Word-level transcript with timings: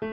Good 0.00 0.12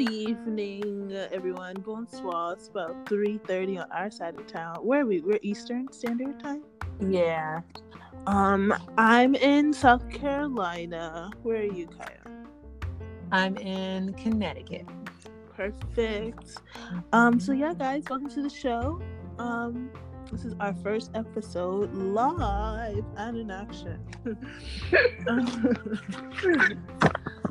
evening, 0.00 1.12
everyone. 1.30 1.76
Bonsoir. 1.76 2.54
It's 2.54 2.66
about 2.66 3.06
3.30 3.06 3.82
on 3.82 3.92
our 3.92 4.10
side 4.10 4.34
of 4.34 4.48
town. 4.48 4.78
Where 4.78 5.02
are 5.02 5.06
we? 5.06 5.20
We're 5.20 5.38
Eastern 5.42 5.92
Standard 5.92 6.40
Time? 6.40 6.64
Yeah. 7.08 7.60
Um, 8.26 8.74
I'm 8.96 9.36
in 9.36 9.72
South 9.72 10.10
Carolina. 10.10 11.30
Where 11.44 11.58
are 11.58 11.62
you, 11.62 11.86
Kaya? 11.86 12.18
I'm 13.30 13.56
in 13.56 14.14
Connecticut. 14.14 14.88
Perfect. 15.54 16.58
Um, 17.12 17.38
so 17.38 17.52
yeah, 17.52 17.72
guys, 17.72 18.02
welcome 18.10 18.30
to 18.30 18.42
the 18.42 18.50
show. 18.50 19.00
Um, 19.38 19.92
this 20.30 20.44
is 20.44 20.54
our 20.60 20.74
first 20.74 21.10
episode 21.14 21.92
live 21.94 23.04
and 23.16 23.36
in 23.36 23.50
action. 23.50 23.98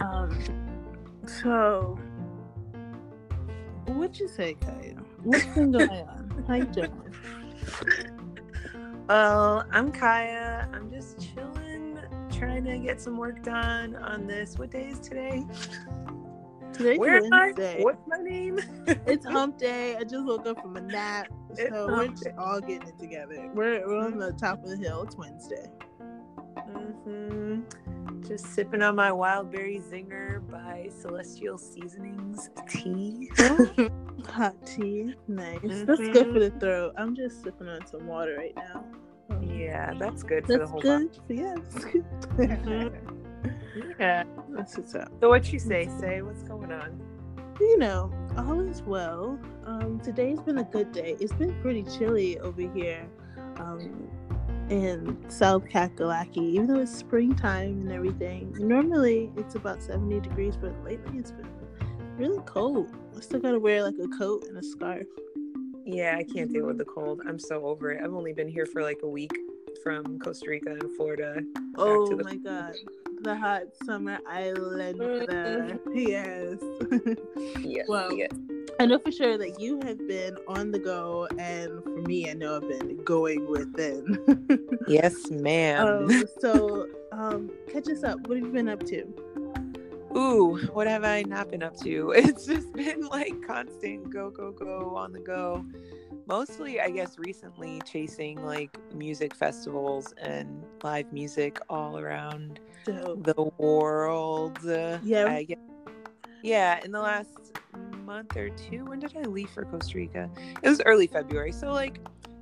um, 0.02 0.40
so 1.26 1.98
what 3.86 4.20
you 4.20 4.28
say, 4.28 4.54
Kaya? 4.54 4.96
What's 5.24 5.46
been 5.46 5.72
going 5.72 5.90
on? 5.90 6.46
How 6.48 6.56
you 6.56 6.66
doing? 6.66 6.92
Well, 9.08 9.66
I'm 9.72 9.92
Kaya. 9.92 10.70
I'm 10.74 10.92
just 10.92 11.20
chilling, 11.20 12.00
trying 12.32 12.66
to 12.66 12.78
get 12.78 13.02
some 13.02 13.18
work 13.18 13.42
done 13.42 13.96
on 13.96 14.28
this. 14.28 14.58
What 14.58 14.70
day 14.70 14.90
is 14.90 15.00
today? 15.00 15.46
Today's 16.78 17.00
Where 17.00 17.18
am 17.18 17.34
I? 17.34 17.52
What's 17.80 18.06
my 18.08 18.18
name? 18.18 18.60
It's 19.08 19.26
hump 19.26 19.58
day. 19.58 19.96
I 19.96 20.04
just 20.04 20.26
woke 20.26 20.46
up 20.46 20.62
from 20.62 20.78
a 20.78 20.82
nap. 20.82 21.28
It's 21.52 21.70
So 21.70 21.88
we're 21.88 22.08
day. 22.08 22.32
all 22.38 22.60
getting 22.60 22.88
it 22.88 23.00
together. 23.00 23.50
We're, 23.54 23.88
we're 23.88 23.98
on 23.98 24.18
the 24.18 24.34
top 24.34 24.64
of 24.64 24.70
the 24.70 24.78
hill. 24.78 25.04
It's 25.04 25.16
Wednesday. 25.16 25.68
Mm-hmm. 26.58 27.62
Just 28.28 28.54
sipping 28.54 28.82
on 28.82 28.96
my 28.96 29.12
wild 29.12 29.52
berry 29.52 29.80
zinger 29.80 30.48
by 30.50 30.90
Celestial 31.02 31.58
Seasonings 31.58 32.50
tea. 32.70 33.30
Hot 34.30 34.56
tea. 34.66 35.16
Nice. 35.28 35.60
That's 35.64 36.00
good 36.00 36.34
for 36.34 36.40
the 36.40 36.54
throat. 36.60 36.94
I'm 36.98 37.16
just 37.16 37.44
sipping 37.44 37.70
on 37.70 37.86
some 37.88 38.08
water 38.08 38.36
right 38.38 38.56
now. 38.56 38.86
Yeah, 39.42 39.94
that's 39.98 40.24
good 40.24 40.46
for 40.46 40.58
the 40.58 40.68
whole 40.68 40.82
good. 40.82 41.18
Yeah, 41.30 41.56
that's 41.72 41.86
good. 41.86 42.94
Yeah. 44.00 44.24
That's 44.50 44.78
what's 44.78 44.96
up. 44.96 45.12
So 45.22 45.30
what 45.30 45.52
you 45.52 45.60
say? 45.60 45.90
Say 46.00 46.22
what's 46.22 46.44
going 46.44 46.72
on? 46.72 47.00
You 47.60 47.78
know, 47.78 48.12
all 48.38 48.60
is 48.62 48.82
well. 48.84 49.40
Um, 49.66 50.00
today's 50.04 50.40
been 50.40 50.60
a 50.60 50.64
good 50.64 50.92
day. 50.92 51.16
It's 51.20 51.34
been 51.34 51.60
pretty 51.62 51.84
chilly 51.84 52.40
over 52.40 52.62
here 52.62 53.08
um, 53.58 54.08
in 54.70 55.18
South 55.30 55.66
Kakalaki, 55.66 56.38
even 56.38 56.68
though 56.68 56.82
it's 56.82 56.96
springtime 56.96 57.82
and 57.82 57.92
everything. 57.92 58.54
Normally 58.60 59.32
it's 59.38 59.56
about 59.56 59.82
70 59.82 60.20
degrees, 60.22 60.56
but 60.56 60.74
lately 60.84 61.18
it's 61.18 61.32
been 61.32 61.50
really 62.18 62.42
cold. 62.46 62.92
I 63.16 63.22
still 63.22 63.40
gotta 63.40 63.60
wear 63.60 63.84
like 63.84 63.96
a 64.04 64.08
coat 64.18 64.46
and 64.48 64.58
a 64.58 64.64
scarf. 64.64 65.08
Yeah, 65.86 66.16
I 66.18 66.24
can't 66.24 66.52
deal 66.52 66.68
with 66.68 66.78
the 66.78 66.86
cold. 66.86 67.22
I'm 67.28 67.40
so 67.40 67.66
over 67.66 67.92
it. 67.92 68.04
I've 68.04 68.14
only 68.14 68.34
been 68.34 68.50
here 68.50 68.66
for 68.66 68.84
like 68.84 69.00
a 69.04 69.08
week 69.08 69.32
from 69.84 70.20
Costa 70.20 70.50
Rica 70.50 70.72
and 70.72 70.92
Florida. 70.96 71.42
Oh 71.78 72.16
the- 72.16 72.24
my 72.24 72.36
god. 72.36 72.74
The 73.22 73.36
hot 73.36 73.64
summer 73.84 74.20
island. 74.28 75.00
there. 75.28 75.80
Yes. 75.94 76.60
Yeah. 77.60 77.84
Well, 77.88 78.14
yeah. 78.14 78.28
I 78.80 78.86
know 78.86 79.00
for 79.00 79.12
sure 79.12 79.40
that 79.40 79.60
you 79.60 79.80
have 79.86 79.98
been 80.08 80.38
on 80.48 80.70
the 80.72 80.78
go, 80.78 81.28
and 81.40 81.84
for 81.84 82.02
me, 82.04 82.30
I 82.30 82.34
know 82.34 82.58
I've 82.58 82.68
been 82.70 83.04
going 83.04 83.50
within. 83.50 84.20
Yes, 84.88 85.30
ma'am. 85.32 85.88
um, 86.10 86.24
so, 86.40 86.88
um, 87.12 87.50
catch 87.72 87.90
us 87.90 88.04
up. 88.04 88.20
What 88.28 88.38
have 88.38 88.46
you 88.46 88.54
been 88.54 88.70
up 88.70 88.84
to? 88.86 89.04
Ooh, 90.16 90.58
what 90.74 90.88
have 90.88 91.04
I 91.04 91.24
not 91.24 91.50
been 91.52 91.62
up 91.64 91.76
to? 91.82 92.12
It's 92.16 92.46
just 92.46 92.72
been 92.74 93.02
like 93.08 93.34
constant 93.46 94.10
go, 94.12 94.30
go, 94.30 94.52
go 94.52 94.96
on 94.96 95.12
the 95.12 95.20
go. 95.20 95.66
Mostly, 96.28 96.82
I 96.82 96.90
guess, 96.90 97.18
recently 97.18 97.80
chasing 97.86 98.44
like 98.46 98.78
music 98.94 99.34
festivals 99.34 100.14
and 100.22 100.64
live 100.84 101.12
music 101.14 101.60
all 101.70 101.98
around 101.98 102.60
So, 102.86 103.16
the 103.22 103.44
world. 103.58 104.58
Uh, 104.68 105.00
Yeah. 105.04 105.26
I 105.28 105.44
guess- 105.44 105.58
yeah, 106.44 106.80
in 106.84 106.92
the 106.92 107.00
last 107.00 107.54
month 108.06 108.36
or 108.36 108.50
two. 108.50 108.86
When 108.86 109.00
did 109.00 109.16
I 109.18 109.22
leave 109.22 109.50
for 109.50 109.64
Costa 109.66 109.98
Rica? 109.98 110.30
It 110.62 110.70
was 110.70 110.82
early 110.86 111.08
February. 111.08 111.52
So, 111.52 111.72
like, 111.72 112.00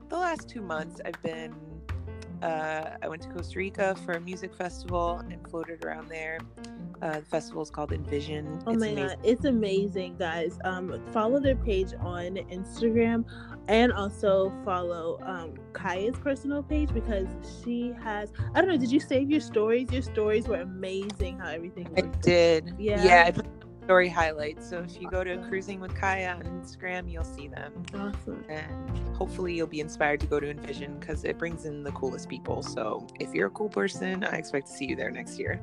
the 0.10 0.18
last 0.18 0.50
two 0.50 0.62
months, 0.62 1.00
I've 1.06 1.22
been. 1.22 1.54
Uh, 2.42 2.98
I 3.02 3.08
went 3.08 3.22
to 3.24 3.30
Costa 3.30 3.58
Rica 3.58 3.96
for 4.06 4.14
a 4.14 4.20
music 4.20 4.54
festival 4.54 5.22
and 5.32 5.48
floated 5.50 5.84
around 5.86 6.10
there. 6.10 6.38
Uh, 7.02 7.20
the 7.20 7.26
festival 7.26 7.62
is 7.64 7.70
called 7.70 7.92
Envision. 7.92 8.60
oh 8.68 8.72
It's 8.74 8.80
my 8.82 8.88
amazing. 8.88 9.08
god, 9.08 9.18
it's 9.24 9.46
amazing, 9.46 10.18
guys. 10.18 10.60
Um, 10.64 11.02
follow 11.12 11.40
their 11.40 11.56
page 11.56 11.94
on 12.00 12.36
Instagram, 12.52 13.26
and 13.68 13.92
also 13.92 14.54
follow 14.64 15.20
um 15.24 15.54
Kaya's 15.74 16.18
personal 16.18 16.64
page 16.64 16.94
because 16.94 17.28
she 17.64 17.94
has. 18.04 18.32
I 18.54 18.62
don't 18.62 18.70
know. 18.70 18.78
Did 18.78 18.92
you 18.92 19.00
save 19.00 19.30
your 19.30 19.42
stories? 19.42 19.92
Your 19.92 20.02
stories 20.02 20.48
were 20.48 20.62
amazing. 20.62 21.40
How 21.40 21.50
everything 21.50 21.88
I 21.98 22.02
did. 22.22 22.76
Yeah. 22.78 23.04
Yeah. 23.04 23.24
I 23.28 23.32
put 23.32 23.46
story 23.86 24.10
highlights. 24.10 24.68
So 24.68 24.80
if 24.80 25.00
you 25.00 25.08
go 25.10 25.24
to 25.24 25.38
Cruising 25.48 25.80
with 25.80 25.94
Kaya 25.96 26.40
on 26.40 26.42
Instagram, 26.42 27.10
you'll 27.10 27.24
see 27.24 27.48
them. 27.48 27.72
Awesome. 27.94 28.44
and 28.50 29.16
hopefully 29.16 29.54
you'll 29.54 29.68
be 29.68 29.80
inspired 29.80 30.20
to 30.22 30.26
go 30.26 30.40
to 30.40 30.50
Envision 30.50 31.00
because 31.00 31.24
it 31.24 31.38
brings 31.38 31.66
in 31.66 31.84
the 31.84 31.92
coolest 31.92 32.28
people. 32.28 32.64
So 32.64 33.06
if 33.20 33.34
you're 33.34 33.48
a 33.48 33.52
cool 33.52 33.70
person, 33.70 34.24
I 34.24 34.38
expect 34.38 34.68
to 34.68 34.74
see 34.74 34.86
you 34.86 34.96
there 34.96 35.12
next 35.12 35.38
year. 35.38 35.62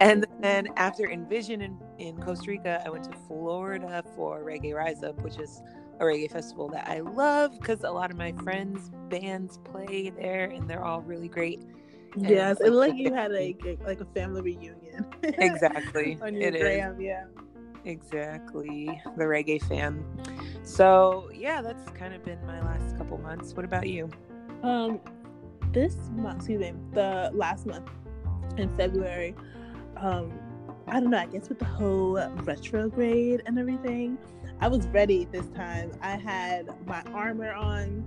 And 0.00 0.24
then 0.40 0.68
after 0.76 1.10
Envision 1.10 1.60
in, 1.60 1.78
in 1.98 2.16
Costa 2.18 2.48
Rica, 2.48 2.80
I 2.86 2.90
went 2.90 3.04
to 3.04 3.18
Florida 3.26 4.04
for 4.14 4.40
Reggae 4.44 4.72
Rise 4.72 5.02
Up, 5.02 5.20
which 5.22 5.38
is 5.38 5.60
a 6.00 6.04
reggae 6.04 6.30
festival 6.30 6.68
that 6.70 6.88
I 6.88 7.00
love 7.00 7.58
because 7.58 7.82
a 7.84 7.90
lot 7.90 8.10
of 8.10 8.16
my 8.16 8.32
friends' 8.32 8.90
bands 9.08 9.58
play 9.64 10.10
there 10.10 10.44
and 10.44 10.68
they're 10.68 10.84
all 10.84 11.00
really 11.02 11.28
great. 11.28 11.60
And 12.14 12.28
Yes, 12.28 12.58
it's 12.60 12.70
like 12.70 12.90
like 12.92 12.98
you 13.00 13.12
had 13.12 13.32
a 13.32 13.56
like 13.84 14.00
a 14.00 14.04
family 14.06 14.40
reunion. 14.42 15.06
Exactly. 15.22 16.18
on 16.22 16.34
your 16.34 16.48
It 16.48 16.54
is. 16.56 16.62
gram, 16.62 17.00
yeah. 17.00 17.24
Exactly. 17.84 18.86
The 19.16 19.24
reggae 19.24 19.62
fam. 19.62 20.04
So 20.62 21.30
yeah, 21.34 21.62
that's 21.62 21.88
kind 21.90 22.14
of 22.14 22.24
been 22.24 22.44
my 22.46 22.60
last 22.60 22.96
couple 22.96 23.18
months. 23.18 23.54
What 23.54 23.64
about 23.64 23.88
you? 23.88 24.08
Um, 24.62 25.00
this 25.72 25.96
month, 26.12 26.38
excuse 26.38 26.60
me, 26.60 26.72
the 26.92 27.30
last 27.34 27.66
month 27.66 27.88
in 28.56 28.74
February, 28.76 29.34
um, 29.96 30.32
I 30.86 31.00
don't 31.00 31.10
know. 31.10 31.18
I 31.18 31.26
guess 31.26 31.48
with 31.48 31.58
the 31.58 31.64
whole 31.66 32.14
retrograde 32.44 33.42
and 33.46 33.58
everything, 33.58 34.18
I 34.60 34.66
was 34.66 34.88
ready 34.88 35.24
this 35.30 35.46
time. 35.50 35.92
I 36.02 36.16
had 36.16 36.68
my 36.86 37.02
armor 37.14 37.52
on. 37.52 38.04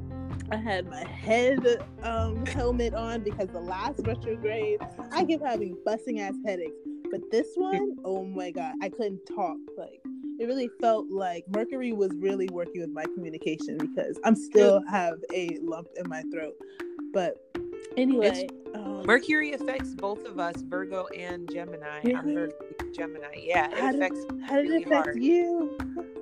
I 0.51 0.57
had 0.57 0.85
my 0.89 1.05
head 1.07 1.65
um, 2.03 2.45
helmet 2.47 2.93
on 2.93 3.21
because 3.23 3.47
the 3.47 3.61
last 3.61 4.01
retrograde, 4.05 4.81
I 5.13 5.23
kept 5.23 5.45
having 5.45 5.77
busting 5.85 6.19
ass 6.19 6.33
headaches. 6.45 6.75
But 7.09 7.21
this 7.31 7.47
one, 7.55 7.95
oh 8.03 8.25
my 8.25 8.51
god, 8.51 8.75
I 8.81 8.89
couldn't 8.89 9.25
talk. 9.25 9.57
Like 9.77 10.01
it 10.39 10.45
really 10.45 10.69
felt 10.81 11.09
like 11.09 11.45
Mercury 11.55 11.93
was 11.93 12.11
really 12.15 12.49
working 12.51 12.81
with 12.81 12.91
my 12.91 13.05
communication 13.05 13.77
because 13.77 14.19
I'm 14.25 14.35
still 14.35 14.83
have 14.89 15.19
a 15.33 15.57
lump 15.61 15.87
in 15.95 16.09
my 16.09 16.23
throat. 16.33 16.55
But 17.13 17.37
anyway, 17.97 18.47
um, 18.73 19.03
Mercury 19.05 19.53
affects 19.53 19.93
both 19.95 20.25
of 20.25 20.39
us, 20.39 20.55
Virgo 20.61 21.07
and 21.17 21.51
Gemini. 21.51 21.99
I'm 22.05 22.25
Really? 22.25 22.33
Virgo, 22.33 22.55
Gemini. 22.93 23.27
Yeah, 23.41 23.71
it 23.71 23.77
How 23.77 23.91
did- 23.91 24.01
how 24.43 24.55
did 24.57 24.61
really 24.63 24.75
it 24.81 24.85
affect 24.87 25.05
hard. 25.05 25.23
you? 25.23 25.77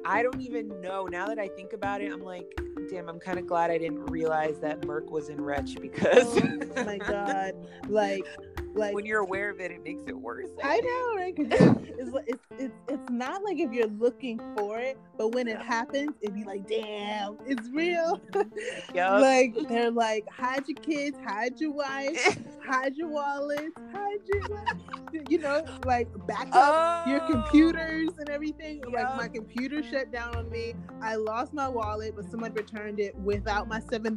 I 0.06 0.24
don't 0.24 0.42
even 0.42 0.81
know. 0.81 1.06
Now 1.06 1.28
that 1.28 1.38
I 1.40 1.47
think 1.50 1.74
about 1.74 2.02
it, 2.02 2.12
I'm 2.12 2.22
like, 2.24 2.59
damn. 2.90 3.08
I'm 3.09 3.20
kind 3.20 3.38
of 3.38 3.46
glad 3.46 3.70
I 3.70 3.78
didn't 3.78 4.06
realize 4.06 4.59
that 4.59 4.86
Merc 4.86 5.12
was 5.12 5.30
in 5.30 5.40
Wretch 5.42 5.75
because. 5.80 6.40
Oh 6.78 6.84
my 6.86 6.97
god! 6.97 7.53
Like, 7.90 8.26
like 8.75 8.94
when 8.94 9.06
you're 9.06 9.19
aware 9.19 9.50
of 9.50 9.59
it, 9.59 9.72
it 9.72 9.84
makes 9.84 10.03
it 10.07 10.18
worse. 10.18 10.47
I 10.64 10.79
know, 10.79 11.16
right? 11.16 11.34
it's, 11.38 12.11
it's, 12.28 12.40
it's, 12.58 12.73
it's, 12.88 13.09
not 13.09 13.43
like 13.43 13.58
if 13.58 13.72
you're 13.72 13.88
looking 13.88 14.40
for 14.55 14.79
it, 14.79 14.97
but 15.17 15.34
when 15.34 15.47
it 15.47 15.61
happens, 15.61 16.11
it'd 16.22 16.35
be 16.35 16.43
like, 16.43 16.67
damn, 16.67 17.38
it's 17.46 17.67
real. 17.70 18.22
Mm-hmm. 18.32 18.96
Yup. 18.96 19.22
like, 19.22 19.55
they're 19.67 19.91
like, 20.05 20.28
hide 20.29 20.67
your 20.67 20.78
kids, 20.82 21.17
hide 21.26 21.59
your 21.59 21.72
wife, 21.72 22.38
hide 22.66 22.96
your 22.96 23.09
wallets, 23.09 23.73
hide 23.91 24.20
your, 24.28 25.23
you 25.28 25.40
know, 25.40 25.64
like, 25.85 26.08
back 26.28 26.49
up 26.53 27.08
your 27.08 27.22
Oh, 27.23 27.28
computers 27.28 28.09
and 28.20 28.29
everything. 28.29 28.82
Like, 28.91 29.16
my 29.16 29.28
computer 29.28 29.82
shut 29.84 30.11
down 30.11 30.35
on 30.35 30.49
me. 30.49 30.76
I 31.02 31.16
lost 31.16 31.53
my 31.53 31.67
wallet, 31.67 32.14
but 32.16 32.29
someone 32.29 32.53
returned 32.53 32.99
it 32.99 33.16
without 33.16 33.67
my 33.67 33.79
$7. 33.79 34.08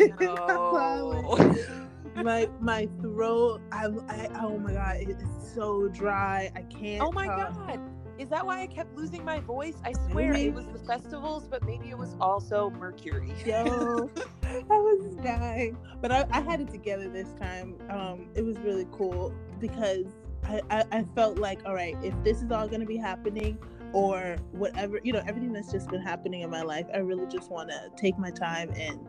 in 0.00 0.16
my 0.16 0.56
wallet 0.56 1.58
No. 1.60 1.87
My 2.22 2.48
my 2.60 2.88
throat 3.00 3.60
I, 3.72 3.86
I 4.08 4.28
oh 4.40 4.58
my 4.58 4.72
god 4.72 4.96
it's 5.00 5.24
so 5.54 5.88
dry 5.88 6.50
i 6.54 6.62
can't 6.62 7.02
Oh 7.02 7.12
my 7.12 7.26
talk. 7.26 7.54
god. 7.54 7.80
Is 8.18 8.28
that 8.30 8.44
why 8.44 8.60
I 8.62 8.66
kept 8.66 8.96
losing 8.96 9.24
my 9.24 9.38
voice? 9.38 9.76
I 9.84 9.92
swear 9.92 10.32
Really? 10.32 10.48
it 10.48 10.54
was 10.54 10.66
the 10.66 10.80
festivals, 10.80 11.46
but 11.46 11.62
maybe 11.62 11.88
it 11.88 11.96
was 11.96 12.16
also 12.20 12.68
Mercury. 12.70 13.32
yo 13.46 14.10
I 14.42 14.64
was 14.70 15.14
dying, 15.22 15.78
but 16.00 16.10
I, 16.10 16.26
I, 16.32 16.40
had 16.40 16.60
it 16.60 16.68
together 16.68 17.08
this 17.08 17.32
time. 17.40 17.76
Um, 17.90 18.28
it 18.34 18.42
was 18.44 18.58
really 18.58 18.88
cool 18.90 19.32
because 19.60 20.06
I, 20.42 20.60
I, 20.68 20.84
I 20.90 21.04
felt 21.14 21.38
like, 21.38 21.60
all 21.64 21.74
right, 21.74 21.96
if 22.02 22.12
this 22.24 22.42
is 22.42 22.50
all 22.50 22.66
going 22.66 22.80
to 22.80 22.86
be 22.86 22.96
happening, 22.96 23.56
or 23.92 24.36
whatever, 24.52 25.00
you 25.02 25.12
know, 25.12 25.22
everything 25.26 25.52
that's 25.52 25.72
just 25.72 25.88
been 25.88 26.02
happening 26.02 26.42
in 26.42 26.50
my 26.50 26.62
life, 26.62 26.86
I 26.92 26.98
really 26.98 27.26
just 27.26 27.50
want 27.50 27.70
to 27.70 27.90
take 27.96 28.18
my 28.18 28.30
time 28.30 28.70
and 28.76 29.06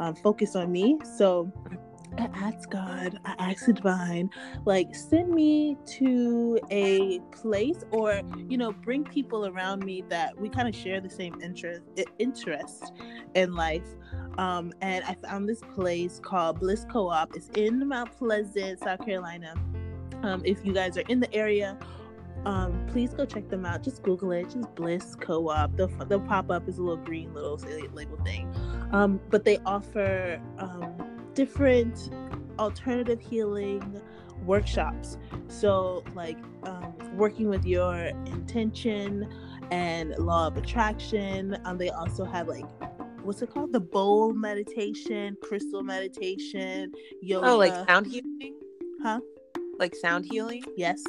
um, 0.00 0.14
focus 0.14 0.56
on 0.56 0.70
me. 0.72 0.98
So 1.16 1.52
I 2.18 2.28
asked 2.34 2.70
God, 2.70 3.18
I 3.24 3.34
asked 3.38 3.66
the 3.66 3.72
divine, 3.72 4.30
like 4.64 4.94
send 4.94 5.30
me 5.30 5.76
to 5.98 6.60
a 6.70 7.20
place 7.30 7.84
or 7.90 8.20
you 8.48 8.58
know 8.58 8.72
bring 8.72 9.04
people 9.04 9.46
around 9.46 9.84
me 9.84 10.04
that 10.08 10.38
we 10.38 10.48
kind 10.48 10.68
of 10.68 10.74
share 10.74 11.00
the 11.00 11.10
same 11.10 11.40
interest 11.40 11.82
interest 12.18 12.92
in 13.34 13.54
life. 13.54 13.86
Um, 14.38 14.72
and 14.80 15.04
I 15.04 15.14
found 15.14 15.48
this 15.48 15.60
place 15.74 16.20
called 16.22 16.60
Bliss 16.60 16.86
Co-op. 16.90 17.34
It's 17.36 17.48
in 17.54 17.86
Mount 17.86 18.16
Pleasant, 18.16 18.78
South 18.80 19.04
Carolina. 19.04 19.54
Um, 20.22 20.42
if 20.44 20.64
you 20.64 20.72
guys 20.72 20.96
are 20.96 21.04
in 21.08 21.20
the 21.20 21.32
area, 21.34 21.76
um, 22.44 22.86
please 22.90 23.12
go 23.12 23.24
check 23.26 23.48
them 23.48 23.66
out. 23.66 23.82
Just 23.82 24.02
Google 24.02 24.32
it. 24.32 24.50
Just 24.50 24.74
Bliss 24.74 25.14
Co-op. 25.16 25.76
They'll, 25.76 25.88
they'll 26.06 26.20
pop 26.20 26.50
up 26.50 26.66
as 26.66 26.78
a 26.78 26.82
little 26.82 27.04
green 27.04 27.34
little 27.34 27.58
label 27.92 28.16
thing. 28.24 28.52
Um, 28.92 29.20
but 29.30 29.44
they 29.44 29.58
offer 29.66 30.40
um, 30.58 31.11
different 31.34 32.10
alternative 32.58 33.20
healing 33.20 34.00
workshops. 34.44 35.18
So, 35.48 36.04
like 36.14 36.38
um, 36.64 36.94
working 37.16 37.48
with 37.48 37.64
your 37.64 37.96
intention 37.96 39.28
and 39.70 40.10
law 40.18 40.48
of 40.48 40.56
attraction. 40.56 41.56
Um, 41.64 41.78
they 41.78 41.90
also 41.90 42.24
have 42.24 42.48
like 42.48 42.66
what's 43.22 43.40
it 43.42 43.50
called? 43.50 43.72
The 43.72 43.80
bowl 43.80 44.32
meditation, 44.32 45.36
crystal 45.42 45.82
meditation, 45.82 46.92
yoga. 47.20 47.48
Oh, 47.48 47.56
like 47.56 47.74
sound 47.88 48.06
healing? 48.06 48.54
Huh? 49.02 49.20
Like 49.82 49.96
sound 49.96 50.24
healing. 50.24 50.62
Yes, 50.76 51.02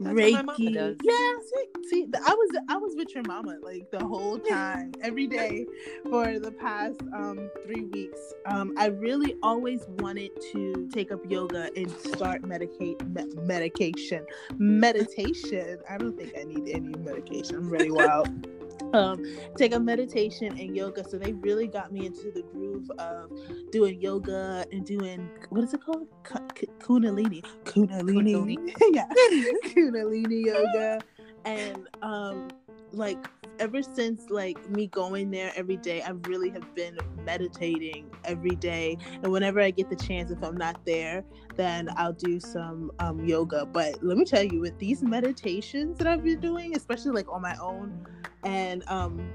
That's 0.00 0.18
Reiki. 0.18 0.96
Yeah, 1.00 1.32
see, 1.44 1.88
see, 1.88 2.06
I 2.26 2.34
was 2.34 2.50
I 2.68 2.76
was 2.76 2.94
with 2.96 3.14
your 3.14 3.22
mama 3.24 3.56
like 3.62 3.88
the 3.92 4.04
whole 4.04 4.38
time, 4.38 4.90
every 5.00 5.28
day 5.28 5.64
for 6.10 6.40
the 6.40 6.50
past 6.50 7.00
um, 7.14 7.48
three 7.64 7.84
weeks. 7.84 8.34
Um, 8.46 8.74
I 8.76 8.86
really 8.86 9.36
always 9.44 9.86
wanted 9.98 10.32
to 10.52 10.88
take 10.92 11.12
up 11.12 11.20
yoga 11.28 11.70
and 11.76 11.88
start 11.90 12.42
medicate 12.42 13.00
me- 13.14 13.32
medication 13.42 14.26
meditation. 14.58 15.78
I 15.88 15.96
don't 15.96 16.18
think 16.18 16.32
I 16.36 16.42
need 16.42 16.68
any 16.68 16.96
medication. 16.96 17.56
I'm 17.56 17.70
really 17.70 17.92
wild 17.92 18.28
um, 18.92 19.24
take 19.56 19.74
a 19.74 19.80
meditation 19.80 20.58
and 20.58 20.76
yoga. 20.76 21.08
So 21.08 21.18
they 21.18 21.32
really 21.32 21.66
got 21.66 21.92
me 21.92 22.06
into 22.06 22.30
the 22.32 22.42
groove 22.52 22.90
of 22.98 23.30
doing 23.70 24.00
yoga 24.00 24.66
and 24.72 24.84
doing 24.84 25.28
what 25.50 25.64
is 25.64 25.74
it 25.74 25.84
called? 25.84 26.08
Kundalini. 26.24 27.44
Kundalini. 27.64 28.34
Kundalini. 28.34 28.74
yeah. 28.92 29.08
Kundalini 29.64 30.46
yoga. 30.46 31.00
And 31.44 31.88
um 32.02 32.48
like 32.90 33.24
ever 33.58 33.82
since 33.82 34.30
like 34.30 34.68
me 34.70 34.86
going 34.88 35.30
there 35.30 35.52
every 35.54 35.76
day, 35.76 36.02
I 36.02 36.10
really 36.10 36.50
have 36.50 36.74
been 36.74 36.98
meditating 37.24 38.10
every 38.24 38.56
day. 38.56 38.98
And 39.22 39.32
whenever 39.32 39.60
I 39.60 39.70
get 39.70 39.88
the 39.88 39.96
chance, 39.96 40.30
if 40.30 40.42
I'm 40.42 40.56
not 40.56 40.84
there, 40.84 41.24
then 41.54 41.88
I'll 41.96 42.12
do 42.12 42.38
some 42.40 42.90
um, 42.98 43.24
yoga. 43.24 43.66
But 43.66 44.02
let 44.02 44.16
me 44.16 44.24
tell 44.24 44.42
you, 44.42 44.60
with 44.60 44.78
these 44.78 45.02
meditations 45.02 45.98
that 45.98 46.06
I've 46.06 46.24
been 46.24 46.40
doing, 46.40 46.76
especially 46.76 47.12
like 47.12 47.30
on 47.32 47.42
my 47.42 47.56
own, 47.60 48.06
and 48.46 48.88
um, 48.88 49.28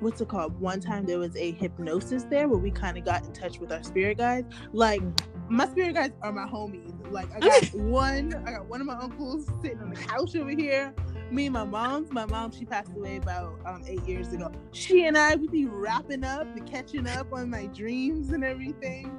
what's 0.00 0.20
it 0.20 0.28
called? 0.28 0.60
One 0.60 0.78
time 0.80 1.06
there 1.06 1.18
was 1.18 1.34
a 1.36 1.52
hypnosis 1.52 2.24
there 2.24 2.46
where 2.46 2.58
we 2.58 2.70
kind 2.70 2.98
of 2.98 3.04
got 3.04 3.24
in 3.24 3.32
touch 3.32 3.58
with 3.58 3.72
our 3.72 3.82
spirit 3.82 4.18
guides. 4.18 4.54
Like 4.72 5.02
my 5.48 5.66
spirit 5.66 5.94
guides 5.94 6.14
are 6.22 6.32
my 6.32 6.46
homies. 6.46 6.92
Like 7.10 7.34
I 7.34 7.40
got 7.40 7.64
one, 7.74 8.34
I 8.46 8.52
got 8.52 8.66
one 8.66 8.80
of 8.80 8.86
my 8.86 8.96
uncles 8.96 9.48
sitting 9.62 9.80
on 9.80 9.90
the 9.90 9.96
couch 9.96 10.36
over 10.36 10.50
here 10.50 10.94
me 11.34 11.46
and 11.46 11.52
my 11.52 11.64
mom's 11.64 12.12
my 12.12 12.24
mom 12.26 12.52
she 12.52 12.64
passed 12.64 12.92
away 12.96 13.16
about 13.16 13.58
um, 13.66 13.82
eight 13.86 14.04
years 14.06 14.32
ago. 14.32 14.50
She 14.72 15.06
and 15.06 15.18
i 15.18 15.34
would 15.34 15.50
be 15.50 15.66
wrapping 15.66 16.24
up 16.24 16.46
and 16.56 16.70
catching 16.70 17.06
up 17.08 17.32
on 17.32 17.50
my 17.50 17.66
dreams 17.66 18.30
and 18.30 18.44
everything. 18.44 19.18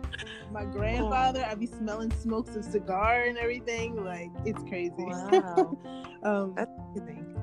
My 0.52 0.64
grandfather 0.64 1.46
i'd 1.50 1.60
be 1.60 1.66
smelling 1.68 2.12
smokes 2.12 2.56
of 2.56 2.64
cigar 2.64 3.24
and 3.24 3.38
everything 3.38 4.04
like 4.04 4.32
it's 4.46 4.64
crazy. 4.64 4.94
Wow. 4.98 5.78
um, 6.24 6.56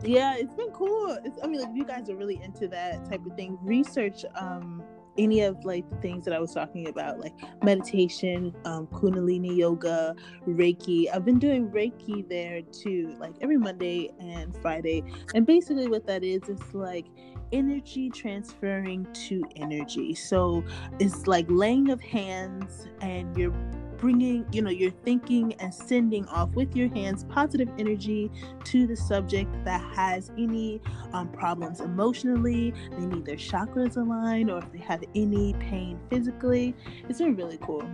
yeah 0.03 0.35
it's 0.37 0.55
been 0.55 0.71
cool. 0.71 1.19
It's, 1.25 1.39
i 1.43 1.47
mean 1.47 1.61
like 1.61 1.75
you 1.75 1.85
guys 1.85 2.09
are 2.09 2.17
really 2.17 2.41
into 2.43 2.67
that 2.69 3.05
type 3.09 3.25
of 3.27 3.37
thing. 3.37 3.59
Research 3.63 4.25
um 4.35 4.83
any 5.19 5.43
of 5.43 5.65
like 5.65 5.89
the 5.91 5.97
things 5.97 6.25
that 6.25 6.35
I 6.35 6.39
was 6.39 6.53
talking 6.53 6.89
about, 6.89 7.21
like 7.21 7.35
meditation, 7.63 8.55
um, 8.65 8.87
Kundalini 8.89 9.57
yoga, 9.57 10.15
Reiki. 10.47 11.07
I've 11.13 11.25
been 11.25 11.39
doing 11.39 11.69
Reiki 11.69 12.29
there 12.29 12.63
too, 12.63 13.15
like 13.19 13.35
every 13.41 13.57
Monday 13.57 14.11
and 14.21 14.57
Friday. 14.57 15.05
And 15.35 15.47
basically, 15.47 15.89
what 15.89 16.07
that 16.07 16.25
is, 16.25 16.43
it's 16.49 16.75
like 16.75 17.07
energy 17.53 18.09
transferring 18.11 19.07
to 19.13 19.43
energy. 19.57 20.15
So 20.15 20.65
it's 20.99 21.27
like 21.27 21.47
laying 21.49 21.91
of 21.91 22.01
hands, 22.01 22.89
and 23.01 23.37
you're 23.37 23.55
bringing, 24.03 24.45
you 24.51 24.61
know, 24.61 24.69
you're 24.69 24.91
thinking 25.05 25.55
and 25.61 25.73
sending 25.73 26.27
off 26.27 26.53
with 26.57 26.75
your 26.75 26.93
hands 26.93 27.25
positive 27.29 27.69
energy 27.79 28.29
to 28.65 28.85
the 28.85 28.97
subject 28.97 29.49
that 29.65 29.81
has 29.95 30.33
any 30.37 30.81
um, 31.13 31.29
problems 31.29 31.81
emotionally. 31.81 32.75
They 32.99 33.07
need 33.07 33.25
their 33.25 33.37
chakras 33.37 33.97
aligned, 33.97 34.51
or 34.51 34.59
if 34.59 34.73
they 34.73 34.79
have 34.79 35.05
any 35.15 35.55
pain 35.55 36.01
physically. 36.11 36.75
It's 37.09 37.21
been 37.21 37.37
really 37.37 37.59
cool. 37.63 37.89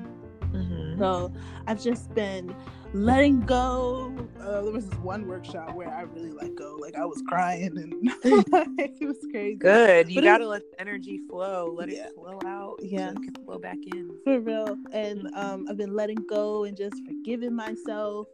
So 0.98 1.32
I've 1.66 1.82
just 1.82 2.12
been 2.14 2.54
letting 2.92 3.40
go. 3.40 4.12
Uh, 4.40 4.62
there 4.62 4.72
was 4.72 4.88
this 4.88 4.98
one 5.00 5.26
workshop 5.26 5.74
where 5.74 5.90
I 5.90 6.02
really 6.02 6.32
let 6.32 6.54
go. 6.56 6.76
Like 6.80 6.96
I 6.96 7.04
was 7.04 7.22
crying 7.28 7.76
and 7.76 7.92
it 8.78 9.06
was 9.06 9.18
crazy. 9.30 9.56
Good. 9.56 10.08
You 10.08 10.16
but 10.16 10.24
gotta 10.24 10.48
let 10.48 10.62
the 10.70 10.80
energy 10.80 11.20
flow. 11.28 11.72
Let 11.76 11.90
yeah. 11.90 12.06
it 12.06 12.14
flow 12.14 12.38
out. 12.44 12.80
Yeah. 12.82 13.10
So 13.10 13.16
it 13.16 13.22
can 13.22 13.44
flow 13.44 13.58
back 13.58 13.78
in. 13.94 14.10
For 14.24 14.40
real. 14.40 14.76
And 14.92 15.28
um, 15.34 15.66
I've 15.68 15.76
been 15.76 15.94
letting 15.94 16.24
go 16.28 16.64
and 16.64 16.76
just 16.76 16.96
forgiving 17.06 17.54
myself. 17.54 18.26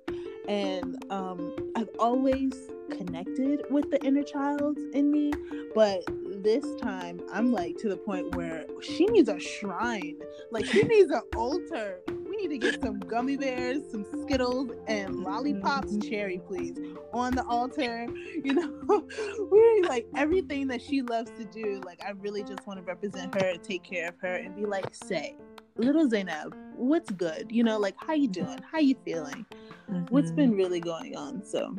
And 0.48 1.02
um, 1.10 1.54
I've 1.76 1.88
always 1.98 2.52
connected 2.90 3.62
with 3.70 3.90
the 3.90 4.02
inner 4.04 4.22
child 4.22 4.78
in 4.92 5.10
me, 5.10 5.32
but 5.74 6.04
this 6.42 6.64
time 6.82 7.20
I'm 7.32 7.50
like 7.50 7.78
to 7.78 7.88
the 7.88 7.96
point 7.96 8.34
where 8.36 8.66
she 8.82 9.06
needs 9.06 9.30
a 9.30 9.40
shrine. 9.40 10.18
Like 10.50 10.66
she 10.66 10.82
needs 10.82 11.10
an 11.10 11.22
altar 11.34 12.00
need 12.48 12.60
to 12.60 12.70
get 12.70 12.80
some 12.80 13.00
gummy 13.00 13.36
bears, 13.36 13.82
some 13.90 14.04
Skittles, 14.22 14.70
and 14.86 15.16
lollipops, 15.16 15.92
mm-hmm. 15.92 16.08
cherry, 16.08 16.40
please, 16.46 16.76
on 17.12 17.34
the 17.34 17.44
altar. 17.44 18.06
You 18.42 18.54
know, 18.54 19.06
we 19.50 19.82
like 19.88 20.06
everything 20.16 20.68
that 20.68 20.82
she 20.82 21.02
loves 21.02 21.30
to 21.38 21.44
do. 21.44 21.80
Like, 21.84 22.02
I 22.04 22.10
really 22.10 22.42
just 22.42 22.66
want 22.66 22.78
to 22.78 22.84
represent 22.84 23.34
her, 23.40 23.56
take 23.56 23.82
care 23.82 24.08
of 24.08 24.14
her, 24.20 24.34
and 24.36 24.54
be 24.54 24.66
like, 24.66 24.94
say, 24.94 25.36
little 25.76 26.08
Zainab, 26.08 26.54
what's 26.76 27.10
good? 27.10 27.46
You 27.50 27.64
know, 27.64 27.78
like, 27.78 27.94
how 27.98 28.14
you 28.14 28.28
doing? 28.28 28.58
How 28.70 28.78
you 28.78 28.96
feeling? 29.04 29.46
Mm-hmm. 29.90 30.06
What's 30.14 30.30
been 30.30 30.52
really 30.52 30.80
going 30.80 31.16
on? 31.16 31.42
So, 31.44 31.74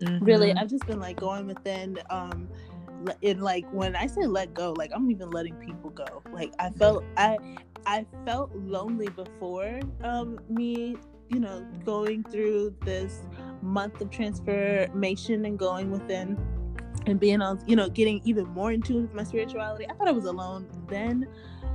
mm-hmm. 0.00 0.24
really, 0.24 0.52
I've 0.52 0.68
just 0.68 0.86
been 0.86 1.00
like 1.00 1.18
going 1.18 1.46
within. 1.46 1.98
Um, 2.10 2.48
and 3.22 3.42
like 3.42 3.64
when 3.72 3.96
I 3.96 4.06
say 4.06 4.26
let 4.26 4.54
go, 4.54 4.74
like 4.76 4.90
I'm 4.94 5.10
even 5.10 5.30
letting 5.30 5.54
people 5.54 5.90
go. 5.90 6.22
Like 6.32 6.52
I 6.58 6.70
felt 6.70 7.04
I 7.16 7.38
I 7.86 8.06
felt 8.24 8.54
lonely 8.54 9.08
before 9.08 9.80
um, 10.02 10.38
me, 10.48 10.96
you 11.28 11.40
know, 11.40 11.66
going 11.84 12.24
through 12.24 12.74
this 12.84 13.26
month 13.62 14.00
of 14.00 14.10
transformation 14.10 15.44
and 15.44 15.58
going 15.58 15.90
within 15.90 16.38
and 17.06 17.18
being 17.18 17.40
on, 17.40 17.62
you 17.66 17.76
know, 17.76 17.88
getting 17.88 18.20
even 18.24 18.46
more 18.48 18.72
in 18.72 18.82
tune 18.82 19.02
with 19.02 19.14
my 19.14 19.24
spirituality. 19.24 19.86
I 19.88 19.94
thought 19.94 20.08
I 20.08 20.12
was 20.12 20.26
alone 20.26 20.68
then. 20.88 21.26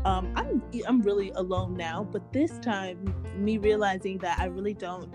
Um, 0.05 0.33
I'm 0.35 0.61
I'm 0.85 1.01
really 1.01 1.31
alone 1.31 1.75
now, 1.75 2.07
but 2.11 2.33
this 2.33 2.59
time, 2.59 3.15
me 3.37 3.57
realizing 3.57 4.17
that 4.19 4.37
I 4.39 4.45
really 4.45 4.73
don't 4.73 5.09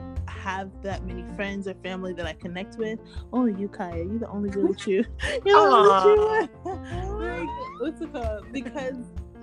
have 0.49 0.71
that 0.83 1.05
many 1.05 1.25
friends 1.37 1.69
or 1.69 1.75
family 1.83 2.13
that 2.15 2.27
I 2.27 2.33
connect 2.33 2.77
with. 2.79 2.99
Only 3.33 3.61
you, 3.61 3.69
Kaya. 3.69 3.97
You're 4.05 4.19
the 4.19 4.29
only 4.29 4.51
real 4.51 4.75
true. 4.75 5.05
You're 5.45 5.45
the 5.45 5.51
only 5.55 6.49
like, 6.65 7.49
what's 7.81 8.01
it 8.01 8.13
called? 8.13 8.53
Because 8.53 8.97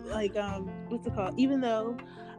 like 0.07 0.35
um 0.35 0.69
what's 0.89 1.07
it 1.07 1.15
called 1.15 1.33
even 1.37 1.59
though 1.59 1.97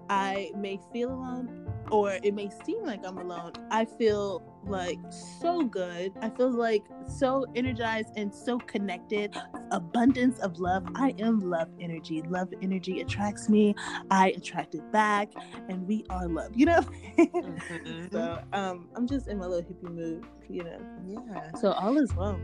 i 0.08 0.50
may 0.56 0.78
feel 0.92 1.10
alone 1.10 1.65
or 1.90 2.18
it 2.22 2.34
may 2.34 2.50
seem 2.64 2.84
like 2.84 3.04
i'm 3.06 3.18
alone 3.18 3.52
i 3.70 3.84
feel 3.84 4.42
like 4.68 4.98
so 5.40 5.62
good. 5.62 6.12
I 6.20 6.30
feel 6.30 6.50
like 6.50 6.84
so 7.06 7.46
energized 7.54 8.10
and 8.16 8.34
so 8.34 8.58
connected. 8.58 9.36
Abundance 9.70 10.38
of 10.40 10.58
love. 10.58 10.86
I 10.94 11.14
am 11.18 11.40
love 11.40 11.68
energy. 11.80 12.22
Love 12.22 12.52
energy 12.62 13.00
attracts 13.00 13.48
me. 13.48 13.74
I 14.10 14.30
attract 14.30 14.74
it 14.74 14.90
back 14.92 15.30
and 15.68 15.86
we 15.86 16.04
are 16.10 16.28
love 16.28 16.52
you 16.54 16.66
know? 16.66 16.80
Mm-hmm. 17.26 18.06
so 18.12 18.38
um 18.52 18.88
i'm 18.94 19.06
just 19.06 19.28
in 19.28 19.38
my 19.38 19.46
little 19.46 19.62
hippie 19.62 19.92
mood 19.92 20.24
you 20.48 20.62
know? 20.64 20.78
Yeah. 21.06 21.50
So 21.56 21.72
all 21.72 21.96
is 21.98 22.14
well. 22.14 22.38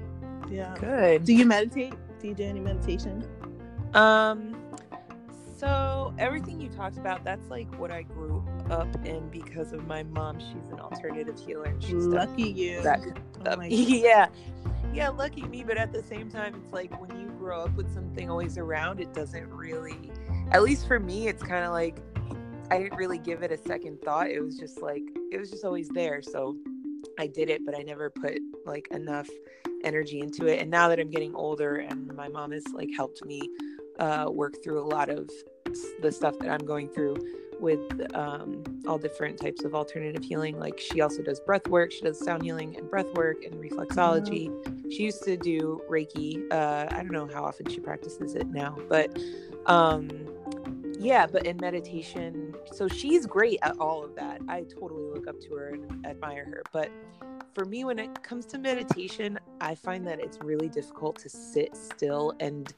Yeah. 0.51 0.75
Good. 0.79 1.25
Do 1.25 1.35
you 1.35 1.47
meditate? 1.47 1.95
Do 2.21 2.29
you 2.29 2.35
do 2.35 2.45
any 2.45 2.61
meditation? 2.61 3.25
Um 3.95 4.62
So 5.63 6.13
everything 6.19 6.61
you 6.61 6.69
talked 6.69 6.99
about, 6.99 7.23
that's 7.23 7.49
like 7.49 7.73
what 7.79 7.93
I 7.93 8.03
grew 8.03 8.45
up 8.69 8.89
in 9.07 9.29
because 9.29 9.73
of 9.73 9.87
my 9.87 10.03
mom. 10.03 10.41
She's 10.41 10.73
an 10.73 10.81
alternative 10.81 11.39
healer. 11.39 11.67
And 11.67 11.81
she's 11.81 12.05
lucky 12.05 12.51
you. 12.51 12.83
That 12.83 12.99
oh 13.47 13.63
yeah, 13.69 14.27
yeah, 14.93 15.11
lucky 15.11 15.43
me. 15.43 15.63
But 15.63 15.79
at 15.79 15.93
the 15.93 16.03
same 16.03 16.29
time, 16.29 16.57
it's 16.57 16.73
like 16.73 17.01
when 17.01 17.17
you 17.17 17.29
grow 17.39 17.61
up 17.61 17.77
with 17.77 17.95
something 17.95 18.29
always 18.29 18.59
around, 18.59 18.99
it 18.99 19.15
doesn't 19.15 19.49
really. 19.51 20.11
At 20.51 20.65
least 20.65 20.89
for 20.89 20.99
me, 20.99 21.29
it's 21.29 21.45
kind 21.45 21.65
of 21.65 21.71
like 21.71 21.99
I 22.73 22.79
didn't 22.79 22.97
really 22.97 23.19
give 23.19 23.45
it 23.45 23.53
a 23.53 23.57
second 23.57 24.03
thought. 24.03 24.31
It 24.31 24.41
was 24.41 24.59
just 24.59 24.83
like 24.83 25.05
it 25.31 25.39
was 25.39 25.49
just 25.49 25.65
always 25.65 25.89
there. 25.91 26.23
So 26.23 26.57
I 27.21 27.29
did 27.29 27.49
it, 27.49 27.65
but 27.65 27.79
I 27.79 27.83
never 27.83 28.11
put 28.11 28.41
like 28.67 28.89
enough 28.91 29.29
energy 29.85 30.19
into 30.19 30.47
it. 30.47 30.61
And 30.61 30.73
now 30.73 30.89
that 30.89 30.99
I'm 30.99 31.11
getting 31.11 31.37
older 31.37 31.77
and 31.77 32.13
my 32.17 32.27
mom 32.27 32.51
has 32.51 32.65
like 32.75 32.89
helped 32.97 33.25
me 33.25 33.49
uh, 34.01 34.27
work 34.29 34.55
through 34.65 34.81
a 34.81 34.87
lot 34.87 35.09
of 35.09 35.31
the 36.01 36.13
stuff 36.13 36.39
that 36.41 36.51
I'm 36.51 36.67
going 36.67 36.89
through 36.89 37.17
with 37.61 37.81
um, 38.15 38.65
all 38.89 38.99
different 38.99 39.39
types 39.41 39.63
of 39.65 39.75
alternative 39.75 40.25
healing. 40.25 40.59
Like 40.59 40.81
she 40.81 41.01
also 41.01 41.23
does 41.23 41.41
breath 41.41 41.69
work, 41.69 41.93
she 41.93 42.01
does 42.01 42.19
sound 42.19 42.43
healing 42.43 42.77
and 42.77 42.91
breath 42.91 43.13
work 43.15 43.45
and 43.45 43.55
reflexology. 43.55 44.49
Mm-hmm. 44.49 44.91
She 44.91 45.05
used 45.05 45.23
to 45.25 45.37
do 45.37 45.81
Reiki. 45.89 46.51
Uh, 46.53 46.89
I 46.91 46.97
don't 46.97 47.13
know 47.13 47.29
how 47.33 47.45
often 47.45 47.69
she 47.69 47.79
practices 47.79 48.35
it 48.35 48.49
now, 48.49 48.77
but 48.89 49.17
um, 49.67 50.11
yeah, 50.99 51.27
but 51.27 51.47
in 51.47 51.57
meditation, 51.59 52.55
so 52.73 52.89
she's 52.89 53.27
great 53.27 53.59
at 53.63 53.79
all 53.79 54.05
of 54.05 54.15
that. 54.17 54.41
I 54.49 54.63
totally 54.63 55.11
look 55.11 55.27
up 55.29 55.41
to 55.41 55.55
her 55.55 55.69
and 55.69 56.05
admire 56.07 56.45
her. 56.45 56.63
But 56.73 56.91
for 57.55 57.65
me, 57.65 57.85
when 57.85 57.99
it 57.99 58.23
comes 58.23 58.47
to 58.47 58.59
meditation, 58.59 59.39
I 59.61 59.75
find 59.75 60.07
that 60.07 60.21
it's 60.21 60.39
really 60.43 60.69
difficult 60.69 61.17
to 61.21 61.29
sit 61.29 61.77
still 61.77 62.35
and 62.41 62.73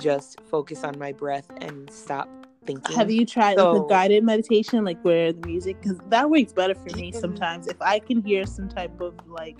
just 0.00 0.40
focus 0.42 0.84
on 0.84 0.98
my 0.98 1.12
breath 1.12 1.46
and 1.60 1.90
stop 1.90 2.28
thinking. 2.64 2.96
Have 2.96 3.10
you 3.10 3.26
tried 3.26 3.56
so, 3.56 3.72
like 3.72 3.82
a 3.82 3.88
guided 3.88 4.24
meditation, 4.24 4.84
like 4.84 5.00
where 5.02 5.32
the 5.32 5.46
music? 5.46 5.80
Because 5.80 5.98
that 6.08 6.30
works 6.30 6.52
better 6.52 6.74
for 6.74 6.96
me 6.96 7.12
sometimes. 7.12 7.66
If 7.66 7.80
I 7.80 7.98
can 7.98 8.22
hear 8.22 8.46
some 8.46 8.68
type 8.68 9.00
of 9.00 9.14
like, 9.26 9.58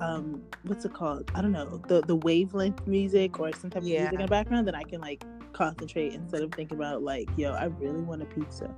um, 0.00 0.42
what's 0.64 0.84
it 0.84 0.92
called? 0.92 1.30
I 1.34 1.42
don't 1.42 1.52
know, 1.52 1.80
the 1.88 2.02
the 2.02 2.16
wavelength 2.16 2.86
music 2.86 3.38
or 3.38 3.52
some 3.52 3.70
type 3.70 3.82
of 3.82 3.88
yeah. 3.88 4.00
music 4.00 4.14
in 4.14 4.20
the 4.22 4.28
background, 4.28 4.66
then 4.66 4.74
I 4.74 4.82
can 4.82 5.00
like 5.00 5.24
concentrate 5.52 6.12
instead 6.12 6.42
of 6.42 6.52
thinking 6.52 6.76
about 6.76 7.02
like, 7.02 7.28
yo, 7.36 7.52
I 7.52 7.66
really 7.66 8.00
want 8.00 8.22
a 8.22 8.26
pizza. 8.26 8.74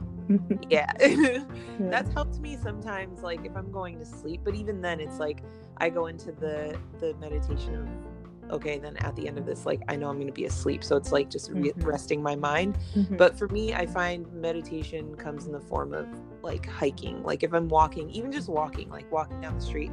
yeah. 0.69 0.91
yeah. 1.01 1.39
That's 1.81 2.13
helped 2.13 2.39
me 2.39 2.57
sometimes, 2.63 3.23
like 3.23 3.45
if 3.45 3.57
I'm 3.57 3.73
going 3.73 3.99
to 3.99 4.05
sleep. 4.05 4.43
But 4.45 4.55
even 4.55 4.81
then, 4.81 5.01
it's 5.01 5.19
like 5.19 5.43
I 5.79 5.89
go 5.89 6.07
into 6.07 6.33
the 6.33 6.79
the 7.01 7.15
meditation 7.15 7.75
of 7.75 8.16
okay 8.51 8.79
then 8.79 8.97
at 8.99 9.15
the 9.17 9.27
end 9.27 9.39
of 9.39 9.47
this 9.47 9.67
like 9.67 9.83
i 9.89 9.97
know 9.97 10.09
i'm 10.09 10.17
going 10.17 10.27
to 10.27 10.33
be 10.33 10.45
asleep 10.45 10.83
so 10.83 10.97
it's 10.97 11.13
like 11.13 11.29
just 11.29 11.51
re- 11.51 11.71
mm-hmm. 11.71 11.83
resting 11.83 12.23
my 12.23 12.35
mind 12.35 12.79
mm-hmm. 12.95 13.17
but 13.17 13.39
for 13.39 13.49
me 13.49 13.75
i 13.75 13.87
find 13.87 14.31
meditation 14.33 15.15
comes 15.17 15.47
in 15.47 15.53
the 15.53 15.61
form 15.61 15.93
of 15.93 16.07
like 16.43 16.67
hiking 16.67 17.23
like 17.23 17.43
if 17.43 17.53
i'm 17.53 17.69
walking 17.69 18.11
even 18.11 18.31
just 18.31 18.49
walking 18.49 18.89
like 18.91 19.11
walking 19.11 19.41
down 19.41 19.55
the 19.55 19.65
street 19.65 19.93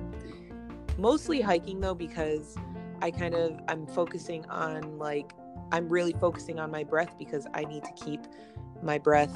mostly 0.98 1.42
hiking 1.42 1.80
though 1.80 1.96
because 1.96 2.56
i 3.02 3.10
kind 3.10 3.34
of 3.34 3.60
i'm 3.68 3.88
focusing 3.88 4.46
on 4.46 4.98
like 4.98 5.34
i'm 5.72 5.90
really 5.90 6.14
focusing 6.14 6.60
on 6.60 6.70
my 6.70 6.84
breath 6.84 7.16
because 7.18 7.48
i 7.54 7.64
need 7.64 7.84
to 7.84 7.92
keep 7.94 8.22
my 8.82 8.98
breath 8.98 9.36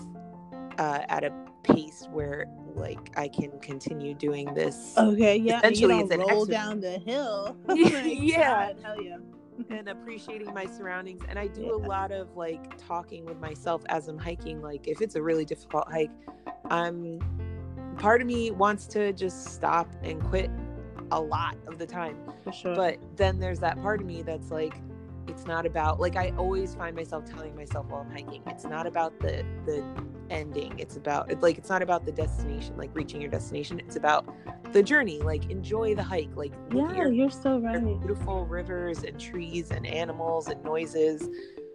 uh, 0.78 1.00
at 1.10 1.24
a 1.24 1.34
pace 1.64 2.08
where 2.12 2.46
like 2.78 3.12
I 3.18 3.28
can 3.28 3.60
continue 3.60 4.14
doing 4.14 4.54
this. 4.54 4.94
Okay, 4.98 5.38
yeah. 5.38 5.58
Essentially, 5.60 6.00
it's 6.00 6.12
an 6.12 6.22
roll 6.22 6.46
down 6.46 6.80
the 6.80 7.00
hill. 7.00 7.58
yeah, 7.76 8.74
hell 8.84 9.02
yeah. 9.02 9.18
and 9.70 9.90
appreciating 9.90 10.54
my 10.54 10.66
surroundings, 10.66 11.22
and 11.28 11.38
I 11.38 11.48
do 11.60 11.64
yeah. 11.64 11.72
a 11.72 11.82
lot 11.88 12.12
of 12.12 12.36
like 12.36 12.78
talking 12.78 13.26
with 13.26 13.40
myself 13.40 13.84
as 13.90 14.08
I'm 14.08 14.18
hiking. 14.18 14.62
Like 14.62 14.88
if 14.88 15.02
it's 15.02 15.16
a 15.16 15.22
really 15.22 15.46
difficult 15.46 15.92
hike, 15.92 16.12
I'm 16.70 17.20
part 17.98 18.22
of 18.22 18.28
me 18.28 18.52
wants 18.52 18.86
to 18.88 19.12
just 19.14 19.46
stop 19.46 19.90
and 20.04 20.24
quit 20.24 20.52
a 21.12 21.20
lot 21.20 21.58
of 21.68 21.78
the 21.78 21.86
time. 21.86 22.18
For 22.44 22.52
sure. 22.52 22.76
But 22.76 22.98
then 23.16 23.40
there's 23.40 23.60
that 23.60 23.82
part 23.82 24.02
of 24.02 24.08
me 24.08 24.22
that's 24.22 24.52
like, 24.52 24.76
it's 25.28 25.46
not 25.46 25.66
about 25.66 26.00
like 26.00 26.16
I 26.16 26.32
always 26.38 26.76
find 26.76 26.96
myself 26.96 27.26
telling 27.26 27.56
myself 27.56 27.88
while 27.88 28.02
I'm 28.02 28.12
hiking, 28.12 28.42
it's 28.48 28.66
not 28.66 28.88
about 28.88 29.20
the 29.20 29.44
the 29.66 29.84
ending. 30.30 30.78
It's 30.78 30.98
about 30.98 31.32
it's 31.32 31.42
like 31.42 31.58
it's 31.58 31.70
not 31.70 31.82
about 31.82 32.06
the 32.06 32.12
destination, 32.12 32.78
like 32.78 32.92
reaching 32.94 33.22
your 33.22 33.30
destination. 33.30 33.80
It's 33.80 33.96
about 33.96 34.28
the 34.74 34.84
journey. 34.84 35.20
Like 35.20 35.50
enjoy 35.50 35.96
the 35.96 36.04
hike. 36.04 36.30
Like 36.36 36.54
yeah, 36.74 36.94
your, 36.96 37.12
you're 37.12 37.30
so 37.30 37.60
right. 37.60 37.82
Beautiful 37.82 38.46
rivers 38.46 39.04
and 39.04 39.20
trees 39.20 39.72
and 39.72 39.86
animals 39.86 40.48
and 40.48 40.64
noises. 40.64 41.28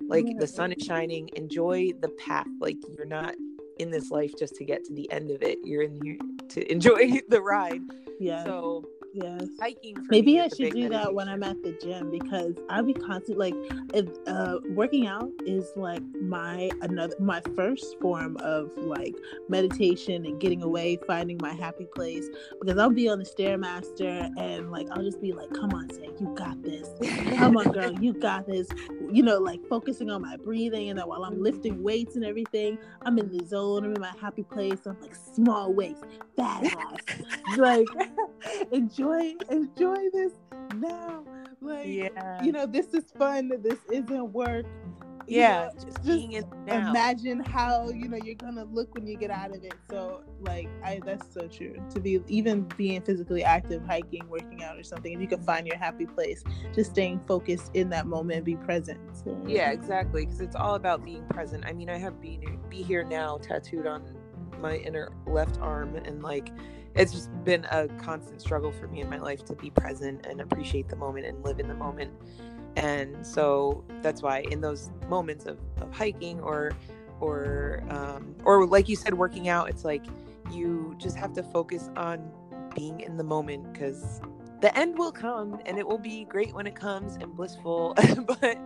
Like 0.09 0.26
yeah. 0.26 0.35
the 0.38 0.47
sun 0.47 0.73
is 0.73 0.85
shining. 0.85 1.30
Enjoy 1.37 1.92
the 2.00 2.09
path. 2.11 2.49
Like 2.61 2.76
you're 2.97 3.06
not 3.06 3.35
in 3.78 3.90
this 3.90 4.11
life 4.11 4.32
just 4.38 4.54
to 4.56 4.64
get 4.64 4.85
to 4.85 4.94
the 4.94 5.11
end 5.11 5.30
of 5.30 5.42
it. 5.42 5.59
You're 5.64 5.82
in 5.82 6.00
here 6.02 6.18
to 6.50 6.73
enjoy 6.73 7.21
the 7.28 7.40
ride. 7.40 7.82
Yeah. 8.21 8.44
So 8.44 8.85
Yes. 9.14 9.45
Hiking. 9.61 9.97
Maybe 10.09 10.40
I 10.40 10.49
should 10.49 10.73
do 10.73 10.88
that 10.88 11.12
when 11.12 11.28
I'm 11.28 11.42
at 11.42 11.62
the 11.62 11.73
gym 11.73 12.11
because 12.11 12.54
I'll 12.71 12.83
be 12.83 12.95
constantly 12.95 13.52
like, 13.52 13.73
if 13.92 14.09
uh, 14.26 14.59
working 14.71 15.07
out 15.07 15.31
is 15.45 15.71
like 15.76 16.02
my 16.21 16.71
another 16.81 17.14
my 17.21 17.42
first 17.54 18.00
form 18.00 18.38
of 18.38 18.71
like 18.78 19.14
meditation 19.50 20.25
and 20.25 20.40
getting 20.40 20.62
away, 20.62 20.99
finding 21.07 21.38
my 21.42 21.52
happy 21.52 21.87
place. 21.95 22.26
Because 22.61 22.78
I'll 22.78 22.88
be 22.90 23.09
on 23.09 23.19
the 23.19 23.25
stairmaster 23.25 24.31
and 24.38 24.71
like 24.71 24.88
I'll 24.90 25.02
just 25.02 25.21
be 25.21 25.33
like, 25.33 25.52
"Come 25.52 25.75
on, 25.75 25.90
say 25.90 26.09
you 26.19 26.35
got 26.35 26.62
this. 26.62 26.88
Come 27.37 27.59
on, 27.59 27.71
girl, 27.71 27.92
you 27.92 28.14
got 28.14 28.47
this." 28.47 28.69
You 29.11 29.23
know, 29.23 29.38
like 29.38 29.61
focusing 29.69 30.11
on 30.11 30.23
my 30.23 30.38
breathing, 30.38 30.88
and 30.88 30.99
then 30.99 31.07
while 31.07 31.25
I'm 31.25 31.42
lifting 31.42 31.83
weights 31.83 32.16
and 32.16 32.25
everything, 32.25 32.78
I'm 33.02 33.19
in 33.19 33.37
the 33.37 33.45
zone. 33.45 33.85
I'm 33.85 33.95
in 33.95 34.00
my 34.00 34.12
happy 34.19 34.42
place. 34.42 34.87
I'm 34.87 34.99
like 35.02 35.14
small 35.14 35.75
weights, 35.75 36.00
fat 36.35 36.64
ass, 36.64 37.59
like 37.59 37.87
enjoy 38.73 39.01
enjoy 39.02 39.35
enjoy 39.50 40.11
this 40.12 40.32
now. 40.76 41.25
Like 41.61 41.87
yeah. 41.87 42.42
you 42.42 42.52
know, 42.52 42.66
this 42.66 42.94
is 42.94 43.04
fun. 43.18 43.52
This 43.62 43.78
isn't 43.90 44.32
work. 44.32 44.66
Yeah, 45.28 45.66
you 45.66 45.68
know, 45.68 45.85
just, 45.85 46.04
just 46.04 46.47
imagine 46.66 47.40
how 47.40 47.88
you 47.90 48.09
know 48.09 48.16
you're 48.16 48.35
gonna 48.35 48.64
look 48.64 48.92
when 48.94 49.06
you 49.06 49.16
get 49.16 49.30
out 49.30 49.54
of 49.54 49.62
it. 49.62 49.75
So 49.88 50.25
like 50.40 50.68
I 50.85 51.00
that's 51.04 51.32
so 51.32 51.47
true. 51.47 51.80
To 51.90 52.00
be 52.00 52.21
even 52.26 52.62
being 52.76 53.00
physically 53.02 53.44
active, 53.44 53.85
hiking, 53.87 54.28
working 54.28 54.62
out 54.64 54.78
or 54.78 54.82
something, 54.82 55.12
if 55.12 55.21
you 55.21 55.28
can 55.28 55.42
find 55.42 55.66
your 55.66 55.78
happy 55.78 56.06
place, 56.06 56.42
just 56.75 56.90
staying 56.90 57.21
focused 57.26 57.71
in 57.75 57.88
that 57.90 58.06
moment 58.06 58.38
and 58.38 58.44
be 58.44 58.56
present. 58.56 58.99
So, 59.16 59.40
yeah, 59.47 59.71
exactly. 59.71 60.26
Because 60.26 60.40
it's 60.40 60.56
all 60.56 60.75
about 60.75 61.04
being 61.04 61.25
present. 61.28 61.64
I 61.66 61.73
mean, 61.73 61.88
I 61.88 61.99
have 61.99 62.21
be 62.21 62.40
be 62.68 62.82
here 62.82 63.04
now 63.04 63.38
tattooed 63.38 63.87
on 63.87 64.02
my 64.62 64.76
inner 64.76 65.12
left 65.26 65.59
arm 65.61 65.97
and 65.97 66.23
like 66.23 66.50
it's 66.95 67.12
just 67.12 67.31
been 67.45 67.66
a 67.71 67.88
constant 67.99 68.40
struggle 68.40 68.71
for 68.71 68.87
me 68.87 69.00
in 69.00 69.11
my 69.11 69.19
life 69.19 69.45
to 69.47 69.54
be 69.54 69.71
present 69.71 70.26
and 70.26 70.40
appreciate 70.40 70.88
the 70.88 70.97
moment 70.97 71.26
and 71.26 71.42
live 71.45 71.59
in 71.59 71.69
the 71.69 71.75
moment. 71.75 72.12
And 72.76 73.26
so 73.26 73.85
that's 74.02 74.23
why 74.23 74.40
in 74.50 74.61
those 74.61 74.90
moments 75.09 75.47
of, 75.47 75.59
of 75.81 75.92
hiking 75.92 76.40
or 76.40 76.73
or 77.21 77.83
um, 77.88 78.35
or 78.45 78.66
like 78.66 78.88
you 78.88 78.97
said 78.97 79.14
working 79.14 79.49
out 79.49 79.69
it's 79.69 79.85
like 79.85 80.04
you 80.50 80.95
just 80.99 81.16
have 81.16 81.33
to 81.35 81.42
focus 81.42 81.90
on 81.97 82.31
being 82.75 83.00
in 83.00 83.16
the 83.16 83.25
moment 83.25 83.73
because 83.73 84.21
the 84.61 84.76
end 84.78 84.97
will 84.97 85.12
come 85.12 85.61
and 85.66 85.76
it 85.76 85.87
will 85.87 85.99
be 85.99 86.25
great 86.25 86.54
when 86.54 86.66
it 86.66 86.75
comes 86.75 87.16
and 87.16 87.35
blissful. 87.35 87.95
But 88.26 88.59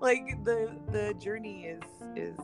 like 0.00 0.44
the 0.44 0.76
the 0.92 1.14
journey 1.14 1.64
is 1.64 1.82
is 2.14 2.38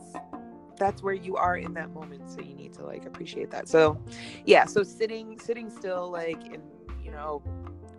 that's 0.77 1.01
where 1.01 1.13
you 1.13 1.35
are 1.35 1.57
in 1.57 1.73
that 1.73 1.91
moment 1.93 2.29
so 2.29 2.41
you 2.41 2.53
need 2.53 2.73
to 2.73 2.85
like 2.85 3.05
appreciate 3.05 3.51
that. 3.51 3.67
So 3.67 3.99
yeah 4.45 4.65
so 4.65 4.83
sitting 4.83 5.39
sitting 5.39 5.69
still 5.69 6.11
like 6.11 6.43
in 6.45 6.61
you 7.03 7.11
know 7.11 7.41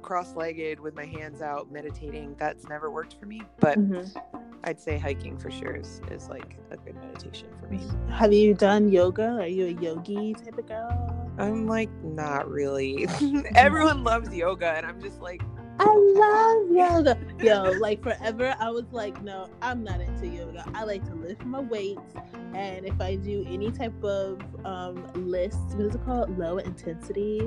cross-legged 0.02 0.78
with 0.78 0.94
my 0.94 1.04
hands 1.04 1.42
out 1.42 1.70
meditating 1.72 2.36
that's 2.38 2.68
never 2.68 2.92
worked 2.92 3.18
for 3.18 3.26
me 3.26 3.42
but 3.58 3.76
mm-hmm. 3.76 4.38
i'd 4.62 4.80
say 4.80 4.96
hiking 4.96 5.36
for 5.36 5.50
sure 5.50 5.74
is, 5.74 6.00
is 6.12 6.28
like 6.28 6.56
a 6.70 6.76
good 6.76 6.94
meditation 6.94 7.48
for 7.60 7.66
me. 7.66 7.80
Have 8.10 8.32
you 8.32 8.54
done 8.54 8.88
yoga? 8.88 9.26
Are 9.26 9.48
you 9.48 9.66
a 9.66 9.82
yogi 9.82 10.34
type 10.34 10.58
of 10.58 10.66
girl? 10.68 11.32
I'm 11.38 11.66
like 11.66 11.90
not 12.04 12.48
really. 12.48 13.08
Everyone 13.56 14.04
loves 14.04 14.32
yoga 14.32 14.72
and 14.76 14.86
i'm 14.86 15.00
just 15.00 15.20
like 15.20 15.42
I 15.78 15.94
love 16.16 16.70
yoga. 16.70 17.18
Yo, 17.42 17.72
like 17.80 18.02
forever, 18.02 18.54
I 18.58 18.70
was 18.70 18.84
like, 18.92 19.22
no, 19.22 19.48
I'm 19.60 19.84
not 19.84 20.00
into 20.00 20.26
yoga. 20.26 20.64
I 20.74 20.84
like 20.84 21.04
to 21.06 21.14
lift 21.14 21.44
my 21.44 21.60
weights. 21.60 22.14
And 22.54 22.86
if 22.86 22.98
I 23.00 23.16
do 23.16 23.44
any 23.48 23.70
type 23.70 24.02
of 24.02 24.40
um, 24.64 25.06
list, 25.14 25.58
what 25.74 25.86
is 25.86 25.94
it 25.94 26.04
called? 26.04 26.38
Low 26.38 26.58
intensity, 26.58 27.42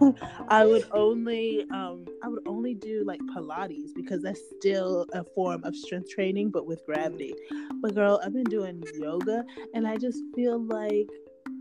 I 0.48 0.64
would 0.64 0.84
only, 0.92 1.66
um, 1.72 2.04
I 2.22 2.28
would 2.28 2.46
only 2.46 2.74
do 2.74 3.02
like 3.04 3.20
Pilates 3.34 3.94
because 3.94 4.22
that's 4.22 4.40
still 4.58 5.06
a 5.12 5.24
form 5.24 5.64
of 5.64 5.74
strength 5.74 6.10
training, 6.10 6.50
but 6.50 6.66
with 6.66 6.84
gravity. 6.86 7.34
But 7.80 7.94
girl, 7.94 8.20
I've 8.24 8.32
been 8.32 8.44
doing 8.44 8.82
yoga 8.94 9.44
and 9.74 9.86
I 9.86 9.96
just 9.96 10.22
feel 10.34 10.62
like 10.62 11.08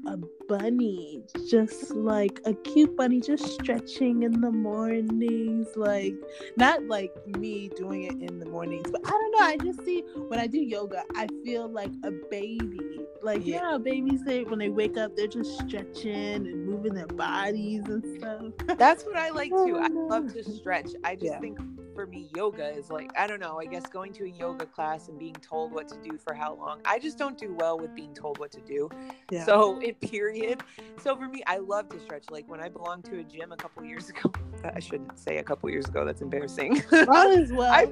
a 0.07 0.17
bunny, 0.47 1.23
just 1.49 1.91
like 1.91 2.39
a 2.45 2.53
cute 2.53 2.95
bunny, 2.97 3.21
just 3.21 3.45
stretching 3.53 4.23
in 4.23 4.41
the 4.41 4.51
mornings. 4.51 5.67
Like, 5.75 6.15
not 6.57 6.83
like 6.87 7.11
me 7.37 7.69
doing 7.75 8.03
it 8.03 8.29
in 8.29 8.39
the 8.39 8.45
mornings, 8.45 8.89
but 8.91 9.01
I 9.05 9.09
don't 9.09 9.31
know. 9.31 9.45
I 9.45 9.57
just 9.57 9.85
see 9.85 10.03
when 10.27 10.39
I 10.39 10.47
do 10.47 10.59
yoga, 10.59 11.03
I 11.15 11.27
feel 11.43 11.69
like 11.69 11.91
a 12.03 12.11
baby. 12.29 12.79
Like, 13.21 13.45
yeah, 13.45 13.55
you 13.55 13.61
know 13.61 13.79
babies, 13.79 14.23
they 14.23 14.43
when 14.43 14.59
they 14.59 14.69
wake 14.69 14.97
up, 14.97 15.15
they're 15.15 15.27
just 15.27 15.59
stretching 15.59 16.13
and 16.47 16.65
moving 16.65 16.93
their 16.93 17.07
bodies 17.07 17.83
and 17.85 18.03
stuff. 18.17 18.77
That's 18.77 19.03
what 19.03 19.17
I 19.17 19.29
like 19.41 19.51
too. 19.51 19.77
I 19.77 19.87
love 19.87 20.33
to 20.33 20.43
stretch. 20.43 20.89
I 21.03 21.15
just 21.15 21.25
yeah. 21.25 21.39
think 21.39 21.59
for 22.01 22.07
me 22.07 22.27
yoga 22.35 22.67
is 22.75 22.89
like 22.89 23.11
i 23.15 23.27
don't 23.27 23.39
know 23.39 23.59
i 23.59 23.65
guess 23.65 23.87
going 23.87 24.11
to 24.11 24.23
a 24.23 24.29
yoga 24.29 24.65
class 24.65 25.07
and 25.07 25.19
being 25.19 25.35
told 25.35 25.71
what 25.71 25.87
to 25.87 25.95
do 26.01 26.17
for 26.17 26.33
how 26.33 26.55
long 26.55 26.81
i 26.83 26.97
just 26.97 27.15
don't 27.15 27.37
do 27.37 27.53
well 27.53 27.77
with 27.77 27.93
being 27.93 28.11
told 28.15 28.39
what 28.39 28.51
to 28.51 28.59
do 28.61 28.89
yeah. 29.29 29.45
so 29.45 29.79
period. 30.01 30.63
So 30.97 31.15
for 31.15 31.27
me 31.27 31.43
i 31.45 31.57
love 31.57 31.89
to 31.89 31.99
stretch 31.99 32.23
like 32.31 32.49
when 32.49 32.59
i 32.59 32.69
belonged 32.69 33.05
to 33.05 33.19
a 33.19 33.23
gym 33.23 33.51
a 33.51 33.55
couple 33.55 33.83
years 33.83 34.09
ago 34.13 34.31
i 34.73 34.79
shouldn't 34.79 35.19
say 35.19 35.37
a 35.37 35.43
couple 35.43 35.69
years 35.69 35.85
ago 35.85 36.03
that's 36.03 36.21
embarrassing. 36.21 36.81
As 36.91 37.51
well. 37.51 37.71
i 37.71 37.85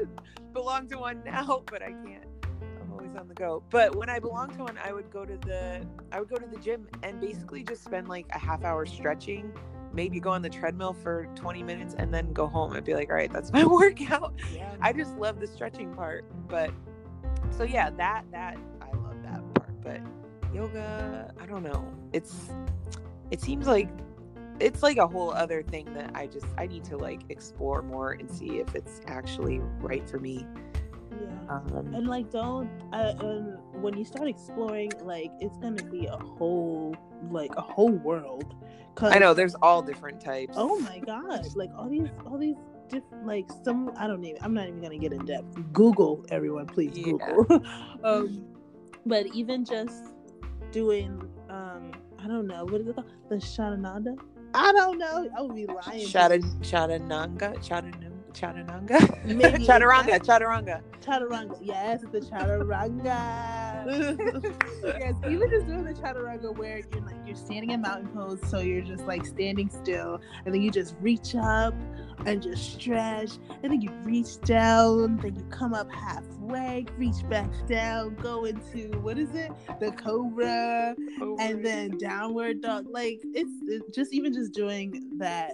belong 0.54 0.88
to 0.88 0.98
one 0.98 1.22
now 1.24 1.62
but 1.68 1.84
i 1.84 1.92
can't 1.92 2.26
i'm 2.82 2.92
always 2.92 3.16
on 3.16 3.28
the 3.28 3.36
go. 3.36 3.62
But 3.70 3.96
when 3.96 4.10
i 4.10 4.18
belonged 4.18 4.54
to 4.54 4.64
one 4.64 4.80
i 4.84 4.92
would 4.92 5.12
go 5.12 5.24
to 5.24 5.38
the 5.38 5.86
i 6.12 6.20
would 6.20 6.30
go 6.30 6.38
to 6.38 6.48
the 6.48 6.58
gym 6.58 6.88
and 7.04 7.22
basically 7.22 7.62
just 7.62 7.84
spend 7.84 8.10
like 8.10 8.26
a 8.34 8.40
half 8.40 8.64
hour 8.64 8.88
stretching 8.88 9.54
maybe 9.94 10.20
go 10.20 10.30
on 10.32 10.42
the 10.42 10.50
treadmill 10.50 10.94
for 10.94 11.28
20 11.36 11.64
minutes 11.64 11.96
and 11.98 12.14
then 12.14 12.32
go 12.34 12.48
home 12.48 12.74
and 12.74 12.86
be 12.86 12.94
like, 12.94 13.10
all 13.10 13.16
right, 13.16 13.32
that's 13.32 13.52
my 13.52 13.66
workout. 13.66 14.34
Yeah. 14.54 14.74
I 14.82 14.94
just 14.94 15.18
love 15.18 15.40
the 15.40 15.48
stretching 15.48 15.94
part. 15.94 16.26
But 16.48 16.72
so 17.52 17.64
yeah, 17.64 17.90
that 17.92 18.26
that 18.32 18.58
I 18.82 18.96
love 18.98 19.22
that 19.24 19.54
part. 19.54 19.82
But 19.82 20.02
yoga, 20.54 21.34
I 21.40 21.46
don't 21.46 21.64
know. 21.64 21.92
It's 22.14 22.50
it 23.32 23.42
seems 23.42 23.68
like 23.68 23.90
it's 24.60 24.84
like 24.84 24.98
a 24.98 25.08
whole 25.08 25.32
other 25.32 25.64
thing 25.64 25.94
that 25.94 26.12
I 26.14 26.28
just 26.28 26.46
I 26.58 26.68
need 26.68 26.84
to 26.86 26.98
like 26.98 27.22
explore 27.30 27.82
more 27.82 28.12
and 28.14 28.30
see 28.30 28.60
if 28.60 28.76
it's 28.76 29.02
actually 29.08 29.60
right 29.80 30.08
for 30.10 30.20
me. 30.20 30.46
Yeah. 31.12 31.56
Um, 31.56 31.94
and 31.96 32.08
like 32.08 32.30
don't 32.30 32.70
uh, 32.94 33.14
and 33.22 33.58
when 33.82 33.98
you 33.98 34.06
start 34.06 34.28
exploring 34.28 34.92
like 35.02 35.32
it's 35.40 35.58
gonna 35.58 35.84
be 35.84 36.06
a 36.06 36.18
whole 36.18 36.96
like 37.32 37.52
a 37.58 37.62
whole 37.62 37.92
world 37.92 38.56
Cause, 39.00 39.14
I 39.14 39.20
know 39.20 39.34
there's 39.34 39.56
all 39.62 39.82
different 39.82 40.20
types. 40.20 40.56
Oh 40.58 40.78
my 40.80 41.00
god! 41.00 41.56
Like 41.56 41.70
all 41.78 41.88
these, 41.88 42.10
all 42.26 42.38
these 42.38 42.58
different, 42.90 43.26
like 43.26 43.46
some. 43.64 43.94
I 43.96 44.08
don't 44.08 44.24
even. 44.26 44.44
I'm 44.44 44.54
not 44.54 44.68
even 44.68 44.82
gonna 44.82 44.98
get 44.98 45.14
in 45.14 45.26
depth. 45.26 45.58
Google, 45.72 46.26
everyone, 46.30 46.66
please 46.66 46.92
yeah. 46.98 47.04
Google. 47.04 47.64
um, 48.04 48.46
but 49.06 49.26
even 49.28 49.64
just 49.64 50.04
doing, 50.72 51.22
um, 51.50 51.92
I 52.22 52.28
don't 52.28 52.46
know 52.46 52.66
what 52.66 52.82
is 52.82 52.88
it 52.88 52.96
called, 52.96 53.08
the 53.30 53.36
Shatananda. 53.36 54.20
I 54.54 54.74
don't 54.74 54.98
know. 54.98 55.30
I 55.38 55.42
would 55.44 55.56
be 55.56 55.66
lying. 55.66 56.06
Shata, 56.06 56.42
Shatananga, 56.60 57.56
Shatananga. 57.66 58.09
Chaturanga? 58.34 59.00
chaturanga, 59.66 60.20
chaturanga. 60.20 60.82
Chaturanga, 61.02 61.58
yes, 61.62 62.02
the 62.12 62.20
chaturanga. 62.20 63.86
yes, 64.84 65.16
even 65.28 65.50
just 65.50 65.66
doing 65.66 65.84
the 65.84 65.94
chaturanga 65.94 66.56
where 66.58 66.82
you're 66.92 67.02
like 67.02 67.16
you're 67.26 67.36
standing 67.36 67.72
in 67.72 67.82
mountain 67.82 68.08
pose, 68.10 68.40
so 68.48 68.60
you're 68.60 68.82
just 68.82 69.06
like 69.06 69.26
standing 69.26 69.70
still, 69.70 70.22
and 70.46 70.54
then 70.54 70.62
you 70.62 70.72
just 70.72 70.96
reach 71.02 71.36
up 71.36 71.74
and 72.26 72.42
just 72.42 72.74
stretch, 72.74 73.32
and 73.64 73.72
then 73.72 73.82
you 73.82 73.90
reach 74.04 74.40
down, 74.42 75.18
then 75.18 75.36
you 75.36 75.44
come 75.46 75.74
up 75.74 75.92
halfway, 75.92 76.86
reach 76.98 77.28
back 77.30 77.50
down, 77.68 78.16
go 78.16 78.46
into 78.46 78.90
what 79.00 79.18
is 79.18 79.34
it, 79.34 79.52
the 79.80 79.92
cobra, 79.94 80.96
and 81.40 81.66
then 81.66 81.98
downward 81.98 82.62
dog. 82.62 82.86
Like 82.90 83.22
it's, 83.24 83.52
it's 83.68 83.96
just 83.96 84.14
even 84.14 84.34
just 84.34 84.54
doing 84.54 85.10
that 85.18 85.54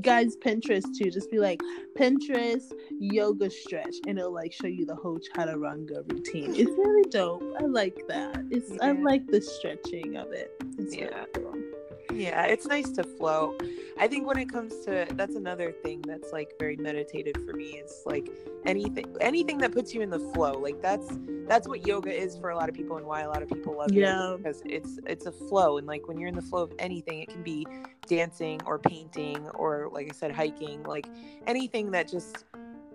guys 0.00 0.36
pinterest 0.36 0.96
too. 0.96 1.10
Just 1.10 1.30
be 1.30 1.38
like 1.38 1.60
pinterest 1.98 2.72
yoga 2.90 3.50
stretch 3.50 3.96
and 4.06 4.18
it'll 4.18 4.32
like 4.32 4.52
show 4.52 4.66
you 4.66 4.86
the 4.86 4.94
whole 4.94 5.18
chaturanga 5.18 6.10
routine. 6.12 6.54
It's 6.54 6.70
really 6.70 7.08
dope. 7.10 7.42
I 7.60 7.64
like 7.64 7.98
that. 8.08 8.44
It's 8.50 8.70
yeah. 8.70 8.78
i 8.82 8.92
like 8.92 9.26
the 9.26 9.40
stretching 9.40 10.16
of 10.16 10.32
it. 10.32 10.50
It's 10.78 10.96
yeah. 10.96 11.04
really 11.06 11.26
cool. 11.34 11.75
Yeah 12.16 12.44
it's 12.44 12.66
nice 12.66 12.90
to 12.90 13.04
flow 13.04 13.56
i 13.98 14.08
think 14.08 14.26
when 14.26 14.38
it 14.38 14.50
comes 14.50 14.84
to 14.84 15.06
that's 15.12 15.36
another 15.36 15.72
thing 15.72 16.00
that's 16.02 16.32
like 16.32 16.50
very 16.58 16.76
meditative 16.76 17.34
for 17.44 17.52
me 17.52 17.78
is 17.78 18.02
like 18.06 18.28
anything 18.64 19.04
anything 19.20 19.58
that 19.58 19.72
puts 19.72 19.94
you 19.94 20.00
in 20.00 20.10
the 20.10 20.18
flow 20.18 20.52
like 20.52 20.80
that's 20.80 21.18
that's 21.46 21.68
what 21.68 21.86
yoga 21.86 22.12
is 22.12 22.36
for 22.36 22.50
a 22.50 22.56
lot 22.56 22.68
of 22.68 22.74
people 22.74 22.96
and 22.96 23.06
why 23.06 23.20
a 23.20 23.28
lot 23.28 23.42
of 23.42 23.48
people 23.48 23.76
love 23.76 23.92
yeah. 23.92 24.32
it 24.32 24.38
because 24.38 24.62
it's 24.64 24.98
it's 25.06 25.26
a 25.26 25.32
flow 25.32 25.78
and 25.78 25.86
like 25.86 26.08
when 26.08 26.18
you're 26.18 26.28
in 26.28 26.34
the 26.34 26.42
flow 26.42 26.62
of 26.62 26.72
anything 26.78 27.20
it 27.20 27.28
can 27.28 27.42
be 27.42 27.66
dancing 28.06 28.60
or 28.66 28.78
painting 28.78 29.48
or 29.50 29.88
like 29.92 30.08
i 30.10 30.14
said 30.14 30.32
hiking 30.32 30.82
like 30.84 31.06
anything 31.46 31.90
that 31.90 32.08
just 32.10 32.44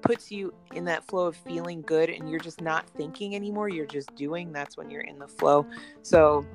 puts 0.01 0.31
you 0.31 0.53
in 0.73 0.83
that 0.85 1.05
flow 1.05 1.27
of 1.27 1.35
feeling 1.35 1.81
good 1.83 2.09
and 2.09 2.29
you're 2.29 2.39
just 2.39 2.61
not 2.61 2.89
thinking 2.89 3.35
anymore 3.35 3.69
you're 3.69 3.85
just 3.85 4.13
doing 4.15 4.51
that's 4.51 4.75
when 4.75 4.89
you're 4.89 5.01
in 5.01 5.19
the 5.19 5.27
flow 5.27 5.65
so 6.01 6.45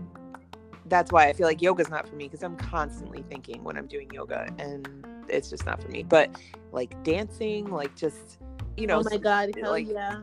that's 0.88 1.12
why 1.12 1.28
i 1.28 1.32
feel 1.32 1.46
like 1.46 1.62
yoga's 1.62 1.90
not 1.90 2.08
for 2.08 2.16
me 2.16 2.24
because 2.24 2.42
i'm 2.42 2.56
constantly 2.56 3.24
thinking 3.28 3.62
when 3.64 3.76
i'm 3.76 3.86
doing 3.86 4.08
yoga 4.12 4.48
and 4.58 4.88
it's 5.28 5.50
just 5.50 5.66
not 5.66 5.82
for 5.82 5.88
me 5.88 6.02
but 6.02 6.30
like 6.72 7.02
dancing 7.02 7.70
like 7.70 7.94
just 7.96 8.38
you 8.76 8.86
know 8.86 8.98
oh 8.98 9.02
my 9.10 9.16
god 9.16 9.50
hell 9.60 9.70
like 9.70 9.88
yeah 9.88 10.20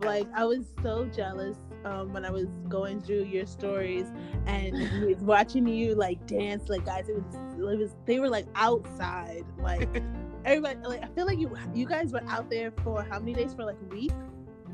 like 0.00 0.26
I 0.34 0.44
was 0.44 0.64
so 0.82 1.06
jealous 1.06 1.56
um, 1.84 2.12
when 2.12 2.24
I 2.24 2.30
was 2.30 2.46
going 2.68 3.00
through 3.00 3.24
your 3.24 3.46
stories 3.46 4.06
and 4.46 5.20
watching 5.20 5.66
you 5.66 5.94
like 5.94 6.26
dance. 6.26 6.68
Like 6.68 6.84
guys, 6.84 7.08
it 7.08 7.14
was 7.14 7.34
it 7.56 7.78
was 7.78 7.94
they 8.06 8.18
were 8.18 8.28
like 8.28 8.46
outside. 8.54 9.44
Like 9.58 9.88
everybody, 10.44 10.78
like 10.86 11.02
I 11.02 11.08
feel 11.08 11.26
like 11.26 11.38
you 11.38 11.54
you 11.74 11.86
guys 11.86 12.12
were 12.12 12.24
out 12.28 12.50
there 12.50 12.72
for 12.82 13.02
how 13.02 13.18
many 13.18 13.34
days? 13.34 13.54
For 13.54 13.64
like 13.64 13.78
a 13.90 13.94
week 13.94 14.12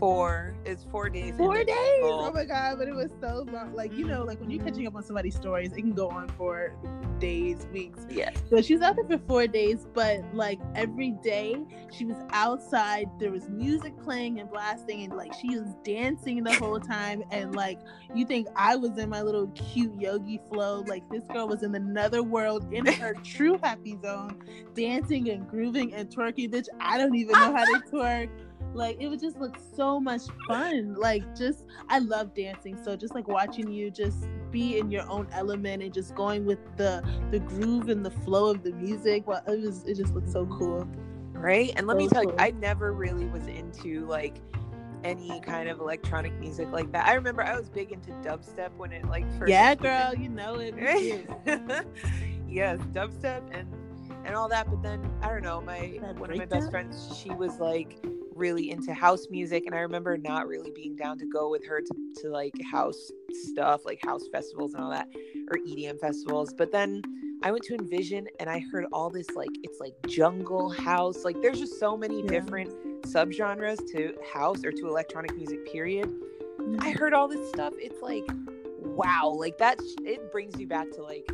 four. 0.00 0.54
It's 0.64 0.84
four 0.90 1.08
days. 1.08 1.34
Four 1.36 1.62
days. 1.62 1.76
Oh, 2.02 2.26
oh 2.26 2.32
my 2.32 2.44
god! 2.44 2.78
But 2.78 2.88
it 2.88 2.94
was 2.94 3.10
so 3.20 3.46
long. 3.52 3.74
Like 3.74 3.92
you 3.92 4.06
know, 4.06 4.24
like 4.24 4.40
when 4.40 4.50
you're 4.50 4.64
catching 4.64 4.86
up 4.86 4.96
on 4.96 5.04
somebody's 5.04 5.36
stories, 5.36 5.72
it 5.72 5.76
can 5.76 5.92
go 5.92 6.08
on 6.08 6.28
for 6.30 6.74
days, 7.20 7.68
weeks. 7.72 8.06
Yeah. 8.08 8.30
So 8.48 8.62
she 8.62 8.74
was 8.74 8.82
out 8.82 8.96
there 8.96 9.04
for 9.04 9.22
four 9.28 9.46
days, 9.46 9.86
but 9.94 10.20
like 10.34 10.58
every 10.74 11.12
day 11.22 11.56
she 11.92 12.06
was 12.06 12.16
outside. 12.30 13.08
There 13.20 13.30
was 13.30 13.48
music 13.48 13.92
playing 14.02 14.40
and 14.40 14.50
blasting, 14.50 15.04
and 15.04 15.14
like 15.14 15.32
she 15.34 15.50
was 15.50 15.68
dancing 15.84 16.42
the 16.42 16.54
whole 16.54 16.80
time. 16.80 17.22
And 17.30 17.54
like 17.54 17.78
you 18.14 18.24
think 18.24 18.48
I 18.56 18.76
was 18.76 18.98
in 18.98 19.10
my 19.10 19.22
little 19.22 19.48
cute 19.48 19.94
yogi 20.00 20.40
flow, 20.50 20.82
like 20.88 21.08
this 21.10 21.24
girl 21.32 21.46
was 21.46 21.62
in 21.62 21.74
another 21.74 22.22
world 22.22 22.72
in 22.72 22.86
her 23.00 23.14
true 23.22 23.58
happy 23.62 23.98
zone, 24.02 24.42
dancing 24.74 25.28
and 25.28 25.48
grooving 25.48 25.94
and 25.94 26.08
twerking. 26.08 26.50
Bitch, 26.50 26.66
I 26.80 26.96
don't 26.96 27.14
even 27.14 27.32
know 27.38 27.54
how 27.54 27.64
to 27.64 27.82
twerk 27.90 28.30
like 28.72 28.96
it 29.00 29.08
would 29.08 29.20
just 29.20 29.38
look 29.38 29.56
so 29.74 29.98
much 29.98 30.22
fun. 30.46 30.94
Like 30.94 31.36
just 31.36 31.66
i 31.88 31.98
love 31.98 32.34
dancing. 32.34 32.78
So 32.82 32.96
just 32.96 33.14
like 33.14 33.28
watching 33.28 33.70
you 33.70 33.90
just 33.90 34.28
be 34.50 34.78
in 34.78 34.90
your 34.90 35.08
own 35.08 35.28
element 35.32 35.82
and 35.82 35.92
just 35.92 36.14
going 36.14 36.44
with 36.44 36.58
the 36.76 37.02
the 37.30 37.40
groove 37.40 37.88
and 37.88 38.04
the 38.04 38.10
flow 38.10 38.50
of 38.50 38.62
the 38.62 38.72
music. 38.72 39.26
Well 39.26 39.42
it 39.46 39.60
was 39.60 39.84
it 39.84 39.96
just 39.96 40.14
looked 40.14 40.30
so 40.30 40.46
cool. 40.46 40.88
Right? 41.32 41.72
And 41.76 41.86
let 41.86 41.94
so 41.94 41.98
me 41.98 42.08
tell 42.08 42.22
cool. 42.24 42.32
you 42.32 42.38
i 42.38 42.50
never 42.50 42.92
really 42.92 43.26
was 43.26 43.46
into 43.46 44.06
like 44.06 44.36
any 45.02 45.40
kind 45.40 45.68
of 45.68 45.80
electronic 45.80 46.32
music 46.38 46.70
like 46.70 46.92
that. 46.92 47.06
I 47.06 47.14
remember 47.14 47.42
I 47.42 47.56
was 47.58 47.68
big 47.68 47.92
into 47.92 48.10
dubstep 48.22 48.70
when 48.76 48.92
it 48.92 49.06
like 49.06 49.30
first 49.38 49.50
Yeah, 49.50 49.74
girl, 49.74 50.14
you 50.14 50.28
know 50.28 50.56
it. 50.58 50.74
yes, 52.48 52.78
dubstep 52.92 53.42
and 53.52 53.72
and 54.24 54.34
all 54.34 54.48
that, 54.48 54.68
but 54.68 54.82
then 54.82 55.10
I 55.22 55.28
don't 55.28 55.42
know, 55.42 55.60
my 55.62 55.98
one 56.18 56.30
of 56.30 56.36
my 56.36 56.44
best 56.44 56.70
friends, 56.70 57.18
she 57.18 57.30
was 57.30 57.58
like 57.58 57.96
really 58.40 58.70
into 58.70 58.92
house 58.92 59.26
music 59.30 59.66
and 59.66 59.74
i 59.74 59.78
remember 59.78 60.16
not 60.16 60.48
really 60.48 60.72
being 60.74 60.96
down 60.96 61.18
to 61.18 61.26
go 61.26 61.50
with 61.50 61.64
her 61.64 61.80
to, 61.80 61.94
to 62.16 62.30
like 62.30 62.54
house 62.70 63.10
stuff 63.30 63.84
like 63.84 64.00
house 64.04 64.22
festivals 64.32 64.74
and 64.74 64.82
all 64.82 64.90
that 64.90 65.06
or 65.50 65.58
edm 65.68 66.00
festivals 66.00 66.52
but 66.56 66.72
then 66.72 67.02
i 67.42 67.50
went 67.50 67.62
to 67.62 67.74
envision 67.74 68.26
and 68.40 68.48
i 68.48 68.58
heard 68.72 68.86
all 68.92 69.10
this 69.10 69.28
like 69.36 69.50
it's 69.62 69.78
like 69.78 69.92
jungle 70.08 70.70
house 70.70 71.24
like 71.24 71.40
there's 71.42 71.60
just 71.60 71.78
so 71.78 71.96
many 71.96 72.22
yeah. 72.22 72.28
different 72.28 72.72
subgenres 73.02 73.78
to 73.92 74.14
house 74.32 74.64
or 74.64 74.72
to 74.72 74.88
electronic 74.88 75.36
music 75.36 75.70
period 75.70 76.08
mm-hmm. 76.58 76.76
i 76.80 76.90
heard 76.90 77.12
all 77.12 77.28
this 77.28 77.46
stuff 77.50 77.74
it's 77.76 78.00
like 78.02 78.24
wow 78.78 79.32
like 79.36 79.58
that 79.58 79.78
it 80.02 80.32
brings 80.32 80.58
you 80.58 80.66
back 80.66 80.90
to 80.90 81.02
like 81.02 81.30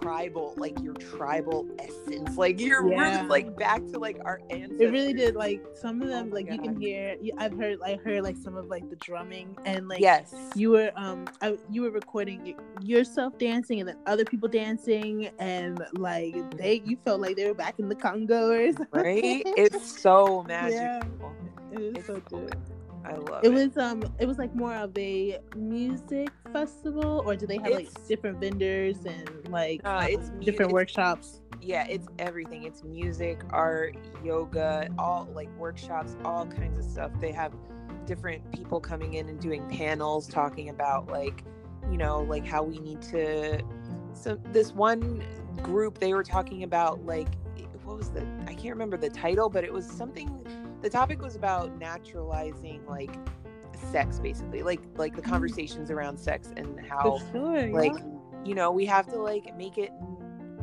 tribal, 0.00 0.54
like 0.56 0.78
your 0.82 0.94
tribal 0.94 1.66
essence. 1.78 2.36
Like 2.36 2.60
you're 2.60 2.90
yeah. 2.90 3.26
like 3.28 3.56
back 3.56 3.84
to 3.92 3.98
like 3.98 4.18
our 4.24 4.40
ancestors. 4.50 4.80
It 4.80 4.92
really 4.92 5.12
did. 5.12 5.34
Like 5.34 5.62
some 5.74 6.02
of 6.02 6.08
them, 6.08 6.28
oh 6.30 6.34
like 6.34 6.46
God. 6.46 6.54
you 6.54 6.62
can 6.62 6.80
hear. 6.80 7.16
I've 7.38 7.56
heard, 7.56 7.78
I 7.84 7.96
heard 7.96 8.22
like 8.22 8.36
some 8.36 8.56
of 8.56 8.66
like 8.66 8.88
the 8.90 8.96
drumming 8.96 9.56
and 9.64 9.88
like 9.88 10.00
yes, 10.00 10.34
you 10.54 10.70
were 10.70 10.92
um, 10.96 11.26
I, 11.42 11.56
you 11.70 11.82
were 11.82 11.90
recording 11.90 12.54
yourself 12.80 13.38
dancing 13.38 13.80
and 13.80 13.88
then 13.88 13.96
other 14.06 14.24
people 14.24 14.48
dancing 14.48 15.30
and 15.38 15.84
like 15.94 16.34
they, 16.56 16.82
you 16.84 16.96
felt 17.04 17.20
like 17.20 17.36
they 17.36 17.46
were 17.46 17.54
back 17.54 17.78
in 17.78 17.88
the 17.88 17.94
Congo 17.94 18.50
or 18.50 18.72
something. 18.72 18.86
Right? 18.92 19.42
It's 19.44 20.00
so 20.00 20.44
magical. 20.46 20.80
Yeah. 20.80 21.02
It 21.72 21.80
is 21.80 21.96
it's 21.96 22.06
so 22.06 22.20
good. 22.30 22.56
I 23.04 23.14
love 23.14 23.44
it. 23.44 23.48
it. 23.48 23.52
was 23.52 23.76
um 23.76 24.02
it 24.18 24.26
was 24.26 24.38
like 24.38 24.54
more 24.54 24.74
of 24.74 24.96
a 24.98 25.38
music 25.56 26.28
festival 26.52 27.22
or 27.26 27.36
do 27.36 27.46
they 27.46 27.56
have 27.58 27.70
like 27.72 27.88
different 28.06 28.38
vendors 28.40 29.04
and 29.04 29.48
like 29.50 29.80
Uh, 29.84 30.06
it's 30.08 30.28
um, 30.28 30.34
mu- 30.36 30.40
different 30.42 30.70
it's- 30.70 30.72
workshops? 30.72 31.40
Yeah 31.60 31.86
it's 31.88 32.06
everything. 32.18 32.62
It's 32.64 32.84
music 32.84 33.40
art 33.50 33.96
yoga 34.24 34.88
all 34.98 35.28
like 35.34 35.48
workshops 35.58 36.16
all 36.24 36.46
kinds 36.46 36.78
of 36.78 36.84
stuff. 36.84 37.10
They 37.20 37.32
have 37.32 37.52
different 38.06 38.50
people 38.52 38.80
coming 38.80 39.14
in 39.14 39.28
and 39.28 39.38
doing 39.40 39.68
panels 39.68 40.26
talking 40.28 40.68
about 40.70 41.08
like 41.08 41.44
you 41.90 41.98
know 41.98 42.20
like 42.22 42.46
how 42.46 42.62
we 42.62 42.78
need 42.78 43.02
to 43.02 43.60
so 44.14 44.38
this 44.52 44.72
one 44.72 45.22
group 45.62 45.98
they 45.98 46.14
were 46.14 46.22
talking 46.22 46.62
about 46.62 47.04
like 47.04 47.28
what 47.84 47.96
was 47.98 48.10
the 48.10 48.26
i 48.46 48.54
can't 48.54 48.70
remember 48.74 48.96
the 48.96 49.10
title 49.10 49.48
but 49.50 49.62
it 49.64 49.72
was 49.72 49.84
something 49.86 50.28
the 50.82 50.90
topic 50.90 51.20
was 51.20 51.36
about 51.36 51.76
naturalizing 51.78 52.84
like 52.86 53.14
sex 53.92 54.18
basically 54.18 54.62
like 54.62 54.80
like 54.96 55.14
the 55.14 55.22
mm-hmm. 55.22 55.30
conversations 55.30 55.90
around 55.90 56.18
sex 56.18 56.52
and 56.56 56.80
how 56.80 57.20
sure 57.32 57.68
like 57.68 57.92
yeah. 57.92 58.04
you 58.44 58.54
know 58.54 58.70
we 58.70 58.84
have 58.84 59.06
to 59.06 59.16
like 59.16 59.56
make 59.56 59.78
it 59.78 59.92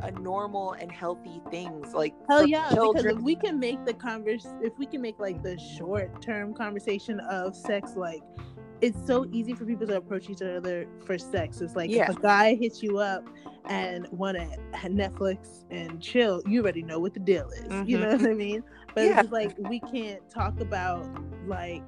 a 0.04 0.12
normal 0.12 0.74
and 0.74 0.92
healthy 0.92 1.42
things 1.50 1.94
like 1.94 2.14
Hell 2.30 2.46
yeah, 2.46 2.70
because 2.70 3.06
if 3.06 3.18
we 3.20 3.36
can 3.36 3.60
make 3.60 3.86
the 3.86 3.94
converse, 3.94 4.46
if 4.62 4.78
we 4.78 4.86
can 4.86 5.02
make 5.02 5.20
like 5.20 5.42
the 5.42 5.58
short 5.58 6.22
term 6.22 6.54
conversation 6.54 7.20
of 7.22 7.56
sex, 7.56 7.94
like 7.96 8.22
it's 8.82 8.98
so 9.06 9.26
easy 9.32 9.54
for 9.54 9.66
people 9.66 9.88
to 9.88 9.98
approach 9.98 10.30
each 10.30 10.42
other 10.42 10.86
for 11.06 11.18
sex. 11.18 11.62
It's 11.62 11.76
like 11.76 11.90
Yeah. 11.90 12.10
if 12.10 12.18
a 12.18 12.22
guy 12.22 12.56
hits 12.56 12.84
you 12.84 13.00
up 13.00 13.26
and 13.68 14.08
want 14.12 14.38
to 14.38 14.48
Netflix 14.88 15.66
and 15.72 16.02
chill, 16.02 16.42
you 16.46 16.62
already 16.62 16.84
know 16.84 17.00
what 17.00 17.14
the 17.14 17.20
deal 17.20 17.50
is. 17.50 17.66
You 17.88 17.98
Mhm. 17.98 18.02
know 18.02 18.12
what 18.18 18.30
I 18.30 18.34
mean? 18.34 18.64
But 18.94 19.04
Yeah. 19.06 19.22
it's 19.22 19.32
like 19.32 19.56
we 19.58 19.80
can't 19.80 20.28
talk 20.30 20.60
about 20.60 21.08
like. 21.48 21.84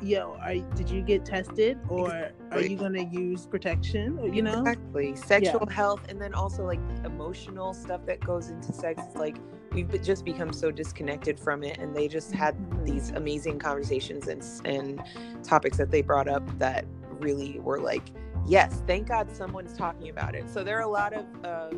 Yo, 0.00 0.36
are 0.40 0.54
did 0.76 0.88
you 0.88 1.02
get 1.02 1.24
tested 1.24 1.76
or 1.88 2.30
are 2.52 2.60
you 2.60 2.76
gonna 2.76 3.02
use 3.02 3.46
protection? 3.46 4.32
You 4.32 4.42
know, 4.42 4.60
exactly 4.60 5.16
sexual 5.16 5.66
health 5.66 6.02
and 6.08 6.20
then 6.20 6.34
also 6.34 6.64
like 6.64 6.78
emotional 7.04 7.74
stuff 7.74 8.06
that 8.06 8.20
goes 8.20 8.48
into 8.48 8.72
sex 8.72 9.02
It's 9.04 9.16
like 9.16 9.38
we've 9.72 9.90
just 10.00 10.24
become 10.24 10.52
so 10.52 10.70
disconnected 10.70 11.40
from 11.40 11.64
it 11.64 11.78
and 11.78 11.96
they 11.96 12.06
just 12.06 12.32
had 12.32 12.54
these 12.84 13.10
amazing 13.10 13.58
conversations 13.58 14.28
and 14.28 14.44
and 14.64 15.02
topics 15.42 15.78
that 15.78 15.90
they 15.90 16.02
brought 16.02 16.28
up 16.28 16.44
that 16.60 16.84
really 17.18 17.58
were 17.58 17.80
like 17.80 18.12
yes 18.46 18.82
thank 18.86 19.08
god 19.08 19.30
someone's 19.34 19.76
talking 19.76 20.08
about 20.08 20.34
it 20.34 20.48
so 20.48 20.64
there 20.64 20.78
are 20.78 20.82
a 20.82 20.88
lot 20.88 21.12
of 21.12 21.26
uh, 21.44 21.70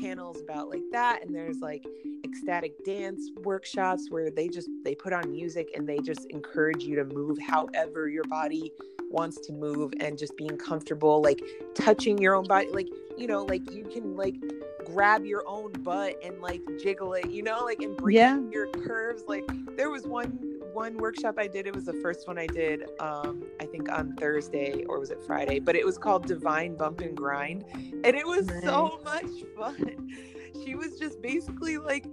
panels 0.00 0.40
about 0.40 0.68
like 0.68 0.82
that 0.90 1.22
and 1.22 1.34
there's 1.34 1.60
like 1.60 1.84
ecstatic 2.24 2.72
dance 2.84 3.30
workshops 3.42 4.06
where 4.10 4.30
they 4.30 4.48
just 4.48 4.68
they 4.84 4.94
put 4.94 5.12
on 5.12 5.30
music 5.30 5.68
and 5.74 5.88
they 5.88 5.98
just 5.98 6.26
encourage 6.30 6.82
you 6.84 6.96
to 6.96 7.04
move 7.04 7.38
however 7.38 8.08
your 8.08 8.24
body 8.24 8.72
wants 9.10 9.38
to 9.46 9.52
move 9.52 9.92
and 10.00 10.16
just 10.16 10.36
being 10.36 10.56
comfortable 10.56 11.20
like 11.20 11.42
touching 11.74 12.16
your 12.18 12.34
own 12.34 12.44
body 12.44 12.68
like 12.72 12.88
you 13.18 13.26
know 13.26 13.42
like 13.44 13.70
you 13.72 13.84
can 13.84 14.16
like 14.16 14.36
grab 14.86 15.24
your 15.24 15.42
own 15.46 15.70
butt 15.82 16.14
and 16.24 16.40
like 16.40 16.62
jiggle 16.80 17.12
it 17.14 17.28
you 17.30 17.42
know 17.42 17.64
like 17.64 17.82
embrace 17.82 18.14
Yeah. 18.14 18.40
your 18.50 18.68
curves 18.68 19.24
like 19.26 19.44
there 19.76 19.90
was 19.90 20.06
one 20.06 20.38
one 20.72 20.96
workshop 20.98 21.36
i 21.38 21.46
did 21.46 21.66
it 21.66 21.74
was 21.74 21.84
the 21.84 21.92
first 21.94 22.26
one 22.26 22.38
i 22.38 22.46
did 22.46 22.84
um 23.00 23.42
i 23.60 23.66
think 23.66 23.90
on 23.90 24.14
thursday 24.16 24.84
or 24.84 24.98
was 24.98 25.10
it 25.10 25.22
friday? 25.26 25.58
But 25.58 25.76
it 25.76 25.84
was 25.84 25.98
called 25.98 26.26
divine 26.26 26.76
bump 26.76 27.00
and 27.00 27.16
grind 27.16 27.64
and 27.72 28.06
it 28.06 28.26
was 28.26 28.46
so 28.62 29.00
much 29.04 29.44
fun. 29.56 30.08
She 30.64 30.74
was 30.74 30.98
just 30.98 31.22
basically 31.22 31.78
like 31.78 32.06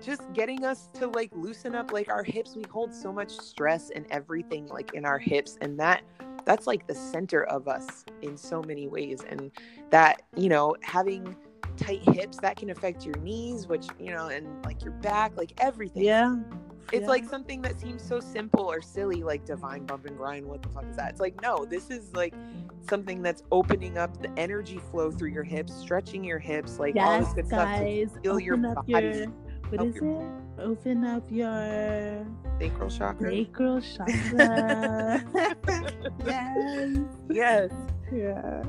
just 0.00 0.22
getting 0.32 0.64
us 0.64 0.88
to 0.94 1.06
like 1.08 1.30
loosen 1.34 1.74
up 1.74 1.92
like 1.92 2.08
our 2.08 2.22
hips 2.22 2.56
we 2.56 2.64
hold 2.70 2.94
so 2.94 3.12
much 3.12 3.30
stress 3.30 3.90
and 3.90 4.06
everything 4.10 4.66
like 4.68 4.94
in 4.94 5.04
our 5.04 5.18
hips 5.18 5.58
and 5.60 5.78
that 5.78 6.02
that's 6.44 6.66
like 6.66 6.86
the 6.86 6.94
center 6.94 7.44
of 7.44 7.68
us 7.68 8.04
in 8.22 8.36
so 8.36 8.62
many 8.62 8.88
ways 8.88 9.22
and 9.28 9.50
that 9.90 10.22
you 10.36 10.48
know 10.48 10.74
having 10.82 11.36
tight 11.76 12.02
hips 12.14 12.38
that 12.38 12.56
can 12.56 12.70
affect 12.70 13.04
your 13.04 13.16
knees 13.16 13.66
which 13.66 13.86
you 13.98 14.12
know 14.14 14.28
and 14.28 14.46
like 14.64 14.82
your 14.82 14.92
back 14.94 15.36
like 15.36 15.52
everything. 15.58 16.04
Yeah. 16.04 16.36
It's 16.92 17.02
yeah. 17.02 17.08
like 17.08 17.24
something 17.24 17.62
that 17.62 17.80
seems 17.80 18.02
so 18.02 18.20
simple 18.20 18.64
or 18.64 18.82
silly 18.82 19.22
like 19.22 19.44
divine 19.44 19.86
bump 19.86 20.06
and 20.06 20.16
grind 20.16 20.44
what 20.44 20.62
the 20.62 20.68
fuck 20.68 20.84
is 20.90 20.96
that 20.96 21.10
it's 21.10 21.20
like 21.20 21.40
no 21.42 21.64
this 21.64 21.90
is 21.90 22.12
like 22.14 22.34
something 22.88 23.22
that's 23.22 23.42
opening 23.52 23.98
up 23.98 24.20
the 24.22 24.30
energy 24.38 24.80
flow 24.90 25.10
through 25.10 25.30
your 25.30 25.44
hips 25.44 25.74
stretching 25.74 26.24
your 26.24 26.38
hips 26.38 26.78
like 26.78 26.96
all 26.96 27.18
this 27.18 27.30
Yes, 27.30 27.34
good 27.34 27.46
stuff 27.46 27.78
to 27.78 28.20
feel 28.22 28.40
your 28.40 28.56
body, 28.56 28.82
your 28.86 29.26
what 29.70 29.86
is 29.86 29.96
it? 29.96 30.02
Open 30.58 31.04
up 31.04 31.30
your 31.30 32.26
sacral 32.58 32.90
chakra 32.90 33.30
sacral 33.30 33.80
chakra. 33.96 35.24
yes. 36.26 36.98
yes 37.30 37.70
Yeah. 38.12 38.62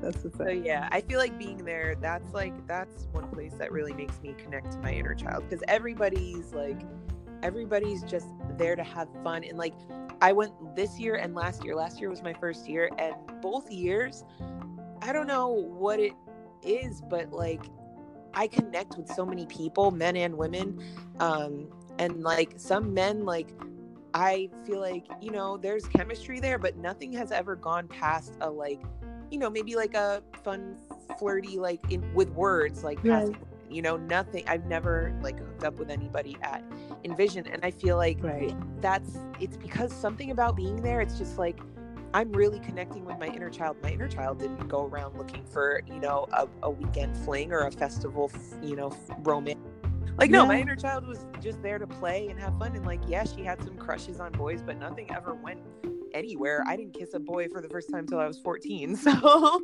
That's 0.00 0.24
what's 0.24 0.36
So 0.36 0.48
yeah, 0.48 0.88
I 0.90 1.00
feel 1.00 1.18
like 1.18 1.38
being 1.38 1.64
there, 1.64 1.94
that's 2.00 2.32
like 2.32 2.66
that's 2.66 3.06
one 3.12 3.28
place 3.28 3.54
that 3.54 3.70
really 3.72 3.92
makes 3.92 4.20
me 4.22 4.34
connect 4.38 4.72
to 4.72 4.78
my 4.78 4.92
inner 4.92 5.14
child 5.14 5.44
because 5.48 5.62
everybody's 5.68 6.52
like 6.52 6.80
everybody's 7.42 8.02
just 8.02 8.28
there 8.58 8.76
to 8.76 8.82
have 8.82 9.08
fun 9.24 9.44
and 9.44 9.56
like 9.56 9.74
I 10.20 10.32
went 10.32 10.52
this 10.76 10.98
year 10.98 11.14
and 11.16 11.34
last 11.34 11.64
year. 11.64 11.74
Last 11.74 12.00
year 12.00 12.10
was 12.10 12.22
my 12.22 12.34
first 12.34 12.68
year 12.68 12.90
and 12.98 13.14
both 13.40 13.70
years 13.70 14.24
I 15.02 15.12
don't 15.12 15.26
know 15.26 15.48
what 15.48 15.98
it 15.98 16.12
is, 16.62 17.00
but 17.00 17.32
like 17.32 17.64
I 18.34 18.46
connect 18.46 18.96
with 18.96 19.08
so 19.08 19.24
many 19.26 19.46
people, 19.46 19.90
men 19.90 20.16
and 20.16 20.36
women. 20.36 20.82
Um 21.20 21.68
and 21.98 22.22
like 22.22 22.54
some 22.56 22.94
men 22.94 23.24
like 23.24 23.52
I 24.12 24.50
feel 24.66 24.80
like, 24.80 25.06
you 25.20 25.30
know, 25.30 25.56
there's 25.56 25.86
chemistry 25.86 26.40
there, 26.40 26.58
but 26.58 26.76
nothing 26.76 27.12
has 27.12 27.30
ever 27.30 27.54
gone 27.54 27.86
past 27.88 28.36
a 28.40 28.50
like 28.50 28.80
you 29.30 29.38
know, 29.38 29.48
maybe 29.50 29.76
like 29.76 29.94
a 29.94 30.22
fun, 30.42 30.76
flirty, 31.18 31.58
like 31.58 31.80
in 31.90 32.12
with 32.14 32.30
words, 32.30 32.82
like 32.84 32.98
Right. 33.04 33.30
passing, 33.32 33.36
you 33.70 33.82
know, 33.82 33.96
nothing. 33.96 34.44
I've 34.48 34.66
never 34.66 35.16
like 35.22 35.38
hooked 35.38 35.64
up 35.64 35.78
with 35.78 35.90
anybody 35.90 36.36
at 36.42 36.62
Envision, 37.04 37.46
and 37.46 37.64
I 37.64 37.70
feel 37.70 37.96
like 37.96 38.18
Right. 38.22 38.54
that's 38.80 39.18
it's 39.38 39.56
because 39.56 39.92
something 39.92 40.30
about 40.30 40.56
being 40.56 40.82
there. 40.82 41.00
It's 41.00 41.18
just 41.18 41.38
like 41.38 41.60
I'm 42.12 42.32
really 42.32 42.58
connecting 42.58 43.04
with 43.04 43.18
my 43.20 43.28
inner 43.28 43.50
child. 43.50 43.76
My 43.84 43.90
inner 43.90 44.08
child 44.08 44.40
didn't 44.40 44.66
go 44.66 44.86
around 44.86 45.16
looking 45.16 45.44
for 45.44 45.80
you 45.86 46.00
know 46.00 46.26
a, 46.32 46.48
a 46.64 46.70
weekend 46.70 47.16
fling 47.18 47.52
or 47.52 47.60
a 47.60 47.70
festival, 47.70 48.30
f- 48.34 48.58
you 48.62 48.74
know, 48.74 48.88
f- 48.88 49.16
romance. 49.20 49.60
Like 50.18 50.30
no, 50.30 50.44
my 50.44 50.60
inner 50.60 50.76
child 50.76 51.06
was 51.06 51.24
just 51.40 51.62
there 51.62 51.78
to 51.78 51.86
play 51.86 52.26
and 52.28 52.38
have 52.40 52.58
fun, 52.58 52.74
and 52.74 52.84
like 52.84 53.00
yeah, 53.06 53.24
she 53.24 53.42
had 53.44 53.62
some 53.62 53.76
crushes 53.76 54.18
on 54.20 54.32
boys, 54.32 54.60
but 54.60 54.76
nothing 54.78 55.08
ever 55.14 55.34
went 55.34 55.60
anywhere. 56.14 56.62
I 56.66 56.76
didn't 56.76 56.94
kiss 56.94 57.14
a 57.14 57.20
boy 57.20 57.48
for 57.48 57.60
the 57.60 57.68
first 57.68 57.90
time 57.90 58.06
till 58.06 58.18
I 58.18 58.26
was 58.26 58.38
14. 58.38 58.96
So, 58.96 59.60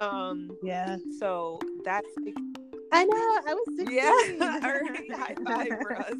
um, 0.00 0.50
Yeah. 0.62 0.96
so 1.18 1.58
that's 1.84 2.06
like, 2.24 2.36
I 2.92 3.04
know. 3.04 3.38
I 3.46 3.54
was 3.54 3.66
16. 3.76 3.96
yeah, 3.96 4.08
all 4.62 4.80
right, 4.80 5.12
high 5.12 5.34
five 5.46 5.68
for 5.82 5.96
us. 5.98 6.14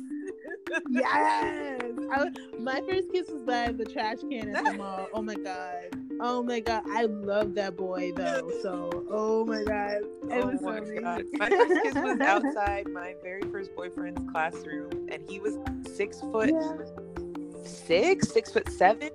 yes. 0.91 1.83
I 2.13 2.25
was, 2.25 2.35
my 2.59 2.81
first 2.89 3.11
kiss 3.13 3.29
was 3.31 3.43
by 3.43 3.73
the 3.73 3.85
trash 3.85 4.19
can 4.29 4.55
at 4.55 4.65
the 4.65 4.73
mall. 4.75 5.09
Oh 5.15 5.23
my 5.23 5.35
god. 5.37 5.85
Oh 6.21 6.43
my 6.43 6.61
god. 6.61 6.83
I 6.91 7.05
love 7.05 7.55
that 7.55 7.77
boy 7.77 8.13
though. 8.17 8.51
So, 8.63 9.07
oh 9.11 9.45
my 9.47 9.63
god. 9.65 10.03
It 10.03 10.43
Oh 10.43 10.47
was 10.49 10.61
so 10.61 10.67
my 10.67 10.79
amazing. 10.79 11.03
god! 11.03 11.25
My 11.39 11.49
first 11.49 11.83
kiss 11.83 11.95
was 11.95 12.21
outside 12.21 12.89
my 12.89 13.15
very 13.23 13.43
first 13.51 13.75
boyfriend's 13.75 14.21
classroom, 14.33 15.09
and 15.11 15.23
he 15.29 15.39
was 15.39 15.57
six 15.95 16.21
foot 16.21 16.51
Yeah. 16.51 17.65
six, 17.65 18.29
six 18.31 18.53
foot 18.53 18.69
seven. 18.71 19.11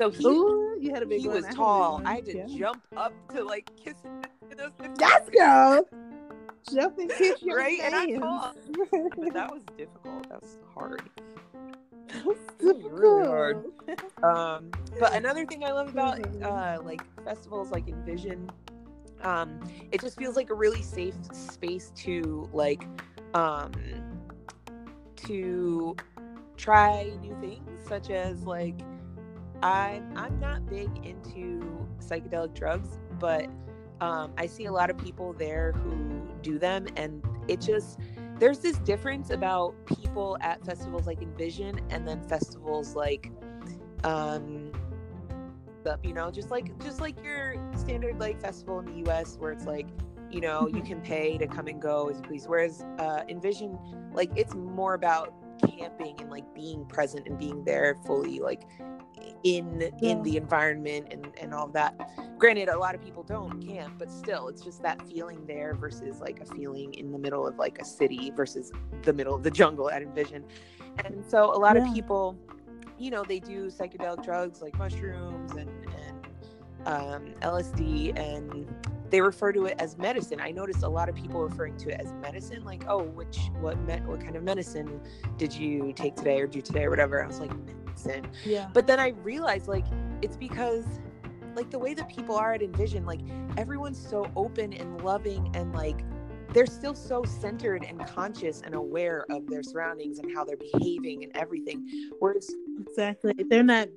So 0.00 0.08
he 0.10 0.26
Ooh, 0.26 0.78
you 0.80 0.94
had 0.94 1.02
a 1.02 1.06
big 1.06 1.20
he 1.20 1.28
one. 1.28 1.36
was 1.36 1.44
I 1.44 1.48
had 1.48 1.54
a 1.56 1.58
big 1.58 1.66
tall. 1.66 2.02
I 2.06 2.14
had 2.14 2.24
to 2.24 2.34
Yeah. 2.38 2.46
jump 2.46 2.82
up 2.96 3.12
to 3.34 3.44
like 3.44 3.70
kiss 3.76 4.00
him. 4.00 4.22
And 4.50 4.58
I 4.58 4.64
was 4.64 4.72
15, 4.78 4.96
Yes, 4.98 5.28
girl. 5.28 5.88
Jump 6.74 6.98
and 6.98 7.10
kiss 7.10 7.42
your 7.42 7.58
Right, 7.58 7.80
and 7.82 8.20
but 9.18 9.32
that 9.34 9.50
was 9.52 9.62
difficult. 9.76 10.26
That 10.30 10.40
was 10.40 10.56
hard. 10.74 11.02
That 12.08 12.24
was 12.24 12.38
was 12.62 12.82
really 12.90 13.26
hard. 13.26 13.64
um 14.22 14.70
but 14.98 15.14
another 15.14 15.44
thing 15.46 15.64
i 15.64 15.70
love 15.72 15.88
about 15.88 16.18
Mhm. 16.18 16.42
uh 16.42 16.82
like 16.82 17.02
festivals 17.24 17.70
like 17.70 17.88
envision 17.88 18.50
um 19.22 19.60
it 19.92 20.00
just 20.00 20.16
feels 20.18 20.36
like 20.36 20.50
a 20.50 20.54
really 20.54 20.82
safe 20.82 21.14
space 21.32 21.90
to 21.96 22.48
like 22.52 22.84
um 23.34 23.72
to 25.16 25.96
try 26.56 27.10
new 27.20 27.34
things 27.40 27.82
such 27.86 28.10
as 28.10 28.44
like 28.44 28.78
i 29.62 30.02
i'm 30.16 30.38
not 30.40 30.64
big 30.66 30.88
into 31.04 31.86
psychedelic 31.98 32.54
drugs 32.54 32.98
but 33.18 33.46
um 34.00 34.32
i 34.38 34.46
see 34.46 34.66
a 34.66 34.72
lot 34.72 34.90
of 34.90 34.98
people 34.98 35.32
there 35.34 35.72
who 35.72 36.28
do 36.42 36.58
them 36.58 36.86
and 36.96 37.22
it 37.48 37.60
just 37.60 37.98
there's 38.38 38.60
this 38.60 38.78
difference 38.78 39.30
about 39.30 39.74
people 39.86 40.38
at 40.40 40.64
festivals 40.64 41.06
like 41.06 41.20
envision 41.22 41.80
and 41.90 42.06
then 42.08 42.22
festivals 42.22 42.94
like 42.94 43.30
um 44.04 44.72
up 45.86 46.04
you 46.04 46.12
know 46.12 46.30
just 46.30 46.50
like 46.50 46.78
just 46.82 47.00
like 47.00 47.22
your 47.24 47.56
standard 47.74 48.18
like 48.20 48.40
festival 48.40 48.78
in 48.80 48.86
the 48.86 49.10
us 49.10 49.36
where 49.38 49.50
it's 49.50 49.64
like 49.64 49.88
you 50.30 50.40
know 50.40 50.68
you 50.68 50.82
Mhm. 50.82 50.86
can 50.86 51.00
pay 51.00 51.38
to 51.38 51.46
come 51.46 51.66
and 51.66 51.80
go 51.82 52.08
as 52.08 52.18
you 52.18 52.22
please 52.22 52.46
whereas 52.46 52.84
uh 52.98 53.22
envision 53.28 53.78
like 54.12 54.30
it's 54.36 54.54
more 54.54 54.94
about 54.94 55.34
camping 55.58 56.20
and 56.20 56.30
like 56.30 56.54
being 56.54 56.84
present 56.86 57.26
and 57.26 57.38
being 57.38 57.64
there 57.64 57.96
fully 58.06 58.38
like 58.40 58.62
in 59.44 59.80
yeah. 59.80 60.10
in 60.10 60.22
the 60.22 60.36
environment 60.36 61.06
and 61.10 61.28
and 61.40 61.54
all 61.54 61.68
that 61.68 61.94
granted 62.38 62.68
a 62.68 62.78
lot 62.78 62.94
of 62.94 63.02
people 63.02 63.22
don't 63.22 63.60
camp 63.66 63.94
but 63.98 64.10
still 64.10 64.48
it's 64.48 64.62
just 64.62 64.82
that 64.82 65.00
feeling 65.08 65.44
there 65.46 65.74
versus 65.74 66.20
like 66.20 66.40
a 66.40 66.44
feeling 66.54 66.92
in 66.94 67.10
the 67.12 67.18
middle 67.18 67.46
of 67.46 67.56
like 67.56 67.78
a 67.80 67.84
city 67.84 68.30
versus 68.36 68.70
the 69.02 69.12
middle 69.12 69.34
of 69.34 69.42
the 69.42 69.50
jungle 69.50 69.90
at 69.90 70.02
envision 70.02 70.44
and 71.04 71.24
so 71.26 71.54
a 71.54 71.58
lot 71.58 71.76
yeah. 71.76 71.86
of 71.86 71.94
people 71.94 72.36
you 72.98 73.10
know 73.10 73.24
they 73.24 73.40
do 73.40 73.66
psychedelic 73.66 74.22
drugs 74.22 74.60
like 74.60 74.76
mushrooms 74.78 75.52
and 75.52 75.70
and 75.84 76.26
um, 76.86 77.34
lsd 77.42 78.18
and 78.18 78.66
they 79.10 79.20
refer 79.20 79.52
to 79.52 79.66
it 79.66 79.74
as 79.78 79.98
medicine. 79.98 80.40
I 80.40 80.52
noticed 80.52 80.82
a 80.82 80.88
lot 80.88 81.08
of 81.08 81.14
people 81.14 81.42
referring 81.42 81.76
to 81.78 81.90
it 81.90 82.00
as 82.00 82.12
medicine, 82.14 82.64
like, 82.64 82.84
oh, 82.88 83.02
which 83.02 83.38
what 83.60 83.78
me- 83.80 84.00
what 84.06 84.20
kind 84.20 84.36
of 84.36 84.42
medicine 84.42 85.00
did 85.36 85.52
you 85.52 85.92
take 85.92 86.14
today 86.14 86.40
or 86.40 86.46
do 86.46 86.60
today 86.60 86.84
or 86.84 86.90
whatever. 86.90 87.22
I 87.22 87.26
was 87.26 87.40
like, 87.40 87.50
medicine. 88.04 88.30
Yeah. 88.44 88.68
But 88.72 88.86
then 88.86 89.00
I 89.00 89.08
realized 89.22 89.68
like 89.68 89.86
it's 90.22 90.36
because 90.36 90.84
like 91.56 91.70
the 91.70 91.78
way 91.78 91.94
that 91.94 92.08
people 92.08 92.36
are 92.36 92.52
at 92.52 92.62
Envision, 92.62 93.04
like 93.04 93.20
everyone's 93.56 93.98
so 93.98 94.30
open 94.36 94.72
and 94.72 95.02
loving 95.02 95.50
and 95.54 95.72
like 95.72 96.04
they're 96.52 96.66
still 96.66 96.94
so 96.94 97.22
centered 97.22 97.84
and 97.84 98.04
conscious 98.06 98.60
and 98.62 98.74
aware 98.74 99.24
of 99.30 99.46
their 99.46 99.62
surroundings 99.62 100.18
and 100.18 100.34
how 100.34 100.44
they're 100.44 100.56
behaving 100.56 101.22
and 101.22 101.36
everything. 101.36 101.86
Whereas 102.18 102.50
exactly, 102.78 103.34
they're 103.48 103.62
not 103.62 103.88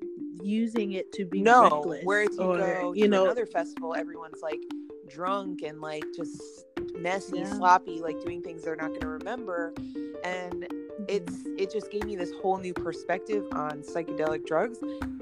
using 0.41 0.93
it 0.93 1.11
to 1.13 1.25
be 1.25 1.41
no. 1.41 1.63
Reckless 1.63 2.01
whereas 2.03 2.37
you 2.37 2.43
or, 2.43 2.57
go 2.57 2.93
you 2.93 3.07
know 3.07 3.25
another 3.25 3.45
festival, 3.45 3.95
everyone's 3.95 4.41
like 4.41 4.61
drunk 5.09 5.61
and 5.63 5.81
like 5.81 6.03
just 6.15 6.65
messy, 6.97 7.39
yeah. 7.39 7.53
sloppy, 7.53 7.99
like 8.01 8.21
doing 8.21 8.41
things 8.41 8.63
they're 8.63 8.75
not 8.75 8.89
going 8.89 9.01
to 9.01 9.08
remember. 9.08 9.73
And 10.23 10.67
it's 11.08 11.43
it 11.58 11.71
just 11.71 11.91
gave 11.91 12.03
me 12.03 12.15
this 12.15 12.32
whole 12.41 12.58
new 12.58 12.73
perspective 12.73 13.45
on 13.51 13.82
psychedelic 13.82 14.45
drugs 14.45 14.79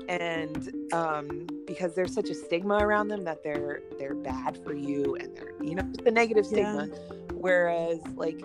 and 0.09 0.75
um 0.93 1.47
because 1.65 1.95
there's 1.95 2.13
such 2.13 2.29
a 2.29 2.35
stigma 2.35 2.75
around 2.75 3.07
them 3.07 3.23
that 3.23 3.41
they're 3.43 3.81
they're 3.97 4.13
bad 4.13 4.57
for 4.63 4.73
you 4.73 5.15
and 5.15 5.35
they're 5.35 5.53
you 5.61 5.75
know 5.75 5.89
the 6.03 6.11
negative 6.11 6.45
stigma 6.45 6.87
yeah. 6.87 7.15
whereas 7.33 7.99
like 8.15 8.43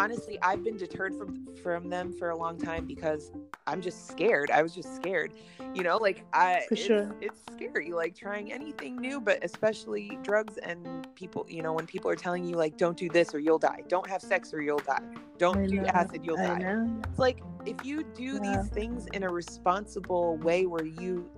honestly 0.00 0.38
i've 0.42 0.64
been 0.64 0.76
deterred 0.76 1.14
from 1.14 1.46
from 1.62 1.88
them 1.90 2.12
for 2.12 2.30
a 2.30 2.36
long 2.36 2.58
time 2.58 2.86
because 2.86 3.32
i'm 3.66 3.80
just 3.80 4.08
scared. 4.08 4.50
I 4.50 4.62
was 4.62 4.74
just 4.74 4.96
scared 4.96 5.32
you 5.74 5.82
know 5.82 5.98
like 5.98 6.24
i 6.32 6.62
for 6.68 6.76
sure. 6.76 7.14
it's, 7.20 7.40
it's 7.46 7.54
scary 7.54 7.92
like 7.92 8.14
trying 8.14 8.52
anything 8.52 8.96
new 8.96 9.20
but 9.20 9.44
especially 9.44 10.18
drugs 10.22 10.56
and 10.58 11.06
people 11.14 11.46
you 11.48 11.62
know 11.62 11.72
when 11.72 11.86
people 11.86 12.10
are 12.10 12.16
telling 12.16 12.44
you 12.44 12.56
like 12.56 12.76
don't 12.76 12.96
do 12.96 13.08
this 13.08 13.34
or 13.34 13.38
you'll 13.38 13.58
die. 13.58 13.82
Don't 13.88 14.08
have 14.08 14.22
sex 14.22 14.54
or 14.54 14.62
you'll 14.62 14.78
die. 14.78 15.02
Don't 15.38 15.66
do 15.68 15.84
acid 15.86 16.24
you'll 16.24 16.38
I 16.38 16.46
die. 16.46 16.58
know. 16.58 17.00
it's 17.08 17.18
like 17.18 17.42
if 17.66 17.84
you 17.84 18.04
do 18.14 18.40
yeah. 18.42 18.62
these 18.62 18.70
things 18.70 19.06
in 19.12 19.22
a 19.22 19.28
responsible 19.28 20.36
way 20.38 20.66
where 20.66 20.84
you 20.84 21.28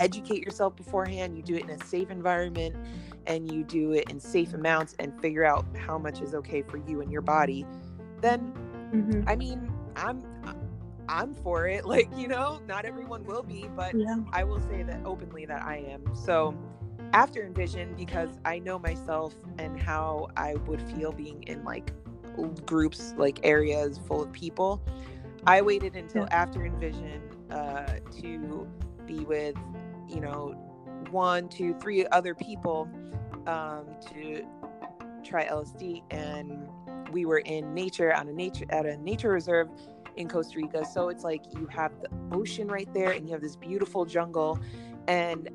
educate 0.00 0.42
yourself 0.42 0.74
beforehand 0.74 1.36
you 1.36 1.42
do 1.42 1.54
it 1.54 1.62
in 1.62 1.70
a 1.70 1.84
safe 1.84 2.10
environment 2.10 2.74
and 3.26 3.52
you 3.52 3.62
do 3.62 3.92
it 3.92 4.10
in 4.10 4.18
safe 4.18 4.52
amounts 4.54 4.96
and 4.98 5.18
figure 5.20 5.44
out 5.44 5.64
how 5.76 5.96
much 5.98 6.20
is 6.20 6.34
okay 6.34 6.62
for 6.62 6.78
you 6.78 7.00
and 7.00 7.12
your 7.12 7.22
body 7.22 7.64
then 8.22 8.52
mm-hmm. 8.94 9.28
i 9.28 9.36
mean 9.36 9.70
i'm 9.96 10.22
i'm 11.08 11.34
for 11.34 11.66
it 11.66 11.84
like 11.94 12.08
you 12.16 12.28
know 12.28 12.60
not 12.66 12.84
everyone 12.84 13.24
will 13.24 13.42
be 13.42 13.68
but 13.76 13.94
yeah. 13.94 14.16
i 14.32 14.42
will 14.42 14.60
say 14.60 14.82
that 14.82 15.00
openly 15.04 15.44
that 15.44 15.62
i 15.62 15.76
am 15.76 16.02
so 16.14 16.56
after 17.12 17.44
envision 17.44 17.94
because 17.94 18.30
i 18.44 18.58
know 18.58 18.78
myself 18.78 19.34
and 19.58 19.78
how 19.78 20.28
i 20.36 20.54
would 20.66 20.80
feel 20.80 21.12
being 21.12 21.42
in 21.44 21.62
like 21.64 21.92
groups 22.64 23.12
like 23.18 23.38
areas 23.42 24.00
full 24.06 24.22
of 24.22 24.32
people 24.32 24.82
i 25.46 25.60
waited 25.60 25.94
until 25.96 26.22
yeah. 26.22 26.36
after 26.36 26.64
envision 26.64 27.20
uh, 27.50 27.98
to 28.10 28.66
be 29.06 29.20
with 29.20 29.56
you 30.08 30.20
know 30.20 30.54
one 31.10 31.48
two 31.48 31.74
three 31.74 32.06
other 32.06 32.34
people 32.34 32.88
um, 33.46 33.84
to 34.00 34.46
try 35.22 35.46
lsd 35.46 36.02
and 36.10 36.68
we 37.12 37.24
were 37.24 37.38
in 37.38 37.74
nature 37.74 38.14
on 38.14 38.28
a 38.28 38.32
nature 38.32 38.64
at 38.70 38.86
a 38.86 38.96
nature 38.98 39.30
reserve 39.30 39.68
in 40.16 40.28
Costa 40.28 40.58
Rica. 40.58 40.84
So 40.84 41.08
it's 41.08 41.24
like 41.24 41.42
you 41.54 41.66
have 41.66 41.92
the 42.00 42.08
ocean 42.36 42.68
right 42.68 42.92
there 42.92 43.12
and 43.12 43.26
you 43.26 43.32
have 43.32 43.42
this 43.42 43.56
beautiful 43.56 44.04
jungle 44.04 44.58
and 45.08 45.48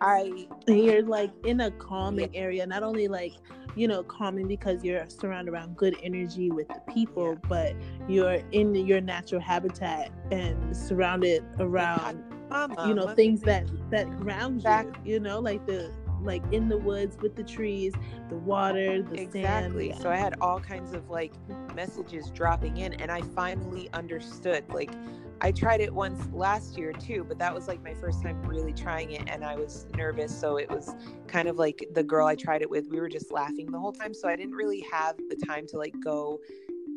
I 0.00 0.46
and 0.66 0.82
you're 0.82 1.02
like 1.02 1.30
in 1.44 1.60
a 1.60 1.70
calming 1.70 2.32
yeah. 2.32 2.40
area, 2.40 2.66
not 2.66 2.82
only 2.82 3.08
like 3.08 3.32
you 3.76 3.86
know 3.86 4.02
calming 4.02 4.48
because 4.48 4.82
you're 4.82 5.04
surrounded 5.08 5.52
around 5.52 5.76
good 5.76 5.96
energy 6.02 6.50
with 6.50 6.68
the 6.68 6.80
people, 6.92 7.32
yeah. 7.32 7.48
but 7.48 7.74
you're 8.08 8.42
in 8.52 8.74
your 8.74 9.00
natural 9.00 9.40
habitat 9.40 10.10
and 10.30 10.74
surrounded 10.74 11.44
around 11.58 12.24
Mama, 12.48 12.88
you 12.88 12.94
know 12.94 13.08
um, 13.08 13.16
things 13.16 13.42
that 13.42 13.66
that 13.90 14.08
ground 14.18 14.64
you. 14.64 15.12
You 15.12 15.20
know, 15.20 15.38
like 15.38 15.66
the 15.66 15.92
like 16.22 16.42
in 16.52 16.68
the 16.68 16.78
woods 16.78 17.16
with 17.20 17.36
the 17.36 17.42
trees, 17.42 17.94
the 18.28 18.36
water, 18.36 19.02
the 19.02 19.20
exactly. 19.20 19.90
sand. 19.90 20.02
So 20.02 20.10
I 20.10 20.16
had 20.16 20.34
all 20.40 20.60
kinds 20.60 20.92
of 20.92 21.10
like 21.10 21.32
messages 21.74 22.30
dropping 22.30 22.78
in, 22.78 22.94
and 22.94 23.10
I 23.10 23.22
finally 23.22 23.88
understood. 23.92 24.64
Like 24.72 24.92
I 25.40 25.52
tried 25.52 25.80
it 25.80 25.92
once 25.92 26.28
last 26.32 26.76
year 26.76 26.92
too, 26.92 27.24
but 27.26 27.38
that 27.38 27.54
was 27.54 27.66
like 27.66 27.82
my 27.82 27.94
first 27.94 28.22
time 28.22 28.42
really 28.42 28.72
trying 28.72 29.12
it, 29.12 29.28
and 29.28 29.44
I 29.44 29.56
was 29.56 29.86
nervous. 29.96 30.38
So 30.38 30.56
it 30.56 30.70
was 30.70 30.94
kind 31.26 31.48
of 31.48 31.56
like 31.56 31.86
the 31.94 32.02
girl 32.02 32.26
I 32.26 32.36
tried 32.36 32.62
it 32.62 32.70
with. 32.70 32.88
We 32.88 33.00
were 33.00 33.08
just 33.08 33.32
laughing 33.32 33.70
the 33.70 33.78
whole 33.78 33.92
time, 33.92 34.14
so 34.14 34.28
I 34.28 34.36
didn't 34.36 34.54
really 34.54 34.84
have 34.92 35.16
the 35.28 35.36
time 35.46 35.66
to 35.68 35.78
like 35.78 35.94
go 36.02 36.38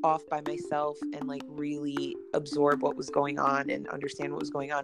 off 0.03 0.27
by 0.29 0.41
myself 0.41 0.97
and 1.13 1.27
like 1.27 1.43
really 1.47 2.15
absorb 2.33 2.81
what 2.81 2.97
was 2.97 3.09
going 3.09 3.39
on 3.39 3.69
and 3.69 3.87
understand 3.87 4.33
what 4.33 4.39
was 4.41 4.49
going 4.49 4.71
on 4.71 4.83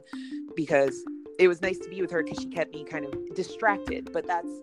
because 0.56 1.04
it 1.39 1.47
was 1.47 1.62
nice 1.62 1.78
to 1.80 1.89
be 1.89 2.02
with 2.02 2.12
her 2.12 2.21
because 2.21 2.39
she 2.39 2.49
kept 2.49 2.73
me 2.73 2.84
kind 2.84 3.06
of 3.06 3.34
distracted, 3.34 4.12
but 4.12 4.28
that's 4.28 4.60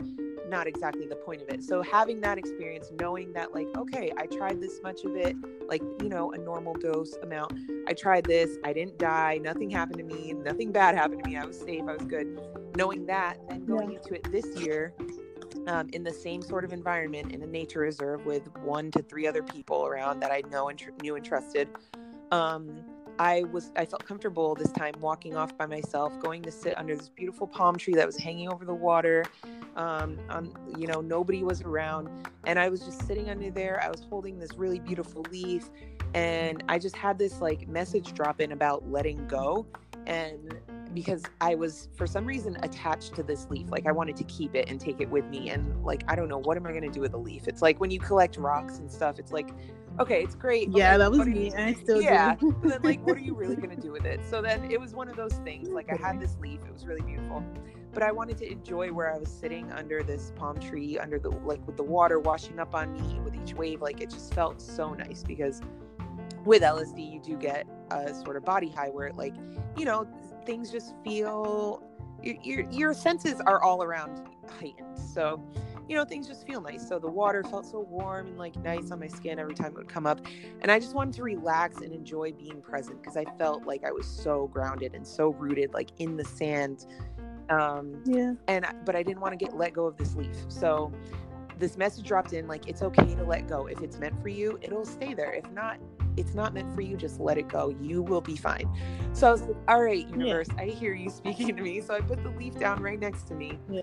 not 0.48 0.66
exactly 0.66 1.06
the 1.06 1.16
point 1.16 1.42
of 1.42 1.48
it. 1.48 1.64
So 1.64 1.82
having 1.82 2.20
that 2.20 2.38
experience, 2.38 2.92
knowing 3.00 3.32
that 3.32 3.54
like, 3.54 3.66
okay, 3.76 4.12
I 4.16 4.26
tried 4.26 4.60
this 4.60 4.80
much 4.82 5.04
of 5.04 5.16
it, 5.16 5.34
like, 5.66 5.82
you 6.02 6.08
know, 6.08 6.32
a 6.32 6.38
normal 6.38 6.74
dose 6.74 7.16
amount. 7.22 7.58
I 7.88 7.94
tried 7.94 8.24
this, 8.24 8.58
I 8.62 8.74
didn't 8.74 8.98
die, 8.98 9.40
nothing 9.42 9.70
happened 9.70 9.98
to 9.98 10.04
me, 10.04 10.34
nothing 10.34 10.70
bad 10.70 10.94
happened 10.94 11.24
to 11.24 11.28
me. 11.28 11.36
I 11.36 11.46
was 11.46 11.58
safe, 11.58 11.82
I 11.88 11.94
was 11.94 12.04
good. 12.04 12.38
Knowing 12.76 13.06
that 13.06 13.38
and 13.48 13.66
going 13.66 13.90
yeah. 13.90 13.96
into 13.96 14.14
it 14.14 14.30
this 14.30 14.46
year 14.60 14.94
um, 15.66 15.88
in 15.94 16.04
the 16.04 16.12
same 16.12 16.42
sort 16.42 16.62
of 16.62 16.74
environment 16.74 17.32
in 17.32 17.42
a 17.42 17.46
nature 17.46 17.80
reserve 17.80 18.24
with 18.26 18.54
one 18.58 18.90
to 18.92 19.02
three 19.02 19.26
other 19.26 19.42
people 19.42 19.86
around 19.86 20.20
that 20.20 20.30
I 20.30 20.42
know 20.50 20.68
and 20.68 20.78
tr- 20.78 20.90
knew 21.02 21.16
and 21.16 21.24
trusted. 21.24 21.68
Um, 22.30 22.84
I 23.18 23.44
was 23.44 23.72
I 23.76 23.84
felt 23.84 24.04
comfortable 24.04 24.54
this 24.54 24.70
time 24.72 24.94
walking 25.00 25.36
off 25.36 25.56
by 25.56 25.66
myself, 25.66 26.18
going 26.20 26.42
to 26.42 26.50
sit 26.50 26.76
under 26.76 26.94
this 26.96 27.08
beautiful 27.08 27.46
palm 27.46 27.76
tree 27.76 27.94
that 27.94 28.06
was 28.06 28.16
hanging 28.16 28.48
over 28.48 28.64
the 28.64 28.74
water. 28.74 29.24
Um, 29.76 30.18
on 30.28 30.52
you 30.78 30.86
know 30.86 31.00
nobody 31.00 31.42
was 31.42 31.62
around, 31.62 32.08
and 32.44 32.58
I 32.58 32.68
was 32.68 32.80
just 32.80 33.06
sitting 33.06 33.30
under 33.30 33.50
there. 33.50 33.82
I 33.82 33.88
was 33.88 34.02
holding 34.08 34.38
this 34.38 34.54
really 34.56 34.80
beautiful 34.80 35.24
leaf, 35.30 35.70
and 36.14 36.62
I 36.68 36.78
just 36.78 36.96
had 36.96 37.18
this 37.18 37.40
like 37.40 37.66
message 37.68 38.12
drop 38.12 38.40
in 38.40 38.52
about 38.52 38.90
letting 38.90 39.26
go, 39.28 39.66
and 40.06 40.54
because 40.96 41.22
I 41.42 41.54
was 41.54 41.90
for 41.94 42.06
some 42.06 42.24
reason 42.24 42.56
attached 42.62 43.14
to 43.16 43.22
this 43.22 43.46
leaf. 43.50 43.70
Like 43.70 43.86
I 43.86 43.92
wanted 43.92 44.16
to 44.16 44.24
keep 44.24 44.54
it 44.54 44.68
and 44.68 44.80
take 44.80 45.00
it 45.00 45.10
with 45.10 45.26
me. 45.26 45.50
And 45.50 45.84
like 45.84 46.02
I 46.08 46.16
don't 46.16 46.28
know 46.28 46.38
what 46.38 46.56
am 46.56 46.66
I 46.66 46.72
gonna 46.72 46.90
do 46.90 47.00
with 47.00 47.12
a 47.12 47.18
leaf? 47.18 47.48
It's 47.48 47.60
like 47.60 47.78
when 47.80 47.90
you 47.90 48.00
collect 48.00 48.38
rocks 48.38 48.78
and 48.78 48.90
stuff. 48.90 49.18
It's 49.18 49.30
like 49.30 49.50
okay, 49.98 50.22
it's 50.22 50.34
great. 50.34 50.68
Yeah, 50.70 50.96
like, 50.96 50.98
that 50.98 51.10
was 51.10 51.26
me. 51.26 51.52
I 51.54 51.74
still 51.74 52.00
yeah. 52.00 52.34
do. 52.40 52.56
then 52.64 52.80
like, 52.82 53.04
what 53.06 53.16
are 53.16 53.20
you 53.20 53.34
really 53.34 53.56
gonna 53.56 53.76
do 53.76 53.92
with 53.92 54.04
it? 54.04 54.20
So 54.28 54.42
then 54.42 54.70
it 54.70 54.80
was 54.80 54.94
one 54.94 55.08
of 55.08 55.16
those 55.16 55.34
things. 55.44 55.68
Like 55.68 55.90
I 55.92 55.96
had 55.96 56.20
this 56.20 56.36
leaf. 56.40 56.60
It 56.66 56.72
was 56.72 56.86
really 56.86 57.02
beautiful, 57.02 57.44
but 57.92 58.02
I 58.02 58.12
wanted 58.12 58.38
to 58.38 58.50
enjoy 58.50 58.92
where 58.92 59.12
I 59.12 59.18
was 59.18 59.28
sitting 59.28 59.70
under 59.72 60.02
this 60.02 60.32
palm 60.36 60.58
tree, 60.58 60.98
under 60.98 61.18
the 61.18 61.30
like 61.30 61.64
with 61.66 61.76
the 61.76 61.84
water 61.84 62.20
washing 62.20 62.58
up 62.58 62.74
on 62.74 62.92
me 62.92 63.20
with 63.20 63.34
each 63.34 63.54
wave. 63.54 63.82
Like 63.82 64.00
it 64.00 64.10
just 64.10 64.34
felt 64.34 64.60
so 64.60 64.94
nice 64.94 65.22
because 65.22 65.60
with 66.44 66.62
LSD 66.62 67.12
you 67.12 67.20
do 67.20 67.36
get 67.36 67.66
a 67.90 68.14
sort 68.14 68.36
of 68.36 68.44
body 68.44 68.68
high 68.68 68.88
where 68.88 69.06
it 69.08 69.16
like 69.16 69.34
you 69.76 69.84
know 69.84 70.06
things 70.44 70.70
just 70.70 70.94
feel 71.04 71.82
your, 72.22 72.36
your, 72.42 72.70
your 72.70 72.94
senses 72.94 73.40
are 73.40 73.62
all 73.62 73.82
around 73.82 74.26
heightened. 74.58 74.98
So 74.98 75.42
you 75.88 75.94
know, 75.94 76.04
things 76.04 76.26
just 76.26 76.46
feel 76.46 76.60
nice. 76.60 76.86
So 76.86 76.98
the 76.98 77.08
water 77.08 77.42
felt 77.44 77.66
so 77.66 77.80
warm 77.80 78.26
and 78.26 78.38
like 78.38 78.56
nice 78.56 78.90
on 78.90 79.00
my 79.00 79.06
skin 79.06 79.38
every 79.38 79.54
time 79.54 79.68
it 79.68 79.76
would 79.76 79.88
come 79.88 80.06
up. 80.06 80.20
And 80.60 80.70
I 80.70 80.78
just 80.78 80.94
wanted 80.94 81.14
to 81.14 81.22
relax 81.22 81.78
and 81.78 81.92
enjoy 81.92 82.32
being 82.32 82.60
present 82.60 83.00
because 83.00 83.16
I 83.16 83.24
felt 83.38 83.64
like 83.66 83.84
I 83.84 83.92
was 83.92 84.06
so 84.06 84.48
grounded 84.48 84.94
and 84.94 85.06
so 85.06 85.30
rooted, 85.30 85.74
like 85.74 85.90
in 85.98 86.16
the 86.16 86.24
sand. 86.24 86.86
Um, 87.50 88.02
yeah. 88.04 88.32
And, 88.48 88.66
but 88.84 88.96
I 88.96 89.02
didn't 89.02 89.20
want 89.20 89.38
to 89.38 89.44
get 89.44 89.56
let 89.56 89.72
go 89.72 89.86
of 89.86 89.96
this 89.96 90.16
leaf. 90.16 90.36
So 90.48 90.92
this 91.58 91.76
message 91.76 92.04
dropped 92.04 92.32
in 92.32 92.48
like, 92.48 92.68
it's 92.68 92.82
okay 92.82 93.14
to 93.14 93.24
let 93.24 93.46
go. 93.46 93.66
If 93.66 93.80
it's 93.80 93.98
meant 93.98 94.20
for 94.20 94.28
you, 94.28 94.58
it'll 94.62 94.84
stay 94.84 95.14
there. 95.14 95.32
If 95.32 95.50
not, 95.52 95.78
it's 96.16 96.34
not 96.34 96.52
meant 96.52 96.74
for 96.74 96.80
you. 96.80 96.96
Just 96.96 97.20
let 97.20 97.38
it 97.38 97.46
go. 97.46 97.68
You 97.80 98.02
will 98.02 98.20
be 98.20 98.36
fine. 98.36 98.68
So 99.12 99.28
I 99.28 99.30
was 99.30 99.42
like, 99.42 99.56
all 99.68 99.82
right, 99.82 100.06
universe, 100.08 100.48
yeah. 100.56 100.64
I 100.64 100.66
hear 100.66 100.94
you 100.94 101.10
speaking 101.10 101.54
to 101.54 101.62
me. 101.62 101.80
So 101.80 101.94
I 101.94 102.00
put 102.00 102.24
the 102.24 102.30
leaf 102.30 102.58
down 102.58 102.82
right 102.82 102.98
next 102.98 103.28
to 103.28 103.34
me. 103.34 103.58
Yeah 103.70 103.82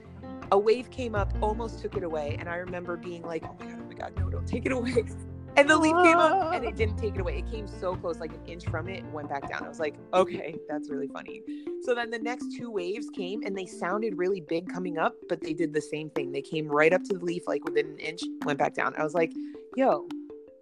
a 0.54 0.58
wave 0.58 0.92
came 0.92 1.16
up, 1.16 1.34
almost 1.42 1.80
took 1.80 1.98
it 1.98 2.04
away. 2.04 2.38
And 2.40 2.48
I 2.48 2.58
remember 2.58 2.96
being 2.96 3.24
like, 3.24 3.44
oh 3.44 3.56
my 3.60 3.66
God, 3.66 3.80
oh 3.82 3.86
my 3.88 3.94
God, 3.96 4.14
no, 4.18 4.30
don't 4.30 4.48
take 4.48 4.68
it 4.68 4.72
away. 4.72 5.04
and 5.58 5.68
the 5.68 5.76
leaf 5.76 5.96
came 6.04 6.18
up 6.18 6.54
and 6.54 6.64
it 6.64 6.76
didn't 6.76 6.98
take 6.98 7.16
it 7.16 7.22
away. 7.22 7.40
It 7.40 7.52
came 7.52 7.66
so 7.66 7.96
close, 7.96 8.20
like 8.20 8.32
an 8.34 8.46
inch 8.46 8.66
from 8.68 8.88
it, 8.88 9.04
went 9.06 9.30
back 9.30 9.50
down. 9.50 9.66
I 9.66 9.68
was 9.68 9.80
like, 9.80 9.96
mm-hmm. 9.96 10.16
okay, 10.16 10.56
that's 10.70 10.92
really 10.92 11.08
funny. 11.08 11.42
So 11.82 11.96
then 11.96 12.12
the 12.12 12.20
next 12.20 12.56
two 12.56 12.70
waves 12.70 13.10
came 13.10 13.42
and 13.42 13.58
they 13.58 13.66
sounded 13.66 14.16
really 14.16 14.42
big 14.42 14.72
coming 14.72 15.00
up, 15.00 15.16
but 15.28 15.42
they 15.42 15.54
did 15.54 15.74
the 15.74 15.82
same 15.82 16.12
thing. 16.12 16.32
They 16.32 16.44
came 16.44 16.68
right 16.68 16.94
up 16.94 17.02
to 17.06 17.18
the 17.18 17.26
leaf, 17.26 17.48
like 17.48 17.66
within 17.66 17.88
an 17.88 17.98
inch, 17.98 18.22
went 18.46 18.60
back 18.60 18.76
down. 18.76 18.94
I 18.96 19.04
was 19.04 19.16
like, 19.16 19.34
yo, 19.76 20.08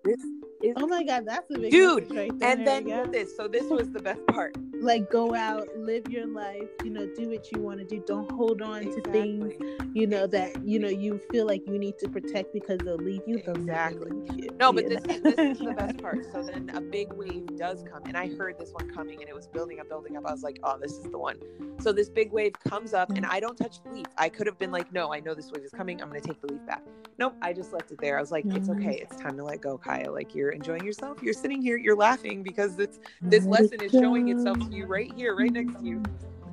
this 0.05 0.21
is 0.63 0.73
oh 0.77 0.87
my 0.87 1.03
god, 1.03 1.25
that's 1.25 1.51
a 1.51 1.59
big 1.59 1.71
dude. 1.71 2.09
Right 2.15 2.31
and 2.41 2.65
then 2.65 2.85
get 2.85 3.11
this. 3.11 3.35
So 3.35 3.49
this 3.49 3.65
was 3.69 3.91
the 3.91 4.01
best 4.01 4.25
part. 4.27 4.55
Like 4.81 5.11
go 5.11 5.35
out, 5.35 5.67
live 5.77 6.09
your 6.09 6.25
life, 6.25 6.67
you 6.83 6.89
know, 6.89 7.07
do 7.15 7.29
what 7.29 7.51
you 7.51 7.61
want 7.61 7.79
to 7.79 7.85
do. 7.85 8.03
Don't 8.07 8.31
hold 8.31 8.63
on 8.63 8.81
exactly. 8.81 9.01
to 9.03 9.11
things, 9.11 9.53
you 9.93 10.07
know, 10.07 10.23
exactly. 10.23 10.61
that 10.61 10.67
you 10.67 10.79
know 10.79 10.89
you 10.89 11.21
feel 11.31 11.45
like 11.45 11.61
you 11.67 11.77
need 11.77 11.99
to 11.99 12.09
protect 12.09 12.51
because 12.51 12.79
they'll 12.79 12.97
leave 12.97 13.21
you. 13.27 13.37
exactly. 13.45 14.11
You, 14.35 14.49
no, 14.59 14.73
but 14.73 14.89
this, 14.89 15.01
this 15.03 15.37
is 15.37 15.59
the 15.59 15.75
best 15.77 15.99
part. 15.99 16.25
So 16.31 16.43
then 16.43 16.71
a 16.73 16.81
big 16.81 17.13
wave 17.13 17.55
does 17.57 17.83
come, 17.91 18.03
and 18.05 18.17
I 18.17 18.29
heard 18.29 18.57
this 18.57 18.71
one 18.71 18.89
coming, 18.89 19.21
and 19.21 19.29
it 19.29 19.35
was 19.35 19.47
building 19.47 19.79
up, 19.79 19.87
building 19.87 20.17
up. 20.17 20.25
I 20.25 20.31
was 20.31 20.41
like, 20.41 20.59
oh, 20.63 20.79
this 20.79 20.93
is 20.93 21.03
the 21.03 21.17
one. 21.17 21.37
So 21.79 21.91
this 21.91 22.09
big 22.09 22.31
wave 22.31 22.53
comes 22.67 22.93
up, 22.93 23.09
and 23.09 23.23
mm. 23.23 23.31
I 23.31 23.39
don't 23.39 23.57
touch 23.57 23.83
the 23.83 23.91
leaf. 23.91 24.07
I 24.17 24.29
could 24.29 24.47
have 24.47 24.57
been 24.57 24.71
like, 24.71 24.91
no, 24.91 25.13
I 25.13 25.19
know 25.19 25.33
this 25.35 25.51
wave 25.51 25.63
is 25.63 25.71
coming. 25.71 26.01
I'm 26.01 26.09
going 26.09 26.21
to 26.21 26.27
take 26.27 26.41
the 26.41 26.47
leaf 26.47 26.65
back. 26.65 26.83
Nope, 27.17 27.35
I 27.41 27.53
just 27.53 27.71
left 27.71 27.91
it 27.91 27.99
there. 28.01 28.17
I 28.17 28.21
was 28.21 28.31
like, 28.31 28.45
it's 28.45 28.69
okay. 28.69 28.99
Mm. 28.99 29.01
It's 29.01 29.15
time 29.17 29.37
to 29.37 29.43
let 29.43 29.61
go, 29.61 29.77
Kaya. 29.77 30.11
Like 30.11 30.33
you're 30.33 30.49
enjoying 30.49 30.83
yourself. 30.83 31.21
You're 31.21 31.33
sitting 31.33 31.61
here. 31.61 31.77
You're 31.77 31.95
laughing 31.95 32.41
because 32.41 32.79
it's 32.79 32.99
this 33.21 33.45
lesson 33.45 33.81
is 33.81 33.91
showing 33.91 34.29
itself 34.29 34.57
you 34.71 34.85
right 34.85 35.11
here, 35.15 35.35
right 35.35 35.51
next 35.51 35.79
to 35.79 35.85
you. 35.85 36.03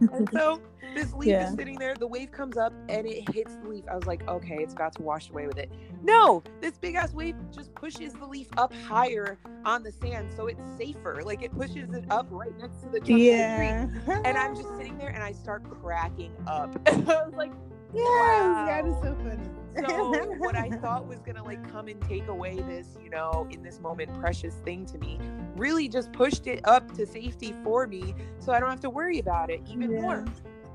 And 0.00 0.28
so 0.33 0.61
this 0.94 1.12
leaf 1.12 1.28
yeah. 1.28 1.48
is 1.48 1.57
sitting 1.57 1.78
there. 1.78 1.94
The 1.94 2.07
wave 2.07 2.31
comes 2.31 2.57
up 2.57 2.72
and 2.88 3.07
it 3.07 3.28
hits 3.35 3.54
the 3.57 3.68
leaf. 3.68 3.85
I 3.90 3.94
was 3.94 4.07
like, 4.07 4.26
okay, 4.28 4.57
it's 4.61 4.74
about 4.74 4.94
to 4.96 5.02
wash 5.02 5.31
away 5.31 5.46
with 5.46 5.59
it. 5.59 5.70
No, 6.02 6.42
this 6.61 6.78
big 6.78 6.94
ass 6.94 7.12
wave 7.12 7.37
just 7.52 7.74
pushes 7.74 8.12
the 8.14 8.26
leaf 8.26 8.48
up 8.57 8.72
higher 8.87 9.38
on 9.64 9.83
the 9.83 9.92
sand, 9.92 10.33
so 10.35 10.46
it's 10.46 10.62
safer. 10.76 11.22
Like 11.24 11.42
it 11.42 11.57
pushes 11.57 11.92
it 11.92 12.04
up 12.11 12.26
right 12.31 12.57
next 12.59 12.83
to 12.83 12.88
the 12.88 13.00
trunk 13.00 13.20
yeah. 13.20 13.85
of 13.85 13.92
the 13.92 14.00
tree. 14.04 14.22
And 14.24 14.38
I'm 14.38 14.54
just 14.54 14.68
sitting 14.76 14.96
there 14.98 15.11
and 15.11 15.22
I 15.22 15.33
start 15.33 15.64
cracking 15.83 16.33
up. 16.46 16.76
I 16.88 16.96
was 16.96 17.35
like, 17.37 17.52
yes, 17.94 18.04
wow. 18.04 18.66
that 18.66 18.87
is 18.87 18.94
so 19.02 19.16
funny 19.24 19.57
so 19.76 20.24
what 20.38 20.57
I 20.57 20.70
thought 20.70 21.07
was 21.07 21.20
gonna 21.20 21.44
like 21.44 21.70
come 21.70 21.88
and 21.88 22.00
take 22.02 22.28
away 22.28 22.57
this, 22.61 22.96
you 23.02 23.11
know, 23.11 23.46
in 23.50 23.62
this 23.62 23.81
moment 23.81 24.12
precious 24.20 24.54
thing 24.64 24.87
to 24.87 24.98
me, 24.98 25.18
really 25.57 25.88
just 25.88 26.12
pushed 26.12 26.46
it 26.46 26.61
up 26.64 26.92
to 26.94 27.07
safety 27.07 27.54
for 27.64 27.87
me, 27.87 28.14
so 28.38 28.52
I 28.52 28.61
don't 28.61 28.70
have 28.70 28.81
to 28.81 28.90
worry 28.90 29.18
about 29.18 29.50
it 29.50 29.61
even 29.68 29.92
yeah. 29.92 30.00
more. 30.00 30.24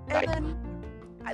And 0.09 0.27
then 0.27 0.73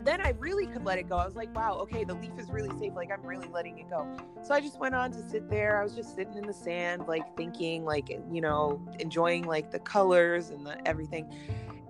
then 0.04 0.22
I 0.22 0.36
really 0.38 0.68
could 0.68 0.86
let 0.86 1.00
it 1.00 1.10
go. 1.10 1.18
I 1.18 1.26
was 1.26 1.36
like, 1.36 1.54
wow, 1.56 1.74
okay, 1.80 2.04
the 2.04 2.14
leaf 2.14 2.32
is 2.38 2.50
really 2.52 2.70
safe. 2.78 2.94
Like 2.96 3.12
I'm 3.12 3.24
really 3.24 3.48
letting 3.48 3.80
it 3.80 3.90
go. 3.90 4.08
So 4.44 4.54
I 4.54 4.62
just 4.62 4.80
went 4.80 4.94
on 4.94 5.12
to 5.12 5.28
sit 5.28 5.50
there. 5.50 5.80
I 5.80 5.84
was 5.84 5.96
just 5.96 6.16
sitting 6.16 6.36
in 6.36 6.46
the 6.46 6.54
sand, 6.54 7.08
like 7.08 7.36
thinking, 7.36 7.86
like, 7.86 8.10
you 8.32 8.42
know, 8.42 8.82
enjoying 9.00 9.46
like 9.46 9.72
the 9.72 9.80
colors 9.80 10.52
and 10.52 10.66
the 10.66 10.88
everything. 10.88 11.34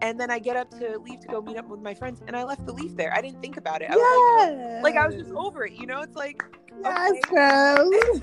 And 0.01 0.19
then 0.19 0.31
I 0.31 0.39
get 0.39 0.55
up 0.55 0.71
to 0.79 0.97
leave 0.99 1.19
to 1.21 1.27
go 1.27 1.41
meet 1.41 1.57
up 1.57 1.67
with 1.67 1.81
my 1.81 1.93
friends, 1.93 2.21
and 2.25 2.35
I 2.35 2.43
left 2.43 2.65
the 2.65 2.71
leaf 2.71 2.95
there. 2.95 3.13
I 3.13 3.21
didn't 3.21 3.41
think 3.41 3.57
about 3.57 3.81
it. 3.81 3.89
I 3.91 3.95
was 3.95 4.49
yes. 4.49 4.83
like, 4.83 4.95
like 4.95 5.03
I 5.03 5.07
was 5.07 5.15
just 5.15 5.31
over 5.31 5.65
it, 5.65 5.73
you 5.73 5.85
know. 5.85 6.01
It's 6.01 6.15
like, 6.15 6.41
yes, 6.81 7.11
okay. 7.11 7.21
girl. 7.29 7.89